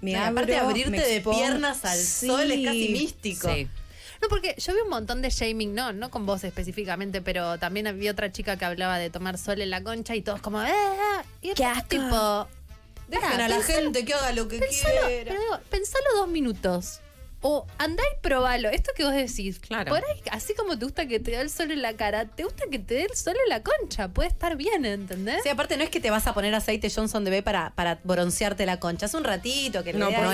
[0.03, 2.93] Me No, y abro, aparte abrirte me de piernas al sol es casi Sí.
[2.93, 3.53] místico.
[3.55, 3.67] Sí.
[4.21, 7.87] No, porque yo vi un montón de shaming, no, no con vos específicamente, pero también
[7.87, 10.69] había otra chica que hablaba de tomar sol en la concha y todos como, ¡eh!
[10.71, 11.89] eh", Y ¡Qué asco!
[11.89, 12.49] tipo,
[13.09, 15.31] Dejen Pará, a la pensalo- gente que haga lo que pensalo, quiera.
[15.31, 17.01] pero digo, pensalo dos minutos.
[17.49, 18.69] O andá y probalo.
[18.71, 19.61] Esto que vos decís.
[19.61, 19.91] Claro.
[19.95, 22.43] Por ahí, así como te gusta que te dé el sol en la cara, te
[22.43, 24.09] gusta que te dé el sol en la concha.
[24.09, 25.43] Puede estar bien, ¿entendés?
[25.45, 28.01] Sí, aparte no es que te vas a poner aceite Johnson de B para, para
[28.03, 29.07] broncearte la concha.
[29.07, 30.31] Es un ratito que le No, no para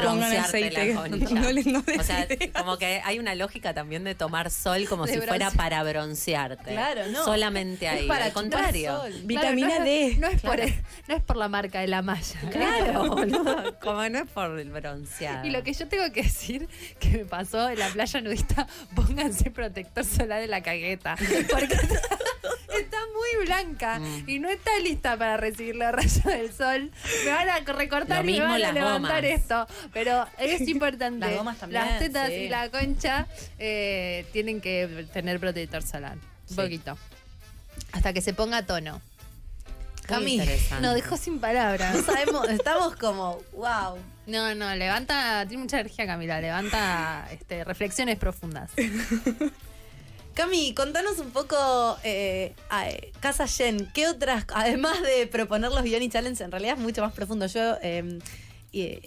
[0.00, 0.94] broncearte aceite.
[0.94, 1.34] la concha.
[1.34, 5.06] No les- no o sea, como que hay una lógica también de tomar sol como
[5.06, 6.70] De si fuera para broncearte.
[6.72, 7.24] Claro, no.
[7.24, 8.02] Solamente ahí.
[8.02, 8.96] Es para Al contrario.
[9.00, 9.12] sol.
[9.24, 10.06] Vitamina Claro, no D.
[10.06, 10.58] es- No es, por,
[11.08, 12.40] no es por la marca de la malla.
[12.52, 13.00] Claro,
[13.82, 15.46] como no es por el bronceado.
[15.46, 16.43] Y lo que yo tengo que decir
[17.00, 21.16] que me pasó en la playa nudista, pónganse protector solar en la cagueta.
[21.50, 24.28] Porque está, muy blanca Mm.
[24.28, 26.90] y no está lista para recibir la rayos del sol.
[27.24, 29.40] Me van a recortar y me van a levantar gomas.
[29.40, 29.66] esto.
[29.92, 31.26] Pero es importante.
[31.26, 32.34] Las gomas también, Las tetas sí.
[32.34, 33.26] y la concha
[33.58, 36.16] eh, tienen que tener protector solar.
[36.50, 36.98] Un poquito.
[37.92, 39.00] Hasta que se ponga a tono.
[40.06, 40.40] Cami.
[40.80, 41.94] Nos dejó sin palabras.
[41.94, 43.96] No sabemos, estamos como, wow.
[44.26, 48.70] No, no, levanta, tiene mucha energía Camila, levanta este, reflexiones profundas.
[50.34, 55.82] Cami, contanos un poco, eh, a- eh, Casa Yen, ¿qué otras, además de proponer los
[55.84, 57.46] Bioni Challenge, en realidad es mucho más profundo.
[57.46, 58.18] Yo eh,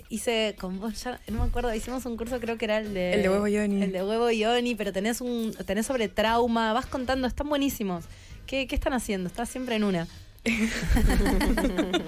[0.09, 3.15] hice con vos, ya no me acuerdo, hicimos un curso, creo que era el de...
[3.15, 3.83] El de huevo Ioni.
[3.83, 8.05] El de huevo Ioni, pero tenés, un, tenés sobre trauma, vas contando, están buenísimos.
[8.45, 9.27] ¿Qué, qué están haciendo?
[9.27, 10.07] Estás siempre en una.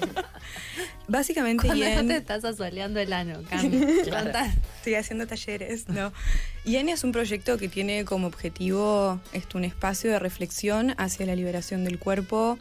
[1.08, 3.70] Básicamente, Cuando Yen- te estás asoleando el ano, Cami.
[4.10, 4.54] Contá.
[4.78, 6.14] Estoy haciendo talleres, no.
[6.66, 11.36] Yen es un proyecto que tiene como objetivo esto, un espacio de reflexión hacia la
[11.36, 12.60] liberación del cuerpo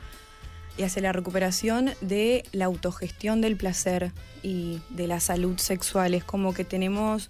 [0.79, 6.15] y hacia la recuperación de la autogestión del placer y de la salud sexual.
[6.15, 7.29] Es como que tenemos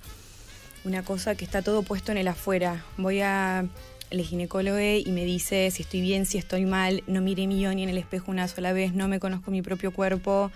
[0.84, 2.84] una cosa que está todo puesto en el afuera.
[2.96, 3.66] Voy a
[4.10, 7.82] el ginecólogo y me dice si estoy bien, si estoy mal, no mire mi yoni
[7.82, 10.50] en el espejo una sola vez, no me conozco mi propio cuerpo.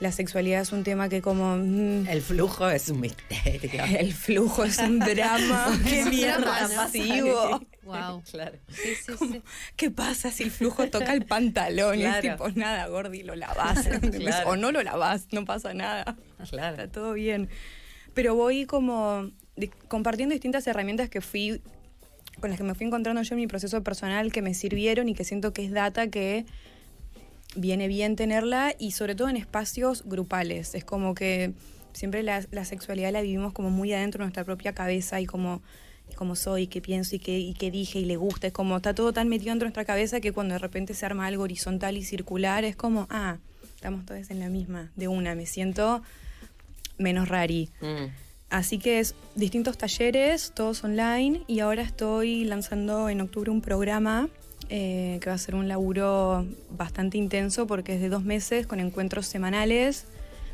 [0.00, 1.58] La sexualidad es un tema que como...
[1.58, 3.84] mm, El flujo es un misterio.
[3.98, 5.78] el flujo es un drama.
[5.86, 7.60] ¡Qué mierda masivo!
[7.82, 8.22] Wow.
[8.30, 8.56] Claro.
[8.68, 9.32] Sí, sí, ¿Cómo?
[9.32, 9.42] sí.
[9.76, 11.98] ¿Qué pasa si el flujo toca el pantalón?
[11.98, 12.44] Y es Claro.
[12.46, 13.34] tipo, nada, Gordi, lo.
[13.34, 14.48] Claro.
[14.48, 16.16] O no lo lavás, no pasa nada.
[16.48, 16.76] Claro.
[16.82, 17.50] Está todo bien.
[18.14, 19.30] Pero voy como
[19.88, 21.60] compartiendo distintas herramientas que fui
[22.38, 25.14] con las que me fui encontrando yo en mi proceso personal que me sirvieron y
[25.14, 26.46] que siento que es data que
[27.56, 30.74] viene bien tenerla y sobre todo en espacios grupales.
[30.74, 31.52] Es como que
[31.92, 35.62] siempre la, sexualidad la vivimos como muy adentro de nuestra propia cabeza y como
[36.16, 38.48] cómo soy, qué pienso y qué, qué dije y le gusta.
[38.48, 41.06] Es como está todo tan metido dentro de nuestra cabeza que cuando de repente se
[41.06, 43.38] arma algo horizontal y circular es como, ah,
[43.74, 46.02] estamos todos en la misma, de una, me siento
[46.98, 47.70] menos rari.
[47.80, 48.29] Mm.
[48.50, 54.28] Así que es distintos talleres, todos online, y ahora estoy lanzando en octubre un programa
[54.68, 58.80] eh, que va a ser un laburo bastante intenso porque es de dos meses con
[58.80, 60.06] encuentros semanales,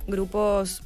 [0.06, 0.82] grupos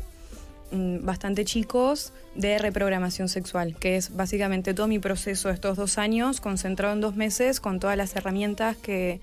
[0.71, 5.99] mm, bastante chicos de reprogramación sexual, que es básicamente todo mi proceso de estos dos
[5.99, 9.21] años concentrado en dos meses con todas las herramientas que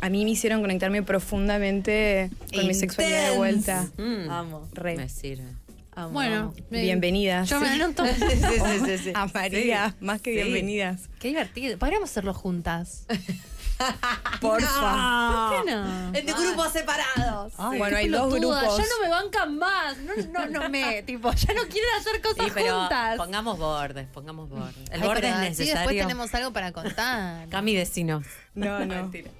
[0.00, 3.88] a mí me hicieron conectarme profundamente con mi sexualidad de vuelta.
[3.96, 4.30] Mm.
[4.30, 4.68] Amo.
[4.72, 4.96] Re.
[4.96, 5.61] Me sirve.
[5.94, 6.54] Amo, Bueno, amo.
[6.70, 7.48] Bienvenidas.
[7.50, 8.04] Yo me anoto.
[8.06, 9.12] Sí, sí, sí, sí.
[9.14, 10.36] A María, más que Sí.
[10.42, 11.08] bienvenidas.
[11.20, 11.78] Qué divertido.
[11.78, 13.06] Podríamos hacerlo juntas.
[14.40, 15.50] Porfa.
[15.50, 16.06] ¿Por qué no?
[16.14, 17.52] En de grupos separados.
[17.58, 18.78] Ay, Bueno, hay dos grupos.
[18.78, 19.96] Ya no me bancan más.
[19.98, 23.16] No, no, no me, tipo, ya no quieren hacer cosas Sí, pero juntas.
[23.16, 24.88] pongamos bordes, pongamos bordes.
[24.90, 25.74] El Ay, borde pero es necesario.
[25.74, 27.48] después tenemos algo para contar.
[27.48, 28.24] Cami, decinos.
[28.54, 28.94] No, no.
[28.94, 29.30] Mentira.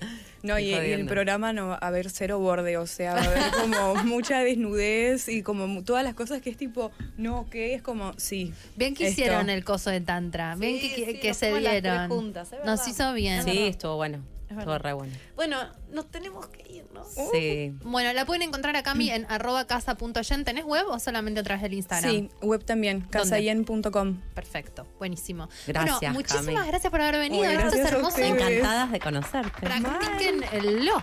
[0.42, 3.24] No, y, y el programa no va a haber cero borde, o sea, va a
[3.24, 7.74] haber como mucha desnudez y como mu- todas las cosas que es tipo, no, que
[7.74, 8.52] es como, sí.
[8.76, 9.20] Bien que esto.
[9.20, 10.56] hicieron el coso de Tantra.
[10.56, 12.08] Bien Sí, que, sí, que nos se dieron.
[12.08, 13.44] juntas, Nos hizo bien.
[13.44, 14.18] Sí, estuvo bueno.
[14.60, 15.12] Estuvo re bueno.
[15.36, 15.58] Bueno,
[15.90, 17.04] nos tenemos que ir, ¿no?
[17.04, 17.74] Sí.
[17.82, 20.44] Bueno, la pueden encontrar a Cami en arroba casa.yen.
[20.44, 22.10] ¿Tenés web o solamente a través del Instagram?
[22.10, 24.20] Sí, web también, casayen.com.
[24.34, 25.48] Perfecto, buenísimo.
[25.66, 26.68] Gracias, Bueno, muchísimas Cami.
[26.68, 27.44] gracias por haber venido.
[27.44, 28.18] Esto es hermoso.
[28.18, 29.60] Encantadas de conocerte.
[29.60, 31.00] Practiquen el lo.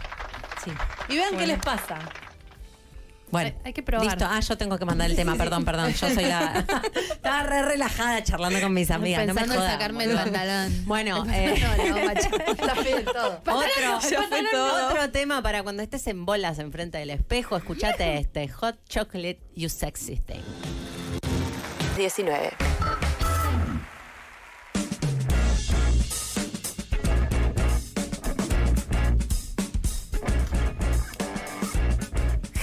[0.63, 0.71] Sí.
[1.09, 1.99] Y vean qué les pasa.
[3.31, 4.05] Bueno, Hay- hay que probar.
[4.07, 4.25] Listo.
[4.29, 5.91] Ah, yo tengo que mandar el tema, perdón, perdón.
[5.93, 6.65] Yo soy la.
[7.11, 9.27] Estaba re relajada charlando con mis amigas.
[9.27, 10.85] No me en jodan, sacarme el pantalón.
[10.85, 12.29] Bueno, eh, No, no, macho.
[12.83, 13.41] De todo.
[13.45, 14.87] otro, Ya fue todo.
[14.89, 19.69] otro tema para cuando estés en bolas enfrente del espejo, escuchate este Hot Chocolate You
[19.69, 20.41] Sexy Thing.
[21.97, 22.51] 19.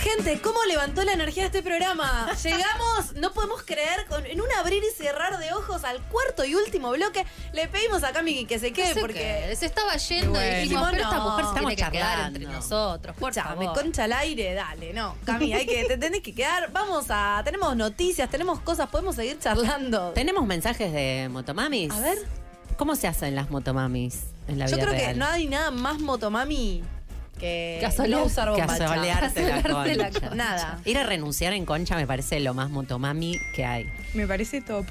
[0.06, 2.28] Gente, ¿cómo levantó la energía de este programa?
[2.44, 6.54] Llegamos, no podemos creer, con, en un abrir y cerrar de ojos al cuarto y
[6.54, 7.26] último bloque.
[7.52, 9.46] Le pedimos a Cami que se quede porque...
[9.48, 10.58] qué, se estaba yendo Bueno.
[10.58, 12.38] y dijimos, pero esta mujer se tiene que quedar charlando.
[12.38, 13.74] entre nosotros, por favor.
[13.74, 15.16] concha al aire, dale, no.
[15.24, 16.70] Cami, hay que, te tenés que quedar.
[16.70, 17.42] Vamos a.
[17.44, 20.12] Tenemos noticias, tenemos cosas, podemos seguir charlando.
[20.12, 21.92] ¿Tenemos mensajes de motomamis?
[21.92, 22.18] A ver.
[22.76, 25.98] ¿Cómo se hacen las motomamis en la Yo vida creo que no hay nada más
[25.98, 26.84] motomami
[27.38, 28.96] que, no usar bombacha.
[28.96, 29.30] la
[30.10, 30.34] concha.
[30.34, 30.80] Nada.
[30.84, 33.86] Ir a renunciar en concha me parece lo más motomami que hay.
[34.14, 34.86] Me parece top.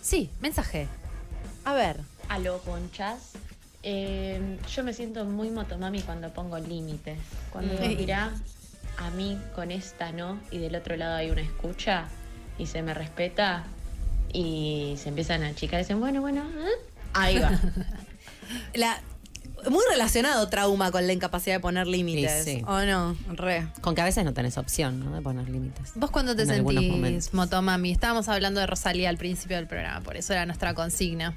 [0.00, 0.88] Sí, mensaje.
[1.64, 2.00] A ver.
[2.28, 3.32] Aló, conchas.
[3.82, 7.18] Eh, yo me siento muy motomami cuando pongo límites.
[7.50, 8.32] Cuando digo, mirá,
[8.98, 12.06] a mí con esta no, y del otro lado hay una escucha,
[12.58, 13.64] y se me respeta,
[14.32, 16.86] y se empiezan a achicar y dicen, bueno, bueno, ¿eh?
[17.12, 17.58] ahí va.
[18.74, 19.00] La,
[19.70, 22.44] muy relacionado trauma con la incapacidad de poner límites.
[22.44, 22.64] Sí, sí.
[22.66, 23.16] ¿O no?
[23.32, 23.66] Re.
[23.80, 25.14] Con que a veces no tenés opción, ¿no?
[25.14, 25.92] De poner límites.
[25.94, 27.90] ¿Vos cuándo te En sentís motomami?
[27.90, 31.34] Estábamos hablando de Rosalía al principio del programa, por eso era nuestra consigna.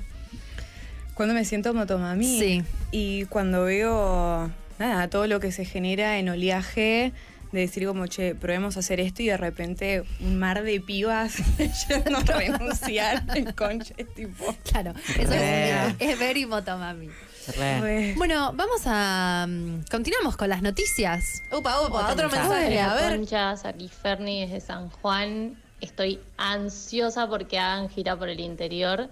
[1.14, 2.39] Cuando me siento motomami.
[2.39, 2.64] Sí.
[2.91, 7.14] Y cuando veo, nada, todo lo que se genera en oleaje,
[7.52, 11.38] de decir como, che, probemos hacer esto y de repente un mar de pibas
[11.88, 14.53] yendo a renunciar en concha, es tipo...
[14.64, 17.10] Claro, eso es, es very motomami.
[17.57, 17.81] Re.
[17.81, 18.13] re.
[18.17, 19.45] Bueno, vamos a...
[19.47, 21.41] mm, Continuamos con las noticias.
[21.51, 22.69] Upa, upa, Otro otro, mensaje.
[22.69, 22.80] mensaje.
[22.81, 23.17] A ver.
[23.17, 25.61] conchas, aquí Ferni desde San Juan.
[25.81, 29.09] Estoy ansiosa porque hagan gira por el interior.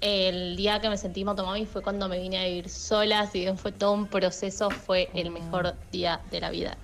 [0.00, 3.58] El día que me sentí motomami fue cuando me vine a vivir sola, si bien
[3.58, 6.76] fue todo un proceso, fue el mejor día de la vida.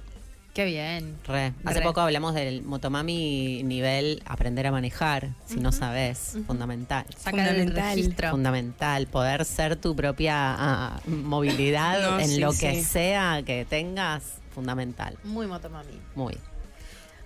[0.60, 1.18] Qué bien.
[1.26, 1.54] Re.
[1.64, 1.86] Hace Re.
[1.86, 7.06] poco hablamos del motomami nivel aprender a manejar, si no sabes, fundamental.
[7.16, 7.96] Sacar el Fundamental.
[7.96, 8.30] registro.
[8.32, 12.82] Fundamental, poder ser tu propia ah, movilidad No, en sí, lo que sí.
[12.84, 14.22] sea que tengas,
[14.54, 15.16] fundamental.
[15.24, 15.98] Muy motomami.
[16.14, 16.36] Muy.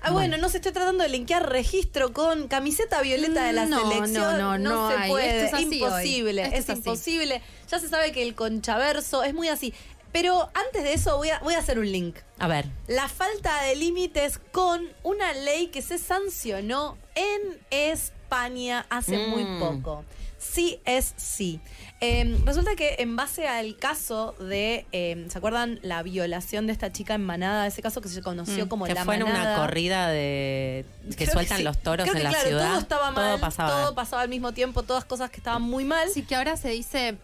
[0.01, 3.91] Ah, bueno, no se estoy tratando de linkear registro con camiseta violeta de la No,
[3.91, 4.39] selección.
[4.39, 5.11] no, no, no se hay.
[5.11, 5.45] puede.
[5.45, 6.43] Esto es así imposible.
[6.43, 6.47] hoy.
[6.53, 6.79] Esto Es, es así.
[6.79, 7.43] imposible.
[7.71, 9.73] Ya se sabe que el conchaverso es muy así.
[10.15, 12.17] Pero antes de eso voy a, voy a hacer un link.
[12.39, 19.19] A ver, La falta de límites con una ley que se sancionó en España hace
[19.19, 19.31] Mm.
[19.31, 20.05] muy poco.
[20.39, 21.59] Sí es sí.
[22.01, 26.93] Eh, resulta que en base al caso de, eh, ¿se acuerdan la violación de esta
[26.93, 27.67] chica en Manada?
[27.67, 29.57] Ese caso que se conoció Mm, como que la fue en una Manada.
[29.57, 31.63] corrida de que Creo sueltan sí.
[31.65, 32.69] los toros Creo en que, la claro, ciudad.
[32.71, 33.71] Todo estaba mal, todo pasaba.
[33.71, 36.07] todo pasaba al mismo tiempo, todas cosas que estaban muy mal.
[36.09, 37.17] Así que ahora se dice,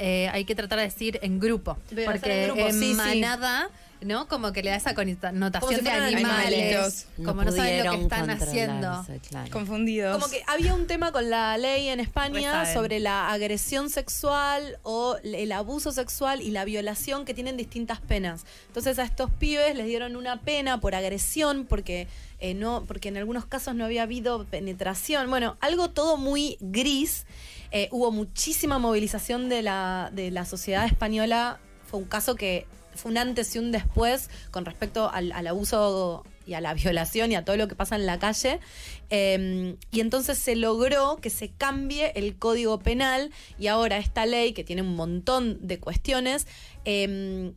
[0.00, 1.76] eh, hay que tratar de decir en grupo.
[2.04, 2.94] Porque en grupo, sí, sí.
[2.94, 3.70] manada,
[4.00, 4.28] ¿no?
[4.28, 7.06] Como que le da esa connotación si de animales.
[7.24, 9.06] Como no, saben lo que están haciendo.
[9.28, 9.50] claro.
[9.50, 10.18] Confundidos.
[10.18, 15.16] Como que había un tema con la ley en España sobre la agresión sexual o
[15.22, 18.44] el abuso sexual y la violación que tienen distintas penas.
[18.68, 22.08] Entonces a estos pibes les dieron una pena por agresión porque
[22.38, 25.30] eh, no, porque en algunos casos no había habido penetración.
[25.30, 27.24] Bueno, algo todo muy gris.
[27.70, 31.58] Eh, hubo muchísima movilización de la, de la sociedad española.
[31.86, 32.66] Fue un caso que
[32.96, 37.36] fue un antes y un después con respecto al, abuso y a la violación y
[37.36, 38.60] a todo lo que pasa en la calle.
[39.10, 44.52] Eh, y entonces se logró que se cambie el código penal y ahora esta ley,
[44.52, 46.46] que tiene un montón de cuestiones,
[46.84, 47.52] eh,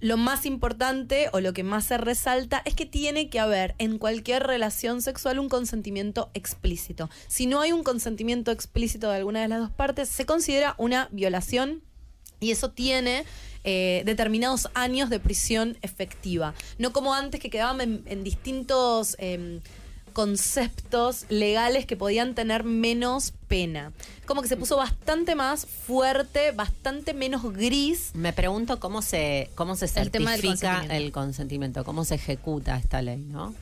[0.00, 3.98] lo más importante o lo que más se resalta es que tiene que haber en
[3.98, 7.10] cualquier relación sexual un consentimiento explícito.
[7.28, 11.08] Si no hay un consentimiento explícito de alguna de las dos partes, se considera una
[11.12, 11.82] violación
[12.40, 13.24] y eso tiene
[13.64, 16.54] eh, determinados años de prisión efectiva.
[16.78, 19.16] No como antes que quedaban en, en distintos...
[19.18, 19.60] em,
[20.12, 23.92] conceptos legales que podían tener menos pena.
[24.26, 28.10] Como que se puso bastante más fuerte, bastante menos gris.
[28.14, 30.92] Me pregunto cómo se, cómo se El certifica consentimiento.
[30.94, 33.54] el consentimiento, cómo se ejecuta esta ley, ¿no?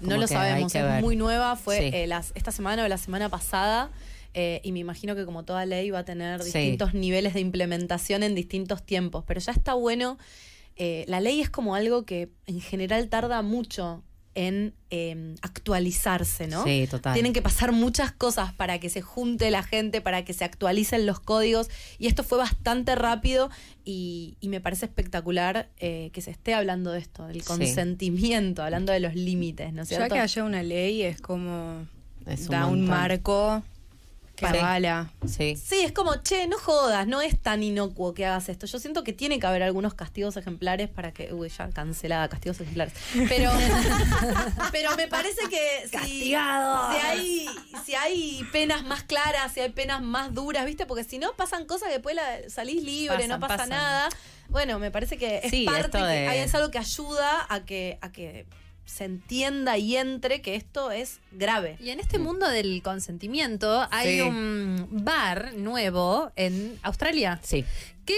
[0.00, 1.90] No lo sabemos, es muy nueva, fue Sí.
[1.96, 3.90] eh, las- esta semana o la semana pasada.
[4.34, 6.46] Eh, y me imagino que como toda ley va a tener Sí.
[6.52, 9.24] distintos niveles de implementación en distintos tiempos.
[9.26, 10.18] Pero ya está bueno.
[10.76, 14.02] eh, la ley es como algo que en general tarda mucho
[14.34, 16.64] en eh, actualizarse, ¿no?
[16.64, 17.12] Sí, total.
[17.14, 21.04] Tienen que pasar muchas cosas para que se junte la gente, para que se actualicen
[21.04, 21.68] los códigos.
[21.98, 23.50] Y esto fue bastante rápido
[23.84, 27.46] y, y me parece espectacular eh, que se esté hablando de esto, del Sí.
[27.46, 30.14] consentimiento, hablando de los límites, ¿no es Ya cierto?
[30.14, 31.86] que haya una ley es como
[32.26, 33.62] Es un da un marco
[34.46, 35.10] avala.
[35.26, 35.56] Sí.
[35.56, 38.66] Sí, es como, che, no jodas, no es tan inocuo que hagas esto.
[38.66, 41.32] Yo siento que tiene que haber algunos castigos ejemplares para que.
[41.32, 42.94] Uy, ya cancelada, castigos ejemplares.
[43.28, 43.50] Pero,
[44.72, 47.46] pero me parece que si, si hay,
[47.84, 50.86] si hay penas más claras, si hay penas más duras, ¿viste?
[50.86, 53.68] Porque si no pasan cosas que después la- salís libre, Pasan, no pasa pasan.
[53.70, 54.08] nada.
[54.48, 57.60] Bueno, me parece que es Sí, parte, que- de- hay- es algo que ayuda a
[57.64, 58.46] que, a que
[58.90, 61.76] se entienda y entre que esto es grave.
[61.80, 64.20] Y en este mundo del consentimiento hay Sí.
[64.22, 67.40] un bar nuevo en Australia.
[67.42, 67.64] Sí.
[68.04, 68.16] Que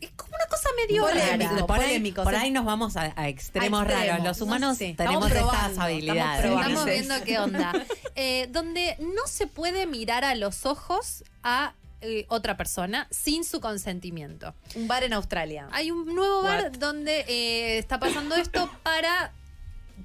[0.00, 1.66] es como una cosa medio Polémico, rara.
[1.66, 4.24] por ahí, polémico, por ahí nos vamos a, a extremos A extremos, raros.
[4.24, 4.94] Los no humanos sé.
[4.96, 6.44] tenemos estas habilidades.
[6.44, 7.72] estamos Estamos viendo qué onda.
[8.16, 13.60] Eh, donde no se puede mirar a los ojos a eh, otra persona sin su
[13.60, 14.54] consentimiento.
[14.76, 15.68] Un bar en Australia.
[15.72, 16.72] Hay un nuevo bar What?
[16.78, 19.32] donde eh, está pasando esto para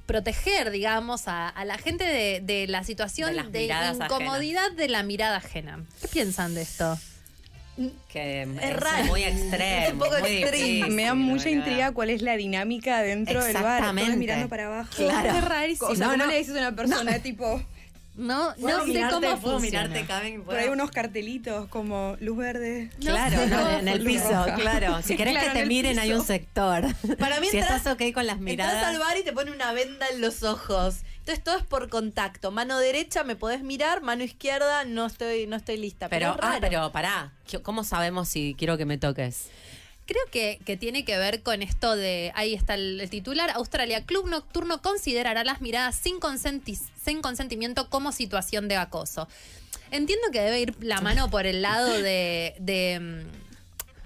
[0.05, 5.03] proteger, digamos, a, a la gente de, de la situación De de, incomodidad de la
[5.03, 5.83] mirada ajena.
[6.01, 6.97] ¿Qué piensan de esto?
[8.11, 9.05] Que es, raro.
[9.05, 9.85] muy extremo.
[9.87, 10.65] Es un poco muy extremo.
[10.65, 13.63] difícil, Me da mucha intriga cuál es la dinámica dentro del bar.
[13.63, 14.17] Todos Exactamente.
[14.17, 14.89] mirando para abajo.
[14.97, 15.29] Claro.
[15.37, 15.89] Es rarísimo.
[15.89, 16.31] O sea, No, ¿cómo no.
[16.31, 17.63] le dices a una persona tipo
[18.19, 19.13] No, ¿Puedo no sé mirarte?
[19.15, 19.87] cómo ¿Puedo funciona.
[19.87, 20.43] mirarte, Caben?
[20.43, 22.89] por ahí unos cartelitos como luz verde?
[22.99, 24.55] Claro, no, en el piso, roja.
[24.55, 25.01] claro.
[25.01, 26.83] Si querés Claro, que te miren, hay un sector.
[27.17, 28.83] Para mí si entras- estás ok con las Entras miradas.
[28.83, 30.97] al bar y te pone una venda en los ojos.
[31.19, 32.51] Entonces todo es por contacto.
[32.51, 36.09] Mano derecha me podés mirar, mano izquierda no estoy, no estoy lista.
[36.09, 37.33] Pero, Pero, es ah, pero pará.
[37.63, 39.47] ¿Cómo sabemos si quiero que me toques?
[40.09, 44.27] Creo que, que tiene que ver con esto de, ahí está el, titular, Australia, Club
[44.27, 49.27] Nocturno considerará las miradas sin, consenti- sin consentimiento como situación de acoso.
[49.91, 52.55] Entiendo que debe ir la mano por el lado de...
[52.57, 53.48] de, mm,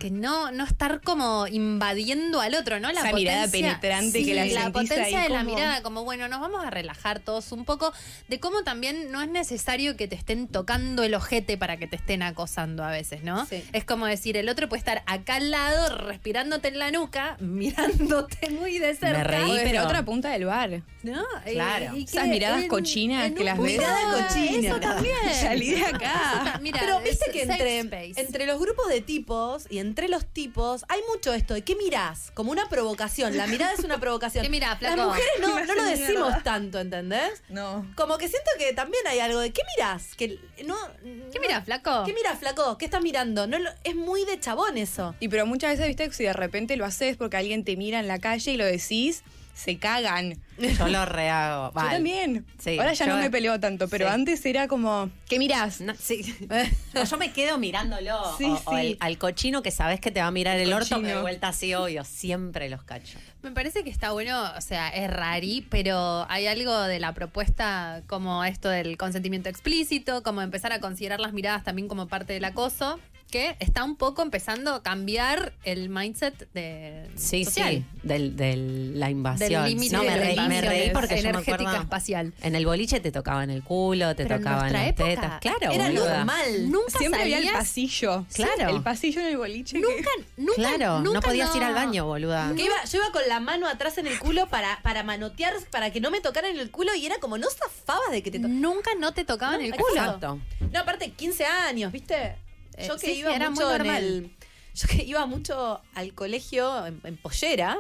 [0.03, 2.89] que no, no estar como invadiendo al otro, ¿no?
[2.89, 6.61] Esa mirada penetrante que la la potencia ahí de la mirada, como bueno, nos vamos
[6.65, 7.93] a relajar todos un poco,
[8.27, 11.95] de cómo también no es necesario que te estén tocando el ojete para que te
[11.95, 13.45] estén acosando a veces, ¿no?
[13.45, 13.63] Sí.
[13.71, 18.49] Es como decir, el otro puede estar acá al lado, respirándote en la nuca, mirándote
[18.49, 19.19] muy de cerca.
[19.19, 20.81] Me reí, pero- otra punta del bar.
[21.03, 21.21] ¿No?
[21.45, 21.95] Claro.
[21.97, 23.73] Y Esas miradas en- cochinas en que las ves.
[23.77, 24.67] Mirada cochina.
[24.69, 25.15] Eso también.
[25.41, 26.59] Salí de acá.
[26.61, 27.79] Mira, Pero viste es que entre,
[28.15, 32.31] entre los grupos de tipos y entre los tipos hay mucho esto de ¿qué mirás?
[32.33, 33.35] Como una provocación.
[33.37, 34.43] La mirada es una provocación.
[34.43, 35.09] ¿Qué mirás, Las flaco?
[35.09, 36.43] mujeres no, no lo decimos mierda.
[36.43, 37.41] tanto, ¿entendés?
[37.49, 37.85] No.
[37.95, 40.15] Como que siento que también hay algo de ¿qué mirás?
[40.15, 42.03] Que no, ¿Qué no- mirás, flaco?
[42.05, 42.77] ¿Qué mirás, flaco?
[42.77, 43.47] ¿Qué estás mirando?
[43.47, 45.15] No lo- es muy de chabón eso.
[45.19, 47.99] Y pero muchas veces, viste, que si de repente lo haces porque alguien te mira
[47.99, 49.23] en la calle y lo decís,
[49.53, 50.39] se cagan.
[50.57, 51.71] Yo lo rehago.
[51.73, 52.45] Yo también.
[52.59, 54.13] Sí, Ahora ya yo- no me peleo tanto, pero sí.
[54.13, 55.81] antes era como, ¿qué mirás?
[55.81, 56.23] No, sí.
[56.93, 58.35] No, yo me quedo mirándolo.
[58.37, 58.79] Sí, o, o sí.
[58.87, 61.07] el- al cochino que sabes que te va a mirar el, orto, cochino.
[61.07, 62.03] de vuelta así, obvio.
[62.03, 63.17] Siempre los cacho.
[63.41, 68.03] Me parece que está bueno, o sea, es rari, pero hay algo de la propuesta
[68.07, 72.45] como esto del consentimiento explícito, como empezar a considerar las miradas también como parte del
[72.45, 72.99] acoso,
[73.33, 77.77] que está un poco empezando a cambiar el mindset de Sí, social.
[77.77, 77.85] sí.
[78.03, 79.63] Del, del- la invasión.
[79.63, 81.81] Del límite no, de me la reí, me reí porque yo me energética acuerdo.
[81.81, 82.33] espacial.
[82.43, 85.39] En el boliche te tocaban el culo, te Pero en tocaban nuestra las época tetas.
[85.41, 86.17] Claro, Era boluda.
[86.17, 86.69] normal.
[86.71, 88.25] Nunca Siempre había el salías- pasillo.
[88.35, 88.75] Claro.
[88.75, 89.77] El pasillo en el boliche.
[89.77, 92.53] que- Nunca, nunca, Claro, nunca no podías ir al baño, boluda.
[92.55, 95.91] Que iba, yo iba con la mano atrás en el culo para, para manotear, para
[95.91, 98.37] que no me tocaran en el culo y era como, no zafabas de que te
[98.37, 98.61] tocaran.
[98.61, 99.95] Nunca no te tocaban No, el culo.
[99.95, 100.39] Exacto.
[100.71, 102.35] No, aparte, 15 años, ¿viste?
[102.77, 104.03] Eh, Yo que sí, iba era mucho muy en normal.
[104.03, 104.35] el.
[104.75, 107.77] Yo que iba mucho al colegio en, en pollera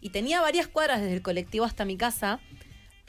[0.00, 2.38] y tenía varias cuadras desde el colectivo hasta mi casa.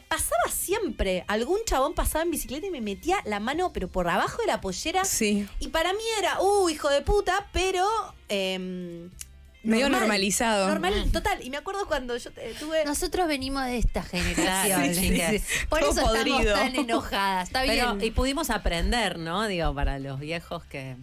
[0.08, 4.42] Pasaba siempre, algún chabón pasaba en bicicleta y me metía la mano, pero por abajo
[4.42, 5.04] de la pollera.
[5.04, 5.46] Sí.
[5.60, 7.86] Y para mí era, uh, hijo de puta, pero.
[8.30, 9.10] em,
[9.64, 10.02] Medio normal.
[10.08, 10.68] normalizado.
[10.70, 11.44] Normal, total.
[11.46, 12.86] Y me acuerdo cuando yo te- tuve.
[12.86, 14.96] Nosotros venimos de esta generación.
[14.96, 15.66] Sí, sí.
[15.68, 16.40] Por Todo eso podrido.
[16.40, 17.48] estamos tan enojadas.
[17.50, 18.08] Está Pero, bien.
[18.08, 19.46] y pudimos aprender, ¿no?
[19.48, 20.96] Digo, para los viejos que.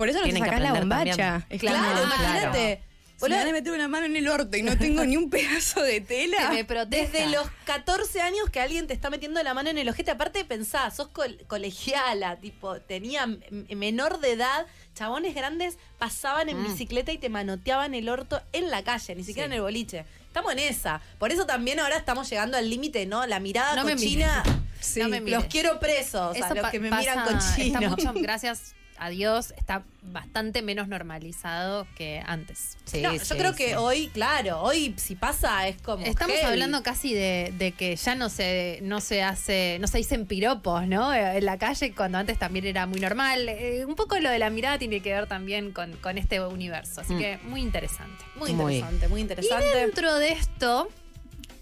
[0.00, 1.46] Por eso no te Tienen que sacás la bombacha.
[1.58, 2.82] Claro, como- imagínate.
[3.22, 5.28] Si me van a meter una mano en el orto y no tengo ni un
[5.28, 6.38] pedazo de tela.
[6.48, 7.04] Que me proteja.
[7.12, 10.42] Desde los 14 años que alguien te está metiendo la mano en el ojete, aparte
[10.46, 13.28] pensá, sos col- colegiala, tipo, tenía
[13.68, 14.64] menor de edad,
[14.94, 16.68] chabones grandes pasaban en Mm.
[16.68, 20.06] bicicleta y te manoteaban el orto en la calle, ni siquiera en el boliche.
[20.28, 21.02] Estamos en esa.
[21.18, 23.26] Por eso también ahora estamos llegando al límite, ¿no?
[23.26, 24.42] La mirada No me cochina.
[24.80, 25.40] Sí, no me mires.
[25.40, 27.80] los quiero presos, Eso a los que me pasa- miran cochino.
[27.80, 27.80] Está
[28.12, 32.76] mucho, gracias a Dios, está bastante menos normalizado que antes.
[32.84, 36.04] Sí, No, sí, yo creo que hoy, claro, hoy si pasa es como.
[36.04, 36.50] Estamos heavy.
[36.52, 40.86] hablando casi de, de que ya no se, no se hace, no se dicen piropos,
[40.86, 41.12] ¿no?
[41.14, 43.48] En la calle, cuando antes también era muy normal.
[43.48, 47.00] Eh, un poco lo de la mirada tiene que ver también con, con este universo.
[47.00, 47.18] Así Mm.
[47.18, 48.22] que muy interesante.
[48.36, 48.74] Muy Muy.
[48.76, 49.66] interesante, muy Y interesante.
[49.76, 50.88] dentro de esto,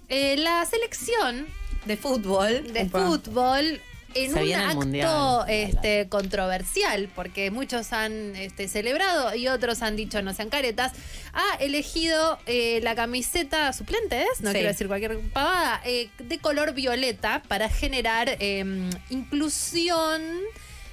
[0.08, 1.46] eh, la selección
[1.86, 2.72] de fútbol.
[2.72, 3.06] de Opa.
[3.06, 3.80] fútbol
[4.14, 5.44] en Se un acto Mundial.
[5.48, 10.92] este, controversial, porque muchos han este, celebrado y otros han dicho no sean caretas,
[11.32, 14.40] ha elegido eh, la camiseta suplente, ¿es?
[14.40, 14.54] no Sí.
[14.54, 18.64] quiero decir cualquier pavada, eh, de color violeta para generar eh,
[19.10, 20.22] inclusión.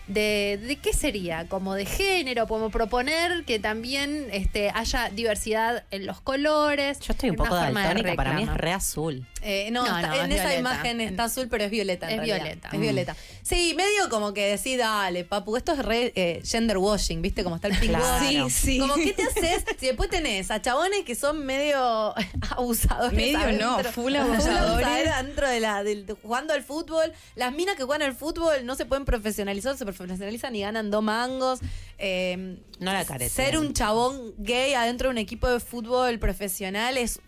[0.07, 1.47] De, ¿De qué sería?
[1.47, 6.99] Como de género, como proponer que también este, haya diversidad en los colores.
[6.99, 9.25] Yo estoy un poco forma de daltónica, para mí es re azul.
[9.47, 10.59] Eh, no, No, está- no, en es esa violeta.
[10.59, 12.07] imagen está azul, pero es violeta.
[12.07, 12.37] en Es realidad.
[12.45, 12.67] violeta.
[12.69, 12.81] Es Mm.
[12.81, 13.15] violeta.
[13.43, 17.43] Sí, medio como que decís, dale, papu, esto es re eh, gender washing, ¿viste?
[17.43, 18.03] Como está el Claro.
[18.03, 18.49] washing.
[18.49, 18.79] Sí, sí.
[18.79, 19.63] Como, ¿qué te haces?
[19.79, 22.13] Si después tenés a chabones que son medio
[22.57, 23.13] abusadores.
[23.15, 24.87] Medio no, full abusadores.
[25.09, 27.13] adentro de la, de- jugando al fútbol.
[27.35, 31.03] Las minas que juegan al fútbol no se pueden profesionalizar, se profesionalizan y ganan dos
[31.03, 31.59] mangos.
[31.97, 33.33] Eh, No la careta.
[33.33, 37.19] ser un chabón gay adentro de un equipo de fútbol profesional es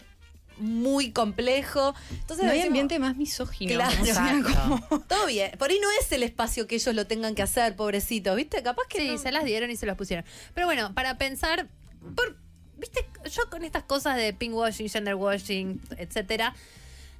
[0.59, 1.93] muy complejo.
[2.11, 3.73] Entonces No hay decimos, ambiente más misógino.
[3.77, 4.43] Claro.
[4.87, 5.51] como- Todo bien.
[5.57, 8.35] Por ahí no es el espacio que ellos lo tengan que hacer, pobrecito.
[8.35, 8.61] ¿Viste?
[8.63, 8.99] Capaz que.
[8.99, 10.25] Sí, no- se las dieron y se las pusieron.
[10.53, 11.67] Pero bueno, para pensar,
[12.15, 12.37] por,
[12.77, 16.55] viste, yo con estas cosas de pink washing, gender washing, etcétera,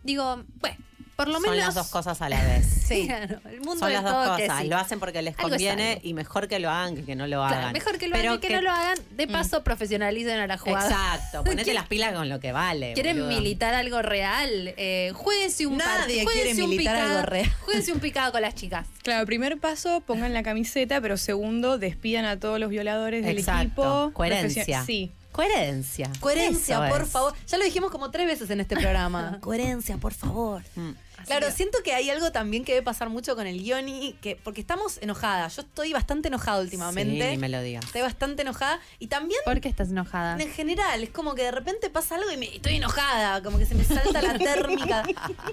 [0.03, 0.77] digo, bueno,
[1.17, 2.65] por lo Son las dos cosas a la vez.
[2.87, 4.61] Sí, claro, el mundo Son es las dos todo que cosas.
[4.61, 4.67] sí.
[4.69, 7.39] Lo hacen porque les Algo conviene y mejor que lo hagan que que no lo
[7.45, 7.73] Claro, hagan.
[7.73, 8.97] mejor que lo Pero hagan que, no lo hagan.
[9.11, 10.87] De paso, profesionalicen a la jugada.
[10.87, 12.93] Exacto, ponete ¿Quieren- las pilas con lo que vale.
[12.93, 13.35] ¿Quieren boludo.
[13.41, 14.73] militar algo real?
[14.77, 17.51] Eh, jueguense un par- Nadie jueguense quiere un militar picado- algo real.
[17.65, 18.87] Jueguense un picado con las chicas.
[19.03, 23.63] Claro, primer paso, pongan la camiseta, pero segundo, despidan a todos los violadores del Exacto.
[24.05, 24.11] equipo.
[24.13, 24.85] Coherencia.
[24.85, 25.11] Sí.
[25.33, 26.09] Coherencia.
[26.19, 27.09] Coherencia, Eso por es.
[27.09, 27.33] favor.
[27.47, 29.37] Ya lo dijimos como tres veces en este programa.
[29.41, 30.63] Coherencia, por favor.
[30.75, 30.91] Mm.
[31.27, 34.35] Claro, siento que hay algo también que debe pasar mucho con el guion y que
[34.35, 35.55] porque estamos enojadas.
[35.55, 37.23] Yo estoy bastante enojada últimamente.
[37.25, 37.85] Sí, ni me lo digas.
[37.85, 40.37] Estoy bastante enojada y también ¿Por qué estás enojada?
[40.41, 43.65] en general es como que de repente pasa algo y me estoy enojada, como que
[43.65, 45.03] se me salta la térmica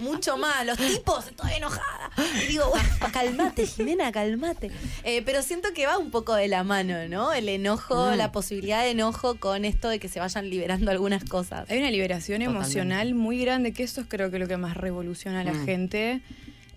[0.01, 0.64] mucho más.
[0.66, 2.10] Los tipos, estoy enojada.
[2.42, 4.70] Y digo, "Ua, calmate, Jimena, calmate.
[5.02, 7.32] Eh, pero siento que va un poco de la mano, ¿no?
[7.32, 8.16] El enojo, Mm.
[8.16, 11.68] la posibilidad de enojo con esto de que se vayan liberando algunas cosas.
[11.70, 12.64] Hay una liberación Totalmente.
[12.66, 15.63] emocional muy grande, que eso es creo que lo que más revoluciona a la Mm.
[15.64, 16.20] Gente.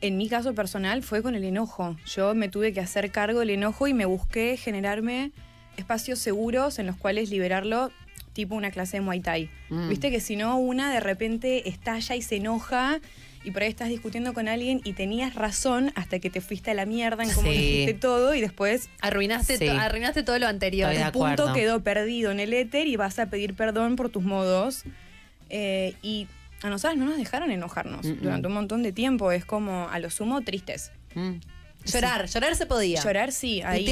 [0.01, 1.97] En mi caso personal fue con el enojo.
[2.05, 5.31] Yo me tuve que hacer cargo del enojo y me busqué generarme
[5.75, 7.91] espacios seguros en los cuales liberarlo,
[8.33, 9.49] tipo una clase de Muay Thai.
[9.69, 9.89] Mm.
[9.89, 12.99] Viste que si no, una de repente estalla y se enoja
[13.43, 16.73] y por ahí estás discutiendo con alguien y tenías razón hasta que te fuiste a
[16.73, 17.57] la mierda en cómo Sí.
[17.57, 19.65] dijiste todo y después Arruinaste, Sí.
[19.65, 20.93] to- arruinaste todo lo anterior.
[21.11, 24.83] Tu punto quedó perdido en el éter y vas a pedir perdón por tus modos.
[25.49, 26.27] Eh, y
[26.63, 28.21] a nosotras no nos dejaron enojarnos Mm, mm.
[28.21, 29.31] durante un montón de tiempo.
[29.31, 30.91] Es como, a lo sumo, tristes.
[31.15, 31.35] Mm.
[31.85, 33.01] Llorar, llorar se podía.
[33.01, 33.85] Llorar sí, ahí.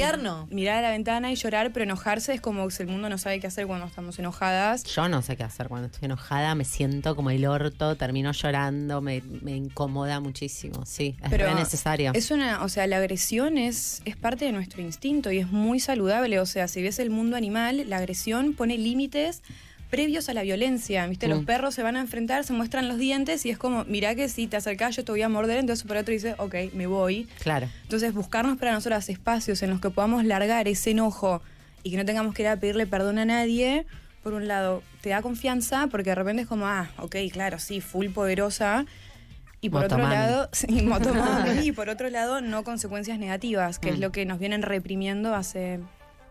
[0.50, 3.40] Mirar a la ventana y llorar, pero enojarse es como que el mundo no sabe
[3.40, 4.84] qué hacer cuando estamos enojadas.
[4.84, 9.00] Yo no sé qué hacer cuando estoy enojada, me siento como el orto, termino llorando,
[9.00, 10.84] me, me incomoda muchísimo.
[10.84, 12.12] Sí, es Pero necesario.
[12.14, 15.80] Es una, o sea, la agresión es, es parte de nuestro instinto y es muy
[15.80, 16.38] saludable.
[16.40, 19.42] O sea, si ves el mundo animal, la agresión pone límites
[19.90, 21.06] previos a la violencia.
[21.06, 21.28] ¿Viste?
[21.28, 21.44] Los Mm.
[21.46, 24.46] perros se van a enfrentar, se muestran los dientes y es como, mirá que si
[24.46, 27.28] te acercás yo te voy a morder, entonces por otro dice, ok, me voy.
[27.42, 27.68] Claro.
[27.82, 31.42] Entonces, buscarnos para nosotros espacios en los que podamos largar ese enojo
[31.82, 33.86] y que no tengamos que ir a pedirle perdón a nadie,
[34.22, 37.80] por un lado, te da confianza porque de repente es como, ah, ok, claro, sí,
[37.80, 38.84] full poderosa.
[39.60, 43.98] Y por otro lado, sí, motomami, y por otro lado, no consecuencias negativas, que es
[43.98, 44.00] Mm.
[44.00, 45.80] lo que nos vienen reprimiendo hace...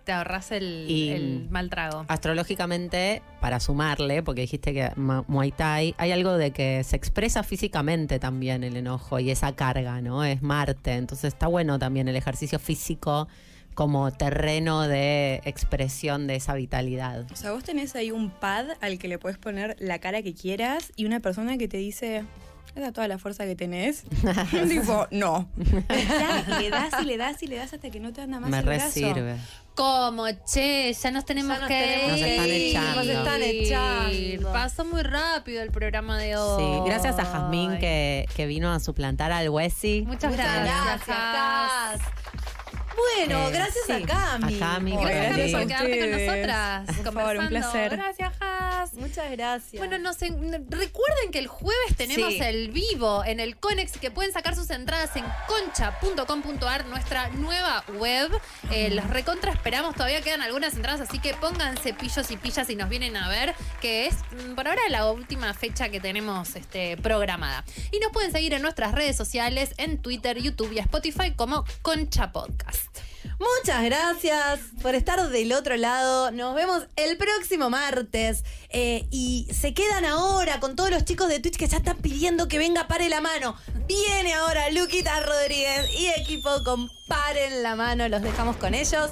[0.06, 2.06] Te ahorras el, Y- el mal trago.
[2.07, 8.19] Astrológicamente, para sumarle, porque dijiste que Muay Thai, hay algo de que se expresa físicamente
[8.19, 10.23] también el enojo y esa carga, ¿no?
[10.23, 13.27] Es Marte, entonces está bueno también el ejercicio físico
[13.73, 17.26] como terreno de expresión de esa vitalidad.
[17.32, 20.34] O sea, vos tenés ahí un pad al que le puedes poner la cara que
[20.34, 22.23] quieras y una persona que te dice,
[22.76, 24.03] esa toda la fuerza que tenés.
[24.69, 25.47] tipo, no.
[25.89, 28.60] Le das y le das y le das hasta que no te anda más Me
[28.60, 28.85] el brazo.
[28.85, 29.38] resirve.
[29.76, 30.26] ¿Cómo?
[30.45, 32.26] Che, ya nos tenemos Ya nos que tenemos ir.
[32.26, 32.80] que ir.
[32.80, 34.53] Nos están Nos están echando.
[34.53, 36.64] Pasó muy rápido el programa de hoy.
[36.64, 40.03] Sí, gracias a Jazmín que, que vino a suplantar al Wessi.
[40.07, 41.06] Muchas, Muchas gracias.
[41.07, 42.44] gracias.
[42.95, 44.55] Bueno, Eh, gracias sí, a Cami.
[44.55, 45.67] a Cami, Gracias por ustedes.
[45.67, 46.97] quedarte con nosotras.
[47.03, 47.91] Por favor, un placer.
[47.91, 48.93] Gracias, Has.
[48.93, 49.80] Muchas gracias.
[49.88, 50.11] Bueno,
[50.69, 52.39] recuerden que el jueves tenemos Sí.
[52.41, 57.84] el vivo en el Conex y que pueden sacar sus entradas en concha.com.ar, nuestra nueva
[57.99, 58.31] web.
[58.72, 62.76] Eh, los recontra esperamos, todavía quedan algunas entradas, así que pónganse pillos y pillas y
[62.76, 66.97] nos vienen a ver, que es mm, por ahora la última fecha que tenemos este,
[66.97, 67.63] programada.
[67.91, 72.31] Y nos pueden seguir en nuestras redes sociales, en Twitter, YouTube y Spotify como Concha
[72.31, 72.85] Podcast.
[73.39, 76.31] Muchas gracias por estar del otro lado.
[76.31, 78.43] Nos vemos el próximo martes.
[78.69, 82.47] Eh, y se quedan ahora con todos los chicos de Twitch que ya están pidiendo
[82.47, 83.56] que venga Pare la Mano.
[83.88, 88.07] Viene ahora Luquita Rodríguez y equipo con Paren la Mano.
[88.10, 89.11] Los dejamos con ellos.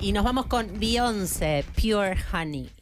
[0.00, 2.75] Y nos vamos con Beyoncé, Pure Honey.